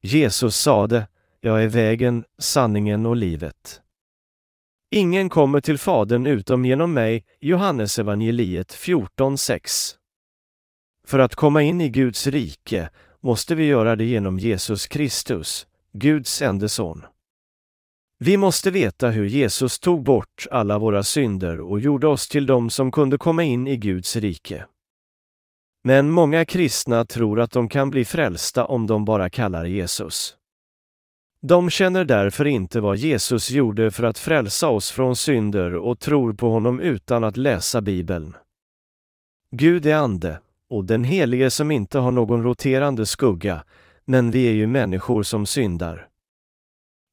Jesus 0.01 0.55
sade, 0.55 1.07
jag 1.41 1.63
är 1.63 1.67
vägen, 1.67 2.23
sanningen 2.37 3.05
och 3.05 3.15
livet. 3.15 3.81
Ingen 4.91 5.29
kommer 5.29 5.61
till 5.61 5.77
Fadern 5.77 6.27
utom 6.27 6.65
genom 6.65 6.93
mig, 6.93 7.25
Johannes 7.39 7.99
evangeliet 7.99 8.73
14.6. 8.73 9.95
För 11.07 11.19
att 11.19 11.35
komma 11.35 11.61
in 11.63 11.81
i 11.81 11.89
Guds 11.89 12.27
rike 12.27 12.89
måste 13.21 13.55
vi 13.55 13.65
göra 13.65 13.95
det 13.95 14.05
genom 14.05 14.39
Jesus 14.39 14.87
Kristus, 14.87 15.67
Guds 15.93 16.41
ende 16.41 16.69
son. 16.69 17.05
Vi 18.19 18.37
måste 18.37 18.71
veta 18.71 19.09
hur 19.09 19.25
Jesus 19.25 19.79
tog 19.79 20.03
bort 20.03 20.47
alla 20.51 20.79
våra 20.79 21.03
synder 21.03 21.61
och 21.61 21.79
gjorde 21.79 22.07
oss 22.07 22.27
till 22.27 22.45
dem 22.45 22.69
som 22.69 22.91
kunde 22.91 23.17
komma 23.17 23.43
in 23.43 23.67
i 23.67 23.77
Guds 23.77 24.15
rike. 24.15 24.65
Men 25.83 26.09
många 26.09 26.45
kristna 26.45 27.05
tror 27.05 27.39
att 27.39 27.51
de 27.51 27.69
kan 27.69 27.89
bli 27.89 28.05
frälsta 28.05 28.65
om 28.65 28.87
de 28.87 29.05
bara 29.05 29.29
kallar 29.29 29.65
Jesus. 29.65 30.38
De 31.41 31.69
känner 31.69 32.05
därför 32.05 32.45
inte 32.47 32.79
vad 32.79 32.97
Jesus 32.97 33.51
gjorde 33.51 33.91
för 33.91 34.03
att 34.03 34.17
frälsa 34.17 34.67
oss 34.69 34.91
från 34.91 35.15
synder 35.15 35.75
och 35.75 35.99
tror 35.99 36.33
på 36.33 36.49
honom 36.49 36.79
utan 36.79 37.23
att 37.23 37.37
läsa 37.37 37.81
Bibeln. 37.81 38.35
Gud 39.51 39.85
är 39.85 39.95
ande, 39.95 40.39
och 40.69 40.85
den 40.85 41.03
helige 41.03 41.49
som 41.49 41.71
inte 41.71 41.99
har 41.99 42.11
någon 42.11 42.43
roterande 42.43 43.05
skugga, 43.05 43.63
men 44.05 44.31
vi 44.31 44.47
är 44.47 44.53
ju 44.53 44.67
människor 44.67 45.23
som 45.23 45.45
syndar. 45.45 46.07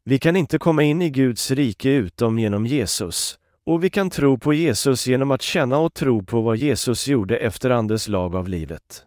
Vi 0.05 0.19
kan 0.19 0.37
inte 0.37 0.59
komma 0.59 0.83
in 0.83 1.03
i 1.03 1.11
Guds 1.11 1.51
rike 1.51 1.91
utom 1.91 2.39
genom 2.39 2.67
Jesus, 2.67 3.39
och 3.67 3.85
vi 3.85 3.91
kan 3.91 4.11
tro 4.11 4.39
på 4.39 4.55
Jesus 4.55 5.07
genom 5.07 5.31
att 5.31 5.43
känna 5.43 5.79
och 5.79 5.95
tro 5.95 6.25
på 6.25 6.41
vad 6.41 6.57
Jesus 6.57 7.09
gjorde 7.09 7.37
efter 7.37 7.71
Andes 7.71 8.09
lag 8.09 8.35
av 8.37 8.49
livet. 8.49 9.07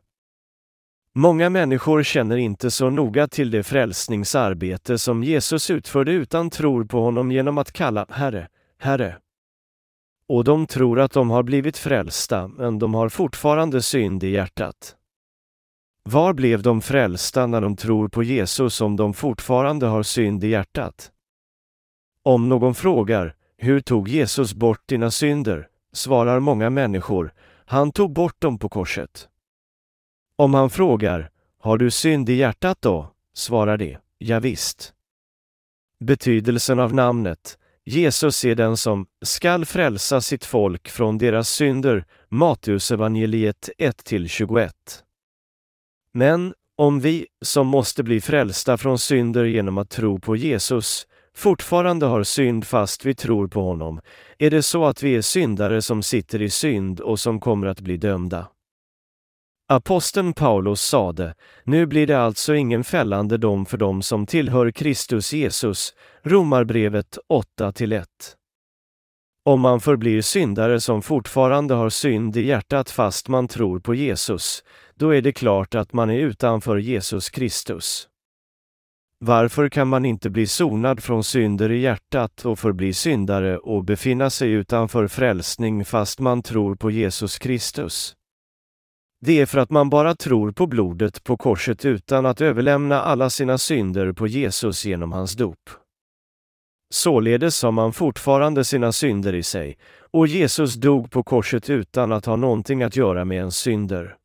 Många 1.16 1.50
människor 1.50 2.04
känner 2.04 2.38
inte 2.38 2.72
så 2.72 2.90
noga 2.90 3.28
till 3.28 3.52
det 3.52 3.64
frälsningsarbete 3.64 4.98
som 4.98 5.24
Jesus 5.24 5.70
utförde 5.70 6.12
utan 6.12 6.50
tror 6.50 6.84
på 6.84 7.02
honom 7.02 7.32
genom 7.32 7.58
att 7.58 7.72
kalla 7.72 8.06
Herre, 8.10 8.48
Herre. 8.80 9.18
Och 10.28 10.44
de 10.44 10.68
tror 10.68 11.00
att 11.00 11.12
de 11.12 11.30
har 11.30 11.44
blivit 11.44 11.78
frälsta, 11.78 12.48
men 12.48 12.80
de 12.80 12.94
har 12.94 13.10
fortfarande 13.10 13.82
synd 13.82 14.24
i 14.24 14.30
hjärtat. 14.30 14.96
Var 16.04 16.34
blev 16.34 16.62
de 16.62 16.82
frälsta 16.82 17.48
när 17.48 17.62
de 17.62 17.76
tror 17.76 18.08
på 18.08 18.24
Jesus 18.24 18.82
om 18.82 18.96
de 18.96 19.14
fortfarande 19.14 19.86
har 19.86 20.04
synd 20.04 20.44
i 20.44 20.48
hjärtat? 20.48 21.12
Om 22.24 22.50
någon 22.50 22.76
frågar, 22.76 23.36
hur 23.58 23.80
tog 23.80 24.08
Jesus 24.08 24.54
bort 24.54 24.88
dina 24.88 25.12
synder? 25.12 25.68
svarar 25.94 26.40
många 26.40 26.70
människor, 26.70 27.34
han 27.66 27.92
tog 27.92 28.14
bort 28.14 28.42
dem 28.42 28.60
på 28.60 28.70
korset. 28.70 29.30
Om 30.40 30.54
han 30.54 30.70
frågar, 30.70 31.30
har 31.60 31.78
du 31.78 31.92
synd 31.92 32.30
i 32.30 32.34
hjärtat 32.34 32.78
då? 32.82 33.12
svarar 33.34 33.78
de, 33.78 33.98
ja, 34.18 34.40
visst. 34.40 34.94
Betydelsen 36.00 36.80
av 36.80 36.94
namnet, 36.94 37.58
Jesus 37.86 38.46
är 38.46 38.56
den 38.56 38.78
som 38.78 39.06
skall 39.26 39.66
frälsa 39.66 40.22
sitt 40.22 40.46
folk 40.46 40.90
från 40.90 41.18
deras 41.18 41.50
synder, 41.50 42.06
Matteusevangeliet 42.30 43.70
1-21. 43.78 44.70
Men 46.14 46.54
om 46.78 47.00
vi, 47.00 47.28
som 47.42 47.68
måste 47.68 48.04
bli 48.04 48.22
frälsta 48.22 48.78
från 48.78 49.00
synder 49.00 49.46
genom 49.46 49.78
att 49.78 49.90
tro 49.90 50.20
på 50.20 50.36
Jesus, 50.36 51.08
fortfarande 51.36 52.06
har 52.06 52.24
synd 52.24 52.66
fast 52.68 53.06
vi 53.06 53.16
tror 53.16 53.48
på 53.48 53.62
honom, 53.62 54.02
är 54.38 54.50
det 54.50 54.64
så 54.64 54.86
att 54.86 55.04
vi 55.04 55.16
är 55.16 55.22
syndare 55.22 55.82
som 55.82 56.04
sitter 56.04 56.42
i 56.42 56.50
synd 56.50 57.00
och 57.00 57.20
som 57.20 57.40
kommer 57.40 57.68
att 57.68 57.82
bli 57.82 57.98
dömda. 57.98 58.48
Aposteln 59.72 60.34
Paulus 60.34 60.82
sade, 60.82 61.34
nu 61.64 61.86
blir 61.86 62.08
det 62.08 62.22
alltså 62.22 62.56
ingen 62.56 62.84
fällande 62.84 63.38
dom 63.38 63.66
för 63.66 63.78
dem 63.78 64.02
som 64.02 64.26
tillhör 64.26 64.72
Kristus 64.72 65.34
Jesus, 65.34 65.94
Romarbrevet 66.24 67.18
8-1. 67.60 68.06
Om 69.46 69.62
man 69.62 69.80
förblir 69.80 70.22
syndare 70.22 70.80
som 70.80 71.02
fortfarande 71.02 71.74
har 71.74 71.90
synd 71.90 72.38
i 72.38 72.42
hjärtat 72.42 72.90
fast 72.90 73.28
man 73.28 73.48
tror 73.48 73.80
på 73.80 73.96
Jesus, 73.96 74.64
då 74.96 75.16
är 75.16 75.22
det 75.22 75.32
klart 75.32 75.76
att 75.76 75.94
man 75.94 76.10
är 76.10 76.20
utanför 76.20 76.78
Jesus 76.78 77.30
Kristus. 77.30 78.08
Varför 79.20 79.70
kan 79.70 79.88
man 79.88 80.06
inte 80.06 80.30
bli 80.30 80.48
sonad 80.48 81.04
från 81.04 81.24
synder 81.24 81.72
i 81.72 81.80
hjärtat 81.80 82.46
och 82.46 82.60
förbli 82.60 82.94
syndare 82.94 83.58
och 83.58 83.84
befinna 83.84 84.30
sig 84.30 84.52
utanför 84.52 85.08
frälsning 85.08 85.86
fast 85.86 86.20
man 86.20 86.44
tror 86.44 86.76
på 86.76 86.92
Jesus 86.92 87.38
Kristus? 87.40 88.16
Det 89.22 89.40
är 89.40 89.46
för 89.46 89.60
att 89.60 89.70
man 89.70 89.90
bara 89.90 90.16
tror 90.16 90.52
på 90.52 90.68
blodet 90.68 91.24
på 91.24 91.38
korset 91.38 91.86
utan 91.86 92.26
att 92.26 92.42
överlämna 92.42 93.02
alla 93.02 93.30
sina 93.30 93.58
synder 93.58 94.12
på 94.12 94.28
Jesus 94.28 94.86
genom 94.86 95.12
hans 95.12 95.34
dop. 95.34 95.70
Således 96.94 97.64
har 97.64 97.72
man 97.72 97.94
fortfarande 97.94 98.64
sina 98.64 98.92
synder 98.92 99.36
i 99.36 99.44
sig, 99.44 99.78
och 100.12 100.28
Jesus 100.28 100.76
dog 100.76 101.12
på 101.12 101.24
korset 101.24 101.70
utan 101.70 102.12
att 102.12 102.26
ha 102.26 102.36
någonting 102.36 102.84
att 102.84 102.96
göra 102.96 103.26
med 103.26 103.38
ens 103.38 103.58
synder. 103.58 104.16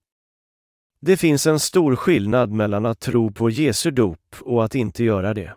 Det 1.01 1.17
finns 1.17 1.47
en 1.47 1.61
stor 1.61 1.97
skillnad 1.97 2.51
mellan 2.51 2.87
att 2.87 3.01
tro 3.01 3.33
på 3.33 3.51
Jesu 3.51 3.91
dop 3.91 4.37
och 4.41 4.65
att 4.65 4.75
inte 4.75 5.05
göra 5.05 5.35
det. 5.35 5.55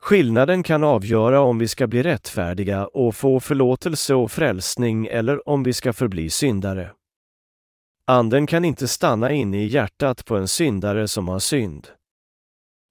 Skillnaden 0.00 0.62
kan 0.62 0.84
avgöra 0.84 1.40
om 1.40 1.58
vi 1.58 1.68
ska 1.68 1.86
bli 1.86 2.02
rättfärdiga 2.02 2.86
och 2.86 3.14
få 3.14 3.40
förlåtelse 3.40 4.14
och 4.14 4.32
frälsning 4.32 5.06
eller 5.06 5.48
om 5.48 5.62
vi 5.62 5.72
ska 5.72 5.92
förbli 5.92 6.30
syndare. 6.30 6.90
Anden 8.08 8.46
kan 8.46 8.64
inte 8.64 8.88
stanna 8.88 9.32
inne 9.32 9.56
i 9.56 9.66
hjärtat 9.66 10.24
på 10.24 10.36
en 10.36 10.48
syndare 10.48 11.08
som 11.08 11.28
har 11.28 11.38
synd. 11.38 11.88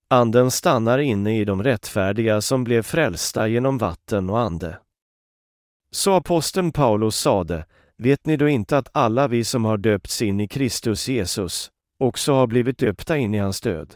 Anden 0.09 0.51
stannar 0.51 0.99
inne 0.99 1.39
i 1.39 1.45
de 1.45 1.63
rättfärdiga 1.63 2.41
som 2.41 2.63
blev 2.63 2.82
frälsta 2.82 3.47
genom 3.47 3.78
vatten 3.78 4.30
och 4.30 4.39
ande. 4.39 4.80
Så 5.91 6.13
aposteln 6.13 6.72
Paulus 6.72 7.16
sade, 7.16 7.66
vet 7.97 8.26
ni 8.26 8.38
då 8.38 8.47
inte 8.47 8.78
att 8.78 8.89
alla 8.93 9.28
vi 9.28 9.43
som 9.43 9.66
har 9.66 9.78
döpts 9.78 10.22
in 10.22 10.39
i 10.39 10.47
Kristus 10.47 11.07
Jesus 11.07 11.72
också 11.99 12.34
har 12.34 12.47
blivit 12.47 12.78
döpta 12.78 13.18
in 13.18 13.34
i 13.34 13.38
hans 13.38 13.61
död? 13.61 13.95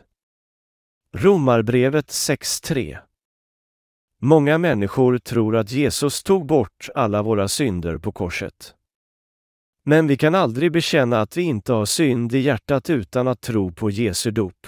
Romarbrevet 1.18 2.08
6.3 2.08 2.98
Många 4.22 4.58
människor 4.58 5.18
tror 5.18 5.56
att 5.56 5.72
Jesus 5.72 6.24
tog 6.24 6.46
bort 6.46 6.90
alla 6.96 7.22
våra 7.22 7.48
synder 7.48 7.98
på 7.98 8.12
korset. 8.12 8.76
Men 9.86 10.08
vi 10.08 10.18
kan 10.18 10.36
aldrig 10.36 10.72
bekänna 10.72 11.22
att 11.22 11.38
vi 11.38 11.42
inte 11.42 11.74
har 11.74 11.86
synd 11.86 12.34
i 12.34 12.40
hjärtat 12.40 12.90
utan 12.90 13.28
att 13.28 13.42
tro 13.42 13.72
på 13.72 13.90
Jesu 13.90 14.32
dop. 14.32 14.68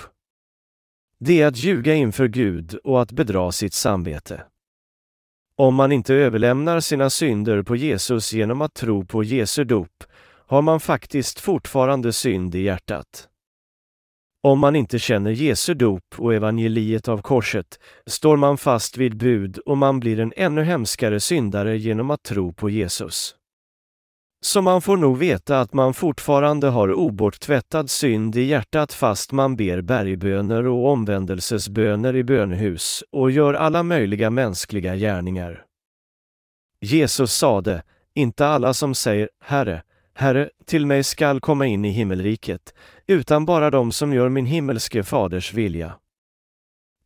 Det 1.20 1.42
är 1.42 1.48
att 1.48 1.58
ljuga 1.58 1.94
inför 1.94 2.28
Gud 2.28 2.76
och 2.76 3.02
att 3.02 3.12
bedra 3.12 3.52
sitt 3.52 3.74
samvete. 3.74 4.44
Om 5.56 5.76
man 5.76 5.92
inte 5.92 6.14
överlämnar 6.14 6.80
sina 6.80 7.10
synder 7.10 7.64
på 7.64 7.76
Jesus 7.76 8.34
genom 8.34 8.62
att 8.62 8.74
tro 8.74 9.06
på 9.06 9.24
Jesu 9.24 9.64
dop, 9.64 10.04
har 10.48 10.62
man 10.62 10.80
faktiskt 10.80 11.40
fortfarande 11.40 12.14
synd 12.14 12.56
i 12.56 12.62
hjärtat. 12.62 13.28
Om 14.44 14.60
man 14.60 14.76
inte 14.76 15.00
känner 15.00 15.32
Jesu 15.32 15.74
dop 15.74 16.04
och 16.18 16.34
evangeliet 16.34 17.08
av 17.08 17.22
korset 17.22 17.80
står 18.06 18.38
man 18.38 18.58
fast 18.58 18.98
vid 18.98 19.18
bud 19.18 19.58
och 19.58 19.78
man 19.78 20.00
blir 20.00 20.20
en 20.20 20.34
ännu 20.36 20.64
hemskare 20.64 21.20
syndare 21.20 21.78
genom 21.78 22.12
att 22.12 22.24
tro 22.24 22.54
på 22.54 22.70
Jesus. 22.70 23.36
Så 24.44 24.62
man 24.62 24.82
får 24.82 24.98
nog 24.98 25.18
veta 25.18 25.60
att 25.60 25.74
man 25.74 25.94
fortfarande 25.94 26.68
har 26.68 26.94
oborttvättad 26.94 27.90
synd 27.90 28.36
i 28.36 28.42
hjärtat 28.42 28.94
fast 28.94 29.32
man 29.32 29.56
ber 29.56 29.82
bergböner 29.82 30.68
och 30.68 30.88
omvändelsesböner 30.88 32.16
i 32.16 32.24
bönhus 32.24 33.04
och 33.12 33.32
gör 33.32 33.54
alla 33.54 33.84
möjliga 33.84 34.30
mänskliga 34.30 34.96
gärningar. 34.96 35.66
Jesus 36.80 37.34
sade, 37.34 37.84
inte 38.14 38.48
alla 38.48 38.74
som 38.74 38.96
säger 38.96 39.30
Herre, 39.44 39.84
Herre, 40.14 40.50
till 40.66 40.86
mig 40.86 41.04
skall 41.04 41.40
komma 41.40 41.66
in 41.66 41.86
i 41.86 41.90
himmelriket, 41.90 42.74
utan 43.08 43.46
bara 43.46 43.70
de 43.70 43.92
som 43.92 44.14
gör 44.14 44.30
min 44.30 44.46
himmelske 44.46 45.04
faders 45.04 45.54
vilja. 45.54 45.94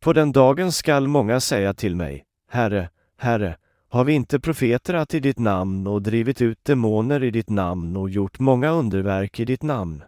På 0.00 0.12
den 0.12 0.32
dagen 0.32 0.72
skall 0.72 1.08
många 1.08 1.40
säga 1.40 1.74
till 1.74 1.96
mig, 1.96 2.24
Herre, 2.50 2.90
Herre, 3.18 3.56
har 3.88 4.04
vi 4.04 4.12
inte 4.12 4.40
profeterat 4.40 5.14
i 5.14 5.20
ditt 5.20 5.38
namn 5.38 5.86
och 5.86 6.02
drivit 6.02 6.42
ut 6.42 6.64
demoner 6.64 7.24
i 7.24 7.30
ditt 7.30 7.50
namn 7.50 7.96
och 7.96 8.10
gjort 8.10 8.38
många 8.38 8.70
underverk 8.70 9.40
i 9.40 9.44
ditt 9.44 9.62
namn? 9.62 10.04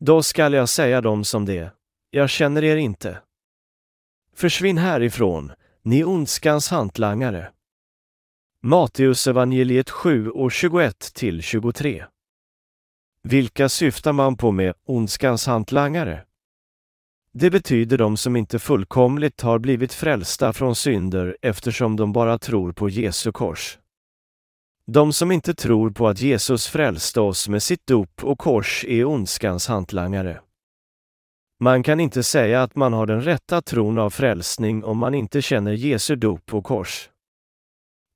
Då 0.00 0.22
skall 0.22 0.52
jag 0.52 0.68
säga 0.68 1.00
dem 1.00 1.24
som 1.24 1.44
det, 1.44 1.72
jag 2.10 2.30
känner 2.30 2.64
er 2.64 2.76
inte. 2.76 3.18
Försvinn 4.34 4.78
härifrån, 4.78 5.52
ni 5.82 6.04
ondskans 6.04 6.68
hantlangare. 6.70 7.52
Matteus 8.62 9.26
evangeliet 9.26 9.90
7 9.90 10.30
och 10.30 10.52
21 10.52 11.14
till 11.14 11.42
23. 11.42 12.04
Vilka 13.22 13.68
syftar 13.68 14.12
man 14.12 14.36
på 14.36 14.50
med 14.50 14.74
ondskans 14.84 15.46
hantlangare? 15.46 16.24
Det 17.32 17.50
betyder 17.50 17.98
de 17.98 18.16
som 18.16 18.36
inte 18.36 18.58
fullkomligt 18.58 19.40
har 19.40 19.58
blivit 19.58 19.92
frälsta 19.92 20.52
från 20.52 20.76
synder 20.76 21.36
eftersom 21.42 21.96
de 21.96 22.12
bara 22.12 22.38
tror 22.38 22.72
på 22.72 22.88
Jesu 22.88 23.32
kors. 23.32 23.78
De 24.86 25.12
som 25.12 25.32
inte 25.32 25.54
tror 25.54 25.90
på 25.90 26.08
att 26.08 26.20
Jesus 26.20 26.66
frälste 26.66 27.20
oss 27.20 27.48
med 27.48 27.62
sitt 27.62 27.86
dop 27.86 28.24
och 28.24 28.38
kors 28.38 28.84
är 28.88 29.04
ondskans 29.04 29.68
hantlangare. 29.68 30.40
Man 31.60 31.82
kan 31.82 32.00
inte 32.00 32.22
säga 32.22 32.62
att 32.62 32.76
man 32.76 32.92
har 32.92 33.06
den 33.06 33.22
rätta 33.22 33.62
tron 33.62 33.98
av 33.98 34.10
frälsning 34.10 34.84
om 34.84 34.98
man 34.98 35.14
inte 35.14 35.42
känner 35.42 35.72
Jesu 35.72 36.16
dop 36.16 36.54
och 36.54 36.64
kors. 36.64 37.10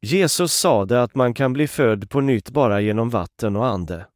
Jesus 0.02 0.52
sade 0.52 1.02
att 1.02 1.14
man 1.14 1.34
kan 1.34 1.52
bli 1.52 1.68
född 1.68 2.10
på 2.10 2.20
nytt 2.20 2.50
bara 2.50 2.80
genom 2.80 3.10
vatten 3.10 3.56
och 3.56 3.66
ande. 3.66 4.06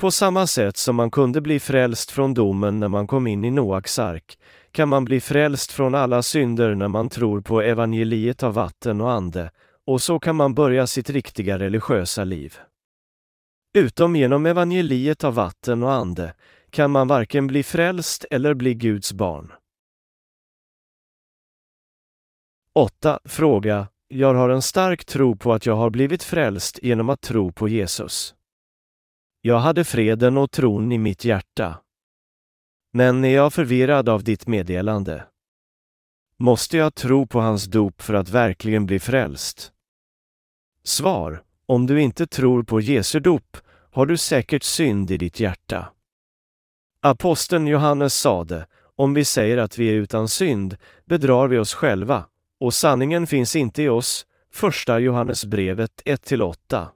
På 0.00 0.10
samma 0.10 0.46
sätt 0.46 0.76
som 0.76 0.96
man 0.96 1.10
kunde 1.10 1.40
bli 1.40 1.60
frälst 1.60 2.10
från 2.10 2.34
domen 2.34 2.80
när 2.80 2.88
man 2.88 3.06
kom 3.06 3.26
in 3.26 3.44
i 3.44 3.50
Noaks 3.50 3.98
ark, 3.98 4.38
kan 4.72 4.88
man 4.88 5.04
bli 5.04 5.20
frälst 5.20 5.72
från 5.72 5.94
alla 5.94 6.22
synder 6.22 6.74
när 6.74 6.88
man 6.88 7.08
tror 7.08 7.40
på 7.40 7.62
evangeliet 7.62 8.42
av 8.42 8.54
vatten 8.54 9.00
och 9.00 9.12
ande, 9.12 9.50
och 9.86 10.02
så 10.02 10.18
kan 10.18 10.36
man 10.36 10.54
börja 10.54 10.86
sitt 10.86 11.10
riktiga 11.10 11.58
religiösa 11.58 12.24
liv. 12.24 12.58
Utom 13.74 14.16
genom 14.16 14.46
evangeliet 14.46 15.24
av 15.24 15.34
vatten 15.34 15.82
och 15.82 15.92
ande 15.92 16.34
kan 16.70 16.90
man 16.90 17.08
varken 17.08 17.46
bli 17.46 17.62
frälst 17.62 18.24
eller 18.30 18.54
bli 18.54 18.74
Guds 18.74 19.12
barn. 19.12 19.52
8. 22.74 23.18
Fråga. 23.24 23.88
Jag 24.08 24.34
har 24.34 24.48
en 24.48 24.62
stark 24.62 25.04
tro 25.04 25.36
på 25.36 25.52
att 25.52 25.66
jag 25.66 25.76
har 25.76 25.90
blivit 25.90 26.22
frälst 26.22 26.78
genom 26.82 27.08
att 27.08 27.20
tro 27.20 27.52
på 27.52 27.68
Jesus. 27.68 28.34
Jag 29.44 29.58
hade 29.58 29.84
freden 29.84 30.36
och 30.36 30.50
tron 30.50 30.92
i 30.92 30.98
mitt 30.98 31.24
hjärta. 31.24 31.80
Men 32.92 33.24
är 33.24 33.34
jag 33.34 33.52
förvirrad 33.52 34.08
av 34.08 34.24
ditt 34.24 34.46
meddelande? 34.46 35.24
Måste 36.36 36.76
jag 36.76 36.94
tro 36.94 37.26
på 37.26 37.40
hans 37.40 37.64
dop 37.64 38.02
för 38.02 38.14
att 38.14 38.28
verkligen 38.28 38.86
bli 38.86 39.00
frälst? 39.00 39.72
Svar. 40.84 41.42
Om 41.66 41.86
du 41.86 42.00
inte 42.00 42.26
tror 42.26 42.62
på 42.62 42.80
Jesu 42.80 43.20
dop 43.20 43.56
har 43.92 44.06
du 44.06 44.16
säkert 44.16 44.62
synd 44.62 45.10
i 45.10 45.16
ditt 45.16 45.40
hjärta. 45.40 45.92
Aposteln 47.00 47.66
Johannes 47.66 48.14
sade, 48.14 48.66
om 48.96 49.14
vi 49.14 49.24
säger 49.24 49.58
att 49.58 49.78
vi 49.78 49.88
är 49.88 49.94
utan 49.94 50.28
synd 50.28 50.76
bedrar 51.04 51.48
vi 51.48 51.58
oss 51.58 51.74
själva, 51.74 52.26
och 52.60 52.74
sanningen 52.74 53.26
finns 53.26 53.56
inte 53.56 53.82
i 53.82 53.88
oss. 53.88 54.26
Första 54.52 54.98
Johannesbrevet 54.98 56.02
1-8. 56.04 56.88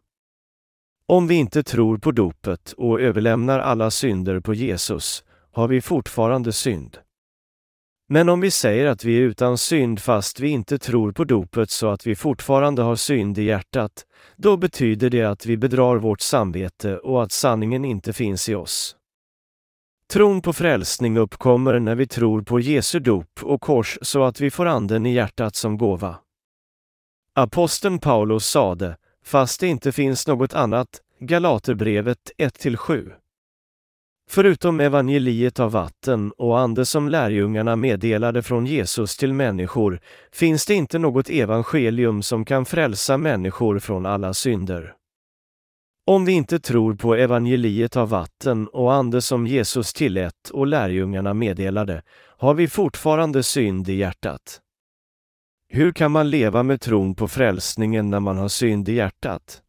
Om 1.09 1.27
vi 1.27 1.35
inte 1.35 1.63
tror 1.63 1.99
på 1.99 2.13
dopet 2.13 2.73
och 2.77 3.01
överlämnar 3.01 3.59
alla 3.59 3.91
synder 3.91 4.41
på 4.41 4.55
Jesus 4.55 5.25
har 5.53 5.69
vi 5.69 5.81
fortfarande 5.81 6.53
synd. 6.53 6.99
Men 8.09 8.29
om 8.29 8.41
vi 8.41 8.51
säger 8.51 8.87
att 8.87 9.05
vi 9.05 9.17
är 9.19 9.21
utan 9.21 9.59
synd 9.59 10.01
fast 10.01 10.41
vi 10.41 10.49
inte 10.49 10.79
tror 10.79 11.13
på 11.13 11.25
dopet 11.25 11.71
så 11.71 11.89
att 11.89 12.07
vi 12.07 12.15
fortfarande 12.15 12.83
har 12.83 12.97
synd 12.97 13.39
i 13.39 13.43
hjärtat, 13.43 14.07
då 14.37 14.57
betyder 14.57 15.11
det 15.11 15.23
att 15.23 15.47
vi 15.47 15.57
bedrar 15.57 15.97
vårt 15.97 16.21
samvete 16.21 16.99
och 16.99 17.23
att 17.23 17.33
sanningen 17.33 17.85
inte 17.85 18.13
finns 18.13 18.49
i 18.49 18.55
oss. 18.55 18.97
Tron 20.13 20.43
på 20.43 20.53
frälsning 20.53 21.17
uppkommer 21.19 21.79
när 21.79 21.95
vi 21.95 22.07
tror 22.07 22.43
på 22.43 22.61
Jesu 22.61 23.01
dop 23.01 23.43
och 23.43 23.61
kors 23.61 23.99
så 24.03 24.25
att 24.25 24.41
vi 24.41 24.51
får 24.51 24.67
anden 24.67 25.07
i 25.07 25.13
hjärtat 25.13 25.57
som 25.57 25.79
gåva. 25.79 26.17
Aposteln 27.35 27.99
Paulus 27.99 28.47
sade, 28.47 28.97
fast 29.27 29.61
det 29.61 29.67
inte 29.67 29.93
finns 29.93 30.27
något 30.27 30.55
annat, 30.55 30.89
Galaterbrevet 31.21 32.31
1-7. 32.39 33.13
Förutom 34.31 34.81
evangeliet 34.81 35.61
av 35.61 35.73
vatten 35.73 36.33
och 36.33 36.59
ande 36.59 36.85
som 36.85 37.09
lärjungarna 37.09 37.77
meddelade 37.77 38.43
från 38.43 38.67
Jesus 38.67 39.17
till 39.17 39.33
människor 39.33 40.01
finns 40.33 40.67
det 40.67 40.75
inte 40.75 40.99
något 40.99 41.31
evangelium 41.31 42.23
som 42.23 42.45
kan 42.45 42.65
frälsa 42.65 43.19
människor 43.19 43.79
från 43.79 44.07
alla 44.07 44.35
synder. 44.35 44.95
Om 46.07 46.25
vi 46.25 46.33
inte 46.33 46.59
tror 46.59 46.95
på 46.95 47.15
evangeliet 47.15 47.97
av 47.97 48.09
vatten 48.09 48.69
och 48.69 48.95
ande 48.95 49.23
som 49.23 49.47
Jesus 49.47 49.93
tillät 49.93 50.51
och 50.53 50.67
lärjungarna 50.67 51.35
meddelade, 51.35 52.03
har 52.39 52.55
vi 52.55 52.69
fortfarande 52.69 53.43
synd 53.43 53.89
i 53.89 53.95
hjärtat. 53.95 54.61
Hur 55.69 55.93
kan 55.93 56.13
man 56.13 56.31
leva 56.31 56.63
med 56.63 56.81
tron 56.81 57.15
på 57.15 57.29
frälsningen 57.29 58.11
när 58.11 58.21
man 58.21 58.39
har 58.39 58.49
synd 58.49 58.89
i 58.89 58.93
hjärtat? 58.93 59.63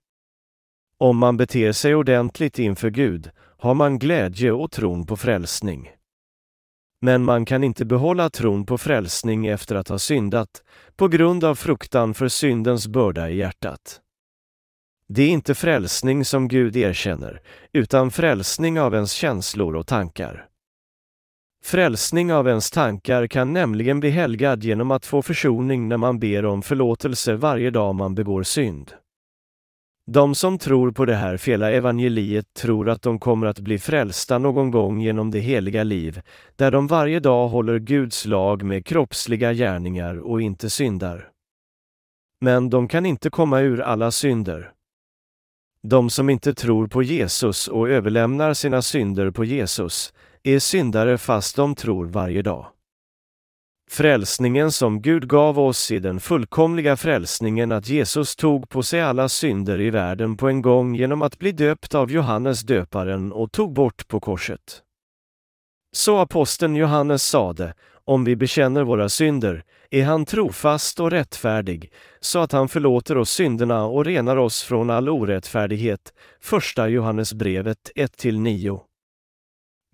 Om 0.99 1.17
man 1.17 1.37
beter 1.37 1.71
sig 1.71 1.95
ordentligt 1.95 2.59
inför 2.59 2.89
Gud 2.89 3.29
har 3.37 3.73
man 3.73 3.99
glädje 3.99 4.51
och 4.51 4.71
tron 4.71 5.05
på 5.05 5.17
frälsning. 5.17 5.91
Men 7.01 7.23
man 7.23 7.45
kan 7.45 7.63
inte 7.63 7.85
behålla 7.85 8.29
tron 8.29 8.65
på 8.65 8.77
frälsning 8.77 9.47
efter 9.47 9.75
att 9.75 9.87
ha 9.87 9.99
syndat 9.99 10.63
på 10.95 11.07
grund 11.07 11.43
av 11.43 11.55
fruktan 11.55 12.13
för 12.13 12.27
syndens 12.27 12.87
börda 12.87 13.29
i 13.29 13.37
hjärtat. 13.37 14.01
Det 15.09 15.23
är 15.23 15.29
inte 15.29 15.55
frälsning 15.55 16.25
som 16.25 16.47
Gud 16.47 16.75
erkänner, 16.75 17.41
utan 17.73 18.11
frälsning 18.11 18.79
av 18.79 18.93
ens 18.93 19.11
känslor 19.11 19.75
och 19.75 19.87
tankar. 19.87 20.47
Frälsning 21.63 22.33
av 22.33 22.47
ens 22.47 22.71
tankar 22.71 23.27
kan 23.27 23.53
nämligen 23.53 23.99
bli 23.99 24.09
helgad 24.09 24.63
genom 24.63 24.91
att 24.91 25.05
få 25.05 25.21
försoning 25.21 25.87
när 25.87 25.97
man 25.97 26.19
ber 26.19 26.45
om 26.45 26.61
förlåtelse 26.61 27.35
varje 27.35 27.69
dag 27.69 27.95
man 27.95 28.15
begår 28.15 28.43
synd. 28.43 28.91
De 30.11 30.35
som 30.35 30.57
tror 30.57 30.91
på 30.91 31.05
det 31.05 31.15
här 31.15 31.37
fela 31.37 31.71
evangeliet 31.71 32.53
tror 32.53 32.89
att 32.89 33.01
de 33.01 33.19
kommer 33.19 33.47
att 33.47 33.59
bli 33.59 33.79
frälsta 33.79 34.37
någon 34.37 34.71
gång 34.71 35.01
genom 35.01 35.31
det 35.31 35.39
heliga 35.39 35.83
liv, 35.83 36.21
där 36.55 36.71
de 36.71 36.87
varje 36.87 37.19
dag 37.19 37.47
håller 37.47 37.79
Guds 37.79 38.25
lag 38.25 38.63
med 38.63 38.85
kroppsliga 38.85 39.53
gärningar 39.53 40.19
och 40.19 40.41
inte 40.41 40.69
syndar. 40.69 41.29
Men 42.41 42.69
de 42.69 42.87
kan 42.87 43.05
inte 43.05 43.29
komma 43.29 43.59
ur 43.59 43.81
alla 43.81 44.11
synder. 44.11 44.71
De 45.81 46.09
som 46.09 46.29
inte 46.29 46.53
tror 46.53 46.87
på 46.87 47.03
Jesus 47.03 47.67
och 47.67 47.89
överlämnar 47.89 48.53
sina 48.53 48.81
synder 48.81 49.31
på 49.31 49.45
Jesus 49.45 50.13
är 50.43 50.59
syndare 50.59 51.17
fast 51.17 51.55
de 51.55 51.75
tror 51.75 52.05
varje 52.05 52.41
dag. 52.41 52.65
Frälsningen 53.89 54.71
som 54.71 55.01
Gud 55.01 55.27
gav 55.27 55.59
oss 55.59 55.91
är 55.91 55.99
den 55.99 56.19
fullkomliga 56.19 56.97
frälsningen 56.97 57.71
att 57.71 57.89
Jesus 57.89 58.35
tog 58.35 58.69
på 58.69 58.83
sig 58.83 59.01
alla 59.01 59.29
synder 59.29 59.81
i 59.81 59.89
världen 59.89 60.37
på 60.37 60.47
en 60.47 60.61
gång 60.61 60.95
genom 60.95 61.21
att 61.21 61.39
bli 61.39 61.51
döpt 61.51 61.95
av 61.95 62.11
Johannes 62.11 62.61
döparen 62.61 63.31
och 63.31 63.51
tog 63.51 63.73
bort 63.73 64.07
på 64.07 64.19
korset. 64.19 64.81
Så 65.95 66.17
aposteln 66.17 66.75
Johannes 66.75 67.23
sade, 67.23 67.73
om 68.05 68.23
vi 68.23 68.35
bekänner 68.35 68.83
våra 68.83 69.09
synder 69.09 69.63
är 69.91 70.03
han 70.03 70.25
trofast 70.25 70.99
och 70.99 71.11
rättfärdig, 71.11 71.91
så 72.19 72.39
att 72.39 72.51
han 72.51 72.67
förlåter 72.67 73.17
oss 73.17 73.29
synderna 73.29 73.85
och 73.85 74.05
renar 74.05 74.37
oss 74.37 74.63
från 74.63 74.89
all 74.89 75.09
orättfärdighet. 75.09 76.13
Första 76.41 76.87
Johannesbrevet 76.87 77.91
1-9. 77.95 78.79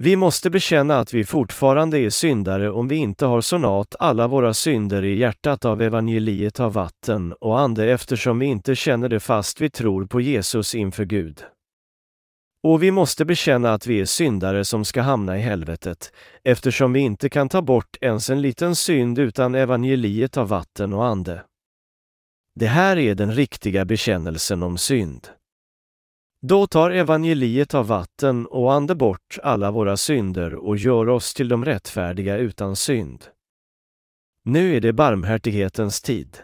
Vi 0.04 0.16
måste 0.16 0.50
bekänna 0.50 1.00
att 1.00 1.14
vi 1.14 1.26
fortfarande 1.26 2.00
är 2.00 2.10
syndare 2.10 2.72
om 2.72 2.88
vi 2.88 2.96
inte 2.96 3.26
har 3.26 3.42
sonat 3.42 3.96
alla 4.00 4.28
våra 4.28 4.54
synder 4.54 5.04
i 5.04 5.18
hjärtat 5.18 5.66
av 5.66 5.82
evangeliet 5.82 6.60
av 6.60 6.74
vatten 6.74 7.34
och 7.34 7.60
ande 7.60 7.92
eftersom 7.92 8.40
vi 8.40 8.46
inte 8.46 8.76
känner 8.76 9.10
det 9.10 9.20
fast 9.20 9.62
vi 9.62 9.70
tror 9.70 10.06
på 10.06 10.22
Jesus 10.22 10.76
inför 10.76 11.06
Gud. 11.06 11.44
Och 12.64 12.84
vi 12.84 12.92
måste 12.92 13.26
bekänna 13.26 13.74
att 13.74 13.88
vi 13.88 14.00
är 14.00 14.06
syndare 14.06 14.66
som 14.66 14.86
ska 14.86 15.02
hamna 15.02 15.38
i 15.38 15.42
helvetet, 15.42 16.14
eftersom 16.44 16.94
vi 16.94 17.00
inte 17.00 17.30
kan 17.30 17.50
ta 17.50 17.62
bort 17.62 17.98
ens 18.02 18.30
en 18.30 18.42
liten 18.42 18.76
synd 18.76 19.20
utan 19.20 19.56
evangeliet 19.56 20.38
av 20.38 20.48
vatten 20.48 20.94
och 20.94 21.06
ande. 21.06 21.44
Det 22.56 22.68
här 22.68 22.98
är 22.98 23.16
den 23.16 23.32
riktiga 23.32 23.86
bekännelsen 23.86 24.64
om 24.64 24.78
synd. 24.78 25.28
Då 26.46 26.68
tar 26.68 26.92
evangeliet 26.92 27.74
av 27.74 27.88
vatten 27.88 28.46
och 28.46 28.74
ande 28.74 28.96
bort 28.96 29.38
alla 29.44 29.72
våra 29.72 29.98
synder 29.98 30.56
och 30.56 30.78
gör 30.78 31.10
oss 31.10 31.34
till 31.34 31.48
de 31.48 31.66
rättfärdiga 31.66 32.38
utan 32.38 32.76
synd. 32.76 33.26
Nu 34.46 34.76
är 34.76 34.82
det 34.82 34.94
barmhärtighetens 34.94 36.02
tid. 36.02 36.38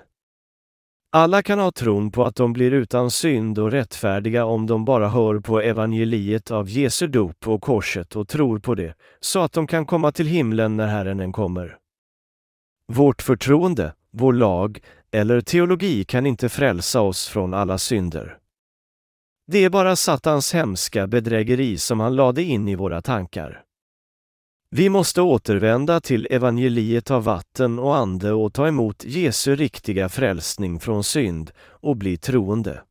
Alla 1.11 1.43
kan 1.43 1.59
ha 1.59 1.71
tron 1.71 2.11
på 2.11 2.25
att 2.25 2.35
de 2.35 2.53
blir 2.53 2.71
utan 2.71 3.11
synd 3.11 3.59
och 3.59 3.71
rättfärdiga 3.71 4.45
om 4.45 4.67
de 4.67 4.85
bara 4.85 5.09
hör 5.09 5.39
på 5.39 5.61
evangeliet 5.61 6.51
av 6.51 6.69
Jesu 6.69 7.07
dop 7.07 7.47
och 7.47 7.61
korset 7.61 8.15
och 8.15 8.27
tror 8.27 8.59
på 8.59 8.75
det, 8.75 8.93
så 9.19 9.39
att 9.39 9.53
de 9.53 9.67
kan 9.67 9.85
komma 9.85 10.11
till 10.11 10.27
himlen 10.27 10.77
när 10.77 10.87
Herren 10.87 11.19
än 11.19 11.31
kommer. 11.31 11.77
Vårt 12.87 13.21
förtroende, 13.21 13.93
vår 14.11 14.33
lag 14.33 14.79
eller 15.11 15.41
teologi 15.41 16.03
kan 16.03 16.25
inte 16.25 16.49
frälsa 16.49 17.01
oss 17.01 17.27
från 17.27 17.53
alla 17.53 17.77
synder. 17.77 18.39
Det 19.51 19.63
är 19.63 19.69
bara 19.69 19.95
Satans 19.95 20.53
hemska 20.53 21.07
bedrägeri 21.07 21.77
som 21.77 21.99
han 21.99 22.15
lade 22.15 22.43
in 22.43 22.67
i 22.67 22.75
våra 22.75 23.01
tankar. 23.01 23.63
Vi 24.69 24.89
måste 24.89 25.21
återvända 25.21 26.01
till 26.01 26.27
evangeliet 26.31 27.11
av 27.11 27.23
vatten 27.23 27.79
och 27.79 27.97
ande 27.97 28.31
och 28.31 28.53
ta 28.53 28.67
emot 28.67 29.03
Jesu 29.03 29.55
riktiga 29.55 30.09
frälsning 30.09 30.79
från 30.79 31.03
synd 31.03 31.51
och 31.59 31.97
bli 31.97 32.17
troende. 32.17 32.83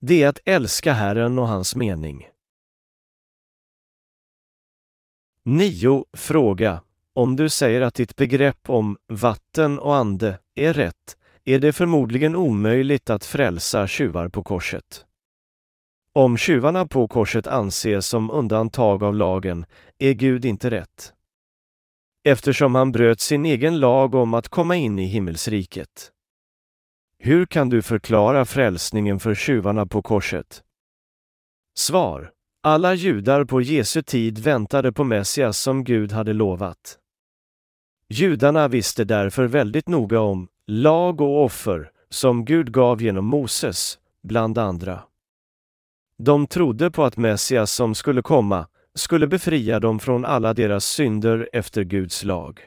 Det 0.00 0.22
är 0.22 0.28
att 0.28 0.40
älska 0.44 0.92
Herren 0.92 1.38
och 1.38 1.48
hans 1.48 1.76
mening. 1.76 2.28
9. 5.44 6.04
Fråga. 6.12 6.82
Om 7.14 7.36
du 7.36 7.48
säger 7.48 7.80
att 7.80 7.94
ditt 7.94 8.16
begrepp 8.16 8.70
om 8.70 8.96
vatten 9.08 9.78
och 9.78 9.96
ande 9.96 10.38
är 10.54 10.72
rätt, 10.72 11.16
är 11.44 11.58
det 11.58 11.72
förmodligen 11.72 12.36
omöjligt 12.36 13.10
att 13.10 13.24
frälsa 13.24 13.86
tjuvar 13.86 14.28
på 14.28 14.42
korset. 14.42 15.04
Om 16.12 16.36
tjuvarna 16.36 16.86
på 16.86 17.08
korset 17.08 17.46
anses 17.46 18.06
som 18.06 18.30
undantag 18.30 19.02
av 19.02 19.14
lagen 19.14 19.66
är 19.98 20.12
Gud 20.12 20.44
inte 20.44 20.70
rätt. 20.70 21.12
Eftersom 22.24 22.74
han 22.74 22.92
bröt 22.92 23.20
sin 23.20 23.46
egen 23.46 23.80
lag 23.80 24.14
om 24.14 24.34
att 24.34 24.48
komma 24.48 24.76
in 24.76 24.98
i 24.98 25.04
himmelsriket. 25.04 26.12
Hur 27.18 27.46
kan 27.46 27.68
du 27.68 27.82
förklara 27.82 28.44
frälsningen 28.44 29.20
för 29.20 29.34
tjuvarna 29.34 29.86
på 29.86 30.02
korset? 30.02 30.62
Svar. 31.78 32.30
Alla 32.62 32.94
judar 32.94 33.44
på 33.44 33.60
Jesu 33.60 34.02
tid 34.02 34.38
väntade 34.38 34.92
på 34.92 35.04
Messias 35.04 35.58
som 35.58 35.84
Gud 35.84 36.12
hade 36.12 36.32
lovat. 36.32 36.98
Judarna 38.08 38.68
visste 38.68 39.04
därför 39.04 39.44
väldigt 39.44 39.88
noga 39.88 40.20
om 40.20 40.48
lag 40.66 41.20
och 41.20 41.44
offer 41.44 41.90
som 42.08 42.44
Gud 42.44 42.72
gav 42.72 43.02
genom 43.02 43.24
Moses, 43.24 43.98
bland 44.22 44.58
andra. 44.58 45.07
De 46.18 46.46
trodde 46.46 46.90
på 46.90 47.04
att 47.04 47.16
Messias 47.16 47.72
som 47.72 47.94
skulle 47.94 48.22
komma 48.22 48.66
skulle 48.94 49.26
befria 49.26 49.80
dem 49.80 49.98
från 49.98 50.24
alla 50.24 50.54
deras 50.54 50.84
synder 50.84 51.48
efter 51.52 51.82
Guds 51.82 52.24
lag. 52.24 52.60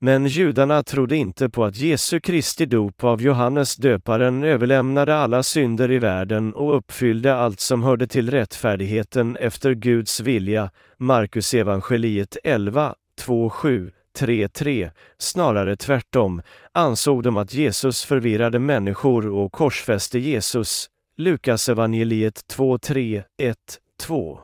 Men 0.00 0.26
judarna 0.26 0.82
trodde 0.82 1.16
inte 1.16 1.48
på 1.48 1.64
att 1.64 1.76
Jesu 1.76 2.20
Kristi 2.20 2.66
dop 2.66 3.04
av 3.04 3.22
Johannes 3.22 3.76
döparen 3.76 4.44
överlämnade 4.44 5.16
alla 5.16 5.42
synder 5.42 5.90
i 5.90 5.98
världen 5.98 6.54
och 6.54 6.76
uppfyllde 6.76 7.34
allt 7.34 7.60
som 7.60 7.82
hörde 7.82 8.06
till 8.06 8.30
rättfärdigheten 8.30 9.36
efter 9.36 9.74
Guds 9.74 10.20
vilja, 10.20 10.70
Markus 10.98 11.54
evangeliet 11.54 12.36
11, 12.44 12.94
2, 13.20 13.50
7, 13.50 13.90
3, 14.18 14.48
3. 14.48 14.90
Snarare 15.18 15.76
tvärtom 15.76 16.42
ansåg 16.72 17.22
de 17.22 17.36
att 17.36 17.54
Jesus 17.54 18.04
förvirrade 18.04 18.58
människor 18.58 19.28
och 19.28 19.52
korsfäste 19.52 20.18
Jesus, 20.18 20.88
Lukasevangeliet 21.22 22.46
2, 22.46 22.78
3, 22.78 23.22
1, 23.42 23.56
2. 24.00 24.40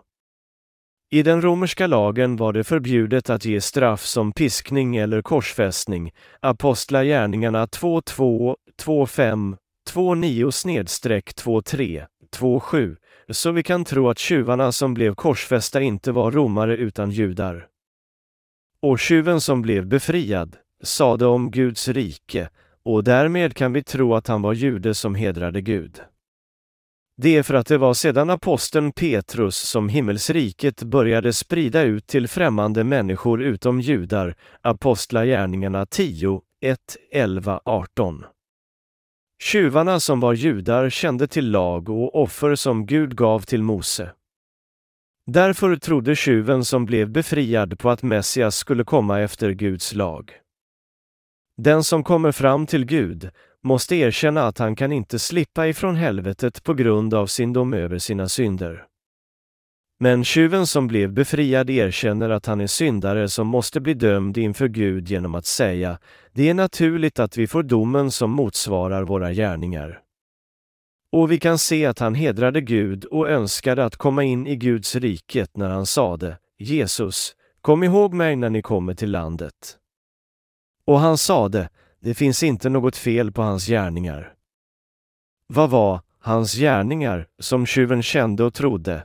I 1.11 1.23
den 1.23 1.43
romerska 1.43 1.87
lagen 1.87 2.37
var 2.37 2.53
det 2.53 2.65
förbjudet 2.65 3.31
att 3.31 3.45
ge 3.45 3.61
straff 3.61 4.05
som 4.05 4.33
piskning 4.33 4.97
eller 4.97 5.23
korsfästning, 5.23 6.11
Apostlagärningarna 6.41 7.67
2.2, 7.67 8.57
2.5, 8.83 9.57
2.9-23, 9.91 12.07
2.7, 12.37 12.97
så 13.31 13.53
vi 13.53 13.63
kan 13.63 13.85
tro 13.85 14.09
att 14.09 14.19
tjuvarna 14.19 14.73
som 14.73 14.95
blev 14.95 15.15
korsfästa 15.15 15.81
inte 15.81 16.13
var 16.13 16.31
romare 16.31 16.77
utan 16.77 17.11
judar. 17.11 17.67
Och 18.83 18.99
tjuven 18.99 19.41
som 19.41 19.63
blev 19.63 19.87
befriad 19.87 20.57
sade 20.83 21.27
om 21.27 21.51
Guds 21.51 21.89
rike, 21.89 22.49
och 22.83 23.05
därmed 23.05 23.57
kan 23.57 23.73
vi 23.73 23.83
tro 23.83 24.15
att 24.15 24.29
han 24.29 24.43
var 24.43 24.53
jude 24.53 24.95
som 24.95 25.15
hedrade 25.15 25.61
Gud. 25.61 26.01
Det 27.21 27.37
är 27.37 27.43
för 27.43 27.55
att 27.55 27.67
det 27.67 27.79
var 27.79 27.95
sedan 27.95 28.31
aposteln 28.31 28.93
Petrus 28.93 29.57
som 29.57 29.89
himmelsriket 29.89 30.83
började 30.83 31.33
sprida 31.33 31.83
ut 31.83 32.07
till 32.07 32.29
främmande 32.29 32.85
människor 32.85 33.43
utom 33.43 33.81
judar, 33.81 34.35
Apostlagärningarna 34.63 35.87
10, 35.87 36.41
1, 36.61 36.79
11, 37.13 37.61
18. 37.65 38.25
Tjuvarna 39.43 40.01
som 40.01 40.21
var 40.21 40.33
judar 40.33 40.91
kände 40.91 41.27
till 41.27 41.51
lag 41.51 41.89
och 41.89 42.23
offer 42.23 42.55
som 42.55 42.87
Gud 42.87 43.17
gav 43.17 43.41
till 43.41 43.63
Mose. 43.63 44.13
Därför 45.27 45.77
trodde 45.77 46.17
tjuven 46.17 46.65
som 46.65 46.85
blev 46.85 47.11
befriad 47.11 47.79
på 47.79 47.91
att 47.91 48.03
Messias 48.03 48.57
skulle 48.57 48.85
komma 48.85 49.21
efter 49.21 49.51
Guds 49.51 49.95
lag. 49.95 50.33
Den 51.57 51.85
som 51.85 52.05
kommer 52.05 52.33
fram 52.33 52.67
till 52.67 52.85
Gud 52.85 53.31
måste 53.69 53.97
erkänna 53.97 54.47
att 54.47 54.59
han 54.59 54.77
kan 54.77 54.93
inte 54.93 55.19
slippa 55.19 55.67
ifrån 55.67 55.97
helvetet 55.97 56.63
på 56.63 56.75
grund 56.75 57.15
av 57.15 57.27
sin 57.27 57.53
dom 57.53 57.75
över 57.75 57.99
sina 57.99 58.29
synder. 58.29 58.85
Men 60.01 60.25
tjuven 60.25 60.67
som 60.67 60.87
blev 60.87 61.13
befriad 61.13 61.71
erkänner 61.71 62.31
att 62.31 62.47
han 62.47 62.61
är 62.61 62.67
syndare 62.67 63.29
som 63.29 63.47
måste 63.47 63.81
bli 63.81 63.95
dömd 63.95 64.39
inför 64.39 64.69
Gud 64.69 65.09
genom 65.09 65.35
att 65.35 65.47
säga 65.47 65.99
det 66.33 66.49
är 66.49 66.55
naturligt 66.55 67.19
att 67.19 67.37
vi 67.37 67.47
får 67.47 67.63
domen 67.63 68.11
som 68.11 68.31
motsvarar 68.31 69.03
våra 69.03 69.33
gärningar. 69.33 70.01
Och 71.13 71.33
vi 71.33 71.39
kan 71.39 71.59
se 71.59 71.87
att 71.87 71.99
han 71.99 72.15
hedrade 72.15 72.61
Gud 72.61 73.05
och 73.05 73.31
önskade 73.31 73.85
att 73.85 73.97
komma 73.97 74.25
in 74.25 74.47
i 74.47 74.57
Guds 74.57 74.97
riket 74.97 75.57
när 75.57 75.71
han 75.71 75.87
sade 75.87 76.37
Jesus, 76.59 77.35
kom 77.61 77.83
ihåg 77.83 78.15
mig 78.15 78.37
när 78.37 78.51
ni 78.51 78.63
kommer 78.63 78.95
till 78.95 79.11
landet. 79.11 79.79
Och 80.85 81.01
han 81.01 81.19
sade, 81.19 81.69
det 82.01 82.15
finns 82.15 82.43
inte 82.43 82.69
något 82.69 82.97
fel 82.97 83.33
på 83.33 83.43
hans 83.43 83.67
gärningar. 83.67 84.35
Vad 85.47 85.71
var 85.71 86.01
hans 86.21 86.55
gärningar 86.55 87.27
som 87.39 87.67
tjuven 87.67 88.03
kände 88.03 88.45
och 88.45 88.55
trodde? 88.55 89.03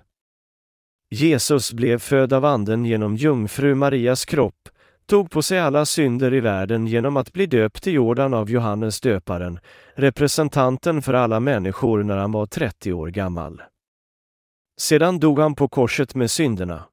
Jesus 1.10 1.74
blev 1.74 2.00
född 2.00 2.34
av 2.34 2.46
Anden 2.46 2.86
genom 2.86 3.16
jungfru 3.16 3.76
Marias 3.76 4.26
kropp, 4.26 4.70
tog 5.06 5.32
på 5.32 5.42
sig 5.42 5.60
alla 5.60 5.86
synder 5.86 6.34
i 6.34 6.40
världen 6.40 6.88
genom 6.88 7.18
att 7.18 7.34
bli 7.34 7.46
döpt 7.46 7.88
i 7.88 7.92
Jordan 7.92 8.34
av 8.34 8.50
Johannes 8.50 9.02
döparen, 9.02 9.60
representanten 9.94 11.02
för 11.02 11.14
alla 11.14 11.40
människor 11.40 12.04
när 12.04 12.18
han 12.18 12.32
var 12.32 12.46
30 12.46 12.94
år 12.94 13.08
gammal. 13.08 13.62
Sedan 14.78 15.20
dog 15.20 15.40
han 15.40 15.56
på 15.56 15.68
korset 15.68 16.16
med 16.16 16.32
synderna. 16.32 16.84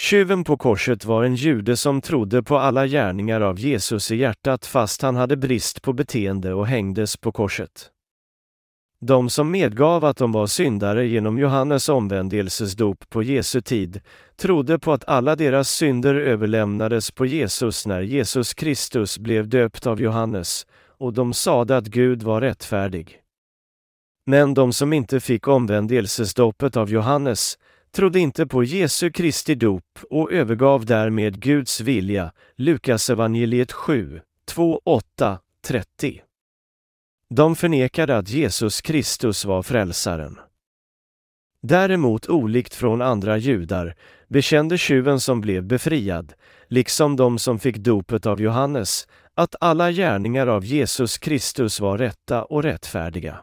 Tjuven 0.00 0.44
på 0.44 0.56
korset 0.56 1.04
var 1.04 1.24
en 1.24 1.34
jude 1.34 1.76
som 1.76 2.00
trodde 2.00 2.42
på 2.42 2.58
alla 2.58 2.86
gärningar 2.86 3.40
av 3.40 3.58
Jesus 3.58 4.10
i 4.10 4.16
hjärtat 4.16 4.66
fast 4.66 5.02
han 5.02 5.16
hade 5.16 5.36
brist 5.36 5.82
på 5.82 5.92
beteende 5.92 6.54
och 6.54 6.66
hängdes 6.66 7.16
på 7.16 7.32
korset. 7.32 7.90
De 9.00 9.30
som 9.30 9.50
medgav 9.50 10.04
att 10.04 10.16
de 10.16 10.32
var 10.32 10.46
syndare 10.46 11.06
genom 11.06 11.38
Johannes 11.38 11.88
omvändelsesdop 11.88 13.10
på 13.10 13.22
Jesu 13.22 13.60
tid 13.60 14.00
trodde 14.36 14.78
på 14.78 14.92
att 14.92 15.08
alla 15.08 15.36
deras 15.36 15.70
synder 15.70 16.14
överlämnades 16.14 17.10
på 17.10 17.26
Jesus 17.26 17.86
när 17.86 18.00
Jesus 18.00 18.54
Kristus 18.54 19.18
blev 19.18 19.48
döpt 19.48 19.86
av 19.86 20.00
Johannes, 20.00 20.66
och 20.98 21.12
de 21.12 21.32
sade 21.32 21.76
att 21.76 21.86
Gud 21.86 22.22
var 22.22 22.40
rättfärdig. 22.40 23.18
Men 24.26 24.54
de 24.54 24.72
som 24.72 24.92
inte 24.92 25.20
fick 25.20 25.48
omvändelsesdopet 25.48 26.76
av 26.76 26.90
Johannes 26.90 27.58
trodde 27.92 28.20
inte 28.20 28.46
på 28.46 28.64
Jesu 28.64 29.10
Kristi 29.10 29.54
dop 29.54 29.98
och 30.10 30.32
övergav 30.32 30.84
därmed 30.84 31.42
Guds 31.42 31.80
vilja, 31.80 32.32
Lukas 32.56 33.10
evangeliet 33.10 33.72
7, 33.72 34.20
2, 34.44 34.80
8, 34.84 35.38
30. 35.64 36.20
De 37.34 37.56
förnekade 37.56 38.16
att 38.16 38.28
Jesus 38.28 38.80
Kristus 38.80 39.44
var 39.44 39.62
frälsaren. 39.62 40.38
Däremot 41.62 42.28
olikt 42.28 42.74
från 42.74 43.02
andra 43.02 43.36
judar 43.36 43.94
bekände 44.28 44.78
tjuven 44.78 45.20
som 45.20 45.40
blev 45.40 45.64
befriad, 45.64 46.32
liksom 46.68 47.16
de 47.16 47.38
som 47.38 47.58
fick 47.58 47.76
dopet 47.76 48.26
av 48.26 48.40
Johannes, 48.40 49.08
att 49.34 49.54
alla 49.60 49.90
gärningar 49.92 50.46
av 50.46 50.64
Jesus 50.64 51.18
Kristus 51.18 51.80
var 51.80 51.98
rätta 51.98 52.44
och 52.44 52.62
rättfärdiga. 52.62 53.40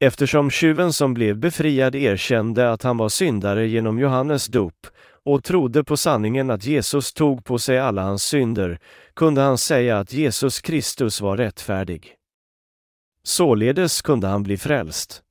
Eftersom 0.00 0.50
tjuven 0.50 0.92
som 0.92 1.14
blev 1.14 1.36
befriad 1.36 1.94
erkände 1.94 2.72
att 2.72 2.82
han 2.82 2.96
var 2.96 3.08
syndare 3.08 3.66
genom 3.66 3.98
Johannes 3.98 4.46
dop 4.46 4.86
och 5.24 5.44
trodde 5.44 5.84
på 5.84 5.96
sanningen 5.96 6.50
att 6.50 6.64
Jesus 6.64 7.12
tog 7.12 7.44
på 7.44 7.58
sig 7.58 7.78
alla 7.78 8.02
hans 8.02 8.22
synder, 8.22 8.78
kunde 9.14 9.40
han 9.40 9.58
säga 9.58 9.98
att 9.98 10.12
Jesus 10.12 10.60
Kristus 10.60 11.20
var 11.20 11.36
rättfärdig. 11.36 12.14
Således 13.22 14.02
kunde 14.02 14.26
han 14.26 14.42
bli 14.42 14.56
frälst. 14.56 15.22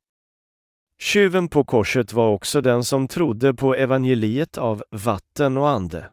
Tjuven 0.99 1.47
på 1.47 1.63
korset 1.63 2.13
var 2.13 2.29
också 2.29 2.61
den 2.61 2.83
som 2.83 3.07
trodde 3.07 3.53
på 3.53 3.75
evangeliet 3.75 4.57
av 4.57 4.83
vatten 4.91 5.57
och 5.57 5.69
ande. 5.69 6.09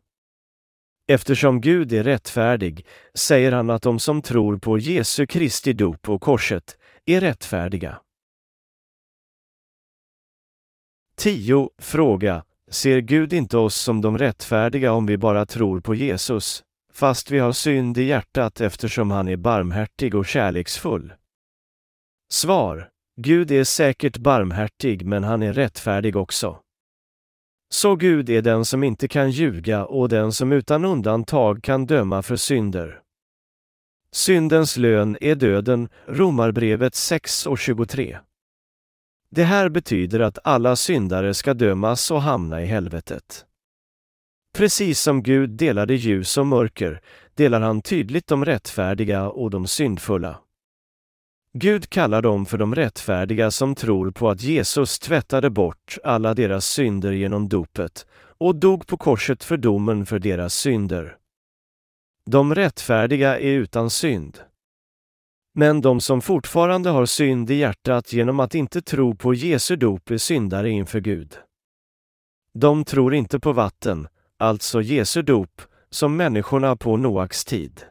Eftersom 1.09 1.61
Gud 1.61 1.93
är 1.93 2.05
rättfärdig 2.05 2.87
säger 3.15 3.53
han 3.53 3.71
att 3.71 3.83
de 3.83 3.99
som 3.99 4.23
tror 4.23 4.59
på 4.59 4.79
Jesu 4.79 5.27
Kristi 5.27 5.73
dop 5.73 6.09
och 6.09 6.21
korset 6.21 6.77
är 7.07 7.21
rättfärdiga. 7.21 7.99
10. 11.23 11.71
Fråga. 11.79 12.45
Ser 12.71 13.01
Gud 13.01 13.33
inte 13.33 13.59
oss 13.59 13.77
som 13.77 14.01
de 14.01 14.19
rättfärdiga 14.19 14.93
om 14.93 15.07
vi 15.07 15.19
bara 15.19 15.47
tror 15.47 15.81
på 15.81 15.95
Jesus, 15.95 16.63
fast 16.93 17.31
vi 17.31 17.39
har 17.39 17.53
synd 17.53 17.99
i 17.99 18.03
hjärtat 18.03 18.61
eftersom 18.61 19.11
han 19.11 19.29
är 19.29 19.37
barmhärtig 19.37 20.15
och 20.15 20.27
kärleksfull? 20.27 21.13
Svar. 22.33 22.89
Gud 23.21 23.51
är 23.51 23.65
säkert 23.65 24.17
barmhärtig 24.17 25.07
men 25.07 25.25
han 25.25 25.43
är 25.43 25.53
rättfärdig 25.53 26.17
också. 26.17 26.59
Så 27.75 27.97
Gud 27.97 28.31
är 28.31 28.43
den 28.43 28.65
som 28.65 28.85
inte 28.85 29.09
kan 29.09 29.31
ljuga 29.31 29.85
och 29.85 30.09
den 30.09 30.33
som 30.33 30.53
utan 30.53 30.85
undantag 30.85 31.63
kan 31.63 31.87
döma 31.87 32.23
för 32.23 32.37
synder. 32.37 33.01
Syndens 34.13 34.77
lön 34.77 35.17
är 35.21 35.35
döden, 35.35 35.89
Romarbrevet 36.07 36.95
6 36.95 37.47
och 37.47 37.59
23. 37.59 38.19
Det 39.35 39.45
här 39.45 39.69
betyder 39.69 40.21
att 40.21 40.39
alla 40.45 40.77
syndare 40.77 41.35
ska 41.35 41.55
dömas 41.55 42.11
och 42.11 42.23
hamna 42.23 42.63
i 42.63 42.67
helvetet. 42.67 43.45
Precis 44.57 45.01
som 45.01 45.23
Gud 45.23 45.51
delade 45.51 45.95
ljus 45.95 46.39
och 46.39 46.47
mörker 46.47 47.01
delar 47.35 47.61
han 47.61 47.83
tydligt 47.83 48.27
de 48.27 48.45
rättfärdiga 48.45 49.29
och 49.29 49.51
de 49.51 49.67
syndfulla. 49.67 50.39
Gud 51.59 51.91
kallar 51.91 52.23
dem 52.23 52.47
för 52.47 52.59
de 52.59 52.75
rättfärdiga 52.75 53.51
som 53.51 53.75
tror 53.75 54.11
på 54.11 54.31
att 54.31 54.43
Jesus 54.43 54.99
tvättade 54.99 55.51
bort 55.51 55.99
alla 56.05 56.35
deras 56.35 56.67
synder 56.67 57.13
genom 57.13 57.49
dopet 57.49 58.07
och 58.39 58.57
dog 58.57 58.87
på 58.87 58.97
korset 58.97 59.45
för 59.45 59.57
domen 59.57 60.07
för 60.07 60.19
deras 60.19 60.55
synder. 60.55 61.17
De 62.31 62.55
rättfärdiga 62.55 63.41
är 63.41 63.53
utan 63.53 63.91
synd. 63.91 64.39
Men 65.55 65.81
de 65.81 66.01
som 66.01 66.21
fortfarande 66.21 66.91
har 66.91 67.07
synd 67.07 67.51
i 67.51 67.55
hjärtat 67.55 68.13
genom 68.13 68.41
att 68.41 68.55
inte 68.55 68.83
tro 68.83 69.17
på 69.17 69.35
Jesu 69.35 69.77
dop 69.77 70.11
är 70.11 70.19
syndare 70.19 70.71
inför 70.71 71.01
Gud. 71.01 71.39
De 72.55 72.85
tror 72.85 73.15
inte 73.15 73.41
på 73.41 73.53
vatten, 73.53 74.09
alltså 74.39 74.83
Jesu 74.83 75.23
dop, 75.23 75.63
som 75.91 76.17
människorna 76.17 76.77
på 76.77 76.97
Noaks 76.97 77.45
tid. 77.45 77.85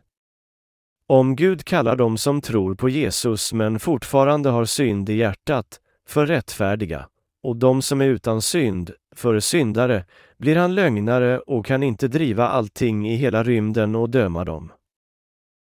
Om 1.08 1.36
Gud 1.36 1.64
kallar 1.64 1.96
dem 1.96 2.18
som 2.18 2.42
tror 2.42 2.76
på 2.76 2.90
Jesus 2.90 3.54
men 3.54 3.80
fortfarande 3.80 4.50
har 4.50 4.66
synd 4.66 5.10
i 5.10 5.14
hjärtat 5.14 5.80
för 6.08 6.26
rättfärdiga 6.26 7.08
och 7.44 7.56
de 7.56 7.82
som 7.82 8.02
är 8.02 8.06
utan 8.06 8.42
synd 8.42 8.92
för 9.16 9.40
syndare 9.40 10.06
blir 10.38 10.56
han 10.56 10.76
lögnare 10.76 11.40
och 11.40 11.66
kan 11.66 11.84
inte 11.84 12.08
driva 12.08 12.48
allting 12.48 13.10
i 13.10 13.16
hela 13.16 13.44
rymden 13.44 13.96
och 13.96 14.10
döma 14.10 14.46
dem. 14.46 14.72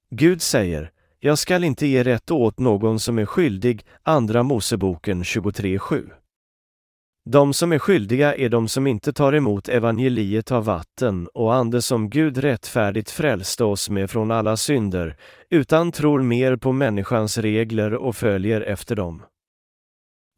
Gud 0.10 0.42
säger, 0.42 0.92
jag 1.24 1.38
skall 1.38 1.64
inte 1.64 1.88
ge 1.88 2.04
rätt 2.04 2.32
åt 2.32 2.60
någon 2.60 3.00
som 3.00 3.20
är 3.20 3.26
skyldig, 3.26 3.86
Andra 4.04 4.44
Moseboken 4.44 5.24
23.7. 5.24 6.10
De 7.30 7.54
som 7.54 7.72
är 7.72 7.80
skyldiga 7.80 8.36
är 8.36 8.50
de 8.50 8.68
som 8.68 8.88
inte 8.88 9.14
tar 9.14 9.34
emot 9.34 9.70
evangeliet 9.70 10.52
av 10.52 10.66
vatten 10.66 11.28
och 11.34 11.54
ande 11.56 11.82
som 11.82 12.10
Gud 12.10 12.38
rättfärdigt 12.38 13.10
frälste 13.10 13.64
oss 13.64 13.90
med 13.90 14.10
från 14.10 14.32
alla 14.32 14.58
synder, 14.58 15.18
utan 15.50 15.92
tror 15.92 16.22
mer 16.22 16.56
på 16.56 16.72
människans 16.72 17.38
regler 17.38 17.94
och 17.94 18.16
följer 18.16 18.62
efter 18.62 18.96
dem. 18.96 19.24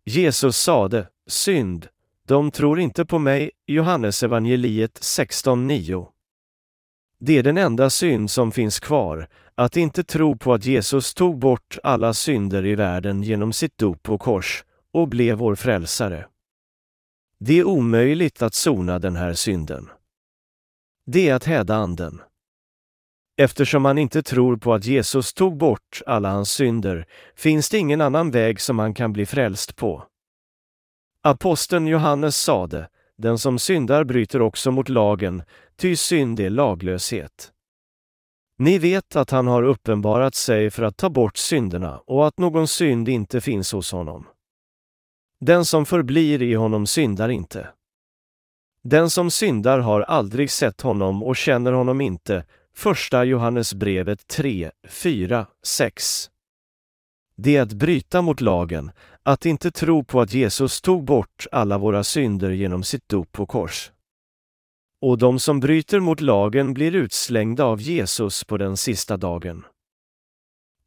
Jesus 0.06 0.58
sade, 0.58 1.08
synd, 1.30 1.88
de 2.28 2.52
tror 2.52 2.80
inte 2.80 3.06
på 3.06 3.20
mig, 3.20 3.52
Johannes 3.68 4.24
evangeliet 4.24 5.00
16.9. 5.00 6.13
Det 7.26 7.38
är 7.38 7.44
den 7.44 7.58
enda 7.58 7.90
synd 7.90 8.32
som 8.32 8.52
finns 8.52 8.80
kvar, 8.80 9.28
att 9.56 9.78
inte 9.78 10.04
tro 10.04 10.38
på 10.38 10.54
att 10.54 10.66
Jesus 10.66 11.14
tog 11.14 11.40
bort 11.40 11.78
alla 11.84 12.14
synder 12.14 12.66
i 12.66 12.76
världen 12.76 13.24
genom 13.24 13.54
sitt 13.54 13.78
dop 13.78 14.04
på 14.04 14.18
kors 14.18 14.66
och 14.94 15.08
blev 15.08 15.38
vår 15.38 15.56
frälsare. 15.56 16.28
Det 17.40 17.60
är 17.60 17.64
omöjligt 17.64 18.42
att 18.42 18.54
sona 18.54 19.00
den 19.00 19.16
här 19.16 19.34
synden. 19.34 19.90
Det 21.06 21.30
är 21.30 21.36
att 21.36 21.44
häda 21.44 21.76
anden. 21.76 22.22
Eftersom 23.38 23.82
man 23.82 23.98
inte 23.98 24.24
tror 24.24 24.58
på 24.58 24.74
att 24.74 24.86
Jesus 24.86 25.34
tog 25.34 25.58
bort 25.58 26.02
alla 26.06 26.30
hans 26.30 26.52
synder 26.52 27.06
finns 27.36 27.70
det 27.70 27.78
ingen 27.78 28.02
annan 28.02 28.32
väg 28.32 28.62
som 28.62 28.76
man 28.76 28.94
kan 28.94 29.14
bli 29.14 29.26
frälst 29.26 29.76
på. 29.76 30.04
Aposteln 31.22 31.88
Johannes 31.88 32.38
sade, 32.38 32.90
den 33.24 33.38
som 33.38 33.60
syndar 33.60 34.04
bryter 34.04 34.42
också 34.42 34.72
mot 34.72 34.90
lagen, 34.90 35.44
ty 35.76 35.96
synd 35.96 36.40
är 36.40 36.50
laglöshet. 36.50 37.52
Ni 38.58 38.78
vet 38.78 39.16
att 39.16 39.30
han 39.30 39.48
har 39.48 39.64
uppenbarat 39.64 40.36
sig 40.36 40.70
för 40.70 40.84
att 40.84 40.98
ta 40.98 41.10
bort 41.10 41.38
synderna 41.38 41.98
och 41.98 42.28
att 42.28 42.38
någon 42.38 42.68
synd 42.68 43.10
inte 43.10 43.42
finns 43.42 43.72
hos 43.72 43.92
honom. 43.92 44.28
Den 45.40 45.66
som 45.66 45.86
förblir 45.86 46.42
i 46.42 46.54
honom 46.54 46.88
syndar 46.88 47.30
inte. 47.30 47.68
Den 48.84 49.10
som 49.10 49.32
syndar 49.32 49.80
har 49.80 50.02
aldrig 50.02 50.52
sett 50.52 50.82
honom 50.82 51.24
och 51.24 51.36
känner 51.36 51.72
honom 51.72 52.02
inte. 52.02 52.46
Första 52.76 53.24
Johannesbrevet 53.24 54.28
3, 54.28 54.72
4, 54.90 55.48
6. 55.64 56.30
Det 57.36 57.56
är 57.56 57.62
att 57.62 57.74
bryta 57.74 58.22
mot 58.22 58.42
lagen, 58.42 58.92
att 59.24 59.46
inte 59.46 59.72
tro 59.72 60.04
på 60.04 60.22
att 60.22 60.34
Jesus 60.34 60.82
tog 60.82 61.04
bort 61.04 61.46
alla 61.52 61.78
våra 61.78 62.04
synder 62.04 62.50
genom 62.50 62.84
sitt 62.84 63.10
dop 63.10 63.32
på 63.32 63.46
kors. 63.46 63.92
Och 65.02 65.18
de 65.18 65.40
som 65.40 65.60
bryter 65.60 66.00
mot 66.00 66.22
lagen 66.22 66.74
blir 66.74 66.96
utslängda 66.96 67.66
av 67.66 67.82
Jesus 67.82 68.44
på 68.44 68.58
den 68.58 68.78
sista 68.78 69.18
dagen. 69.18 69.66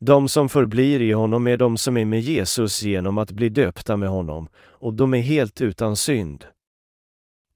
De 0.01 0.29
som 0.29 0.49
förblir 0.49 1.03
i 1.03 1.13
honom 1.13 1.47
är 1.47 1.57
de 1.57 1.77
som 1.77 1.97
är 1.97 2.05
med 2.05 2.21
Jesus 2.21 2.83
genom 2.83 3.19
att 3.19 3.31
bli 3.31 3.49
döpta 3.49 3.97
med 3.97 4.09
honom, 4.09 4.49
och 4.59 4.95
de 4.95 5.15
är 5.15 5.21
helt 5.21 5.61
utan 5.61 5.97
synd. 5.97 6.45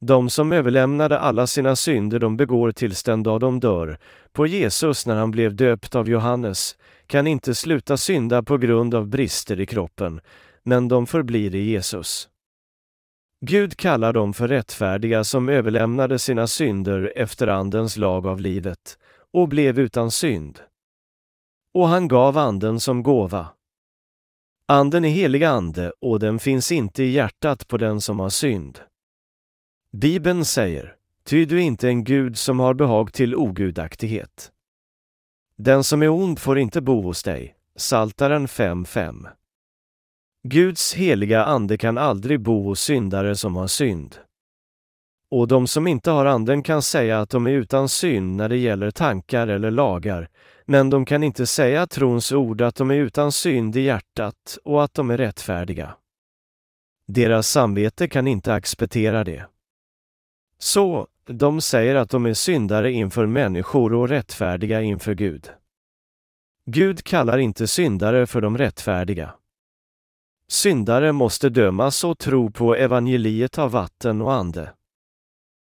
De 0.00 0.30
som 0.30 0.52
överlämnade 0.52 1.18
alla 1.18 1.46
sina 1.46 1.76
synder 1.76 2.18
de 2.18 2.36
begår 2.36 2.72
tills 2.72 3.02
den 3.02 3.22
dag 3.22 3.40
de 3.40 3.60
dör, 3.60 3.98
på 4.32 4.46
Jesus 4.46 5.06
när 5.06 5.16
han 5.16 5.30
blev 5.30 5.54
döpt 5.54 5.94
av 5.94 6.08
Johannes, 6.08 6.76
kan 7.06 7.26
inte 7.26 7.54
sluta 7.54 7.96
synda 7.96 8.42
på 8.42 8.58
grund 8.58 8.94
av 8.94 9.08
brister 9.08 9.60
i 9.60 9.66
kroppen, 9.66 10.20
men 10.62 10.88
de 10.88 11.06
förblir 11.06 11.54
i 11.54 11.70
Jesus. 11.70 12.28
Gud 13.40 13.76
kallar 13.76 14.12
dem 14.12 14.34
för 14.34 14.48
rättfärdiga 14.48 15.24
som 15.24 15.48
överlämnade 15.48 16.18
sina 16.18 16.46
synder 16.46 17.12
efter 17.16 17.46
Andens 17.46 17.96
lag 17.96 18.26
av 18.26 18.40
livet 18.40 18.98
och 19.32 19.48
blev 19.48 19.78
utan 19.78 20.10
synd. 20.10 20.60
Och 21.74 21.88
han 21.88 22.08
gav 22.08 22.38
Anden 22.38 22.80
som 22.80 23.02
gåva. 23.02 23.48
Anden 24.66 25.04
är 25.04 25.08
helig 25.08 25.44
ande 25.44 25.92
och 26.00 26.20
den 26.20 26.38
finns 26.38 26.72
inte 26.72 27.02
i 27.02 27.10
hjärtat 27.10 27.68
på 27.68 27.76
den 27.76 28.00
som 28.00 28.20
har 28.20 28.30
synd. 28.30 28.80
Bibeln 29.92 30.44
säger, 30.44 30.96
ty 31.24 31.44
du 31.44 31.56
är 31.56 31.62
inte 31.62 31.88
en 31.88 32.04
Gud 32.04 32.38
som 32.38 32.60
har 32.60 32.74
behag 32.74 33.12
till 33.12 33.36
ogudaktighet. 33.36 34.52
Den 35.56 35.84
som 35.84 36.02
är 36.02 36.08
ond 36.08 36.38
får 36.38 36.58
inte 36.58 36.80
bo 36.80 37.02
hos 37.02 37.22
dig. 37.22 37.54
Saltaren 37.76 38.46
5.5. 38.46 39.39
Guds 40.42 40.94
heliga 40.94 41.44
ande 41.44 41.78
kan 41.78 41.98
aldrig 41.98 42.40
bo 42.40 42.62
hos 42.62 42.80
syndare 42.80 43.36
som 43.36 43.56
har 43.56 43.66
synd. 43.66 44.16
Och 45.30 45.48
de 45.48 45.66
som 45.66 45.86
inte 45.86 46.10
har 46.10 46.26
anden 46.26 46.62
kan 46.62 46.82
säga 46.82 47.20
att 47.20 47.30
de 47.30 47.46
är 47.46 47.50
utan 47.50 47.88
synd 47.88 48.36
när 48.36 48.48
det 48.48 48.56
gäller 48.56 48.90
tankar 48.90 49.48
eller 49.48 49.70
lagar, 49.70 50.28
men 50.66 50.90
de 50.90 51.04
kan 51.04 51.22
inte 51.22 51.46
säga 51.46 51.86
trons 51.86 52.32
ord 52.32 52.60
att 52.60 52.74
de 52.74 52.90
är 52.90 52.94
utan 52.94 53.32
synd 53.32 53.76
i 53.76 53.80
hjärtat 53.80 54.58
och 54.64 54.84
att 54.84 54.94
de 54.94 55.10
är 55.10 55.16
rättfärdiga. 55.16 55.96
Deras 57.06 57.48
samvete 57.48 58.08
kan 58.08 58.26
inte 58.26 58.54
acceptera 58.54 59.24
det. 59.24 59.46
Så, 60.58 61.06
de 61.26 61.60
säger 61.60 61.94
att 61.94 62.10
de 62.10 62.26
är 62.26 62.34
syndare 62.34 62.92
inför 62.92 63.26
människor 63.26 63.94
och 63.94 64.08
rättfärdiga 64.08 64.80
inför 64.80 65.14
Gud. 65.14 65.50
Gud 66.66 67.04
kallar 67.04 67.38
inte 67.38 67.66
syndare 67.66 68.26
för 68.26 68.40
de 68.40 68.58
rättfärdiga. 68.58 69.34
Syndare 70.52 71.12
måste 71.12 71.48
dömas 71.48 72.04
och 72.04 72.18
tro 72.18 72.50
på 72.50 72.74
evangeliet 72.74 73.58
av 73.58 73.70
vatten 73.70 74.20
och 74.20 74.32
ande. 74.32 74.70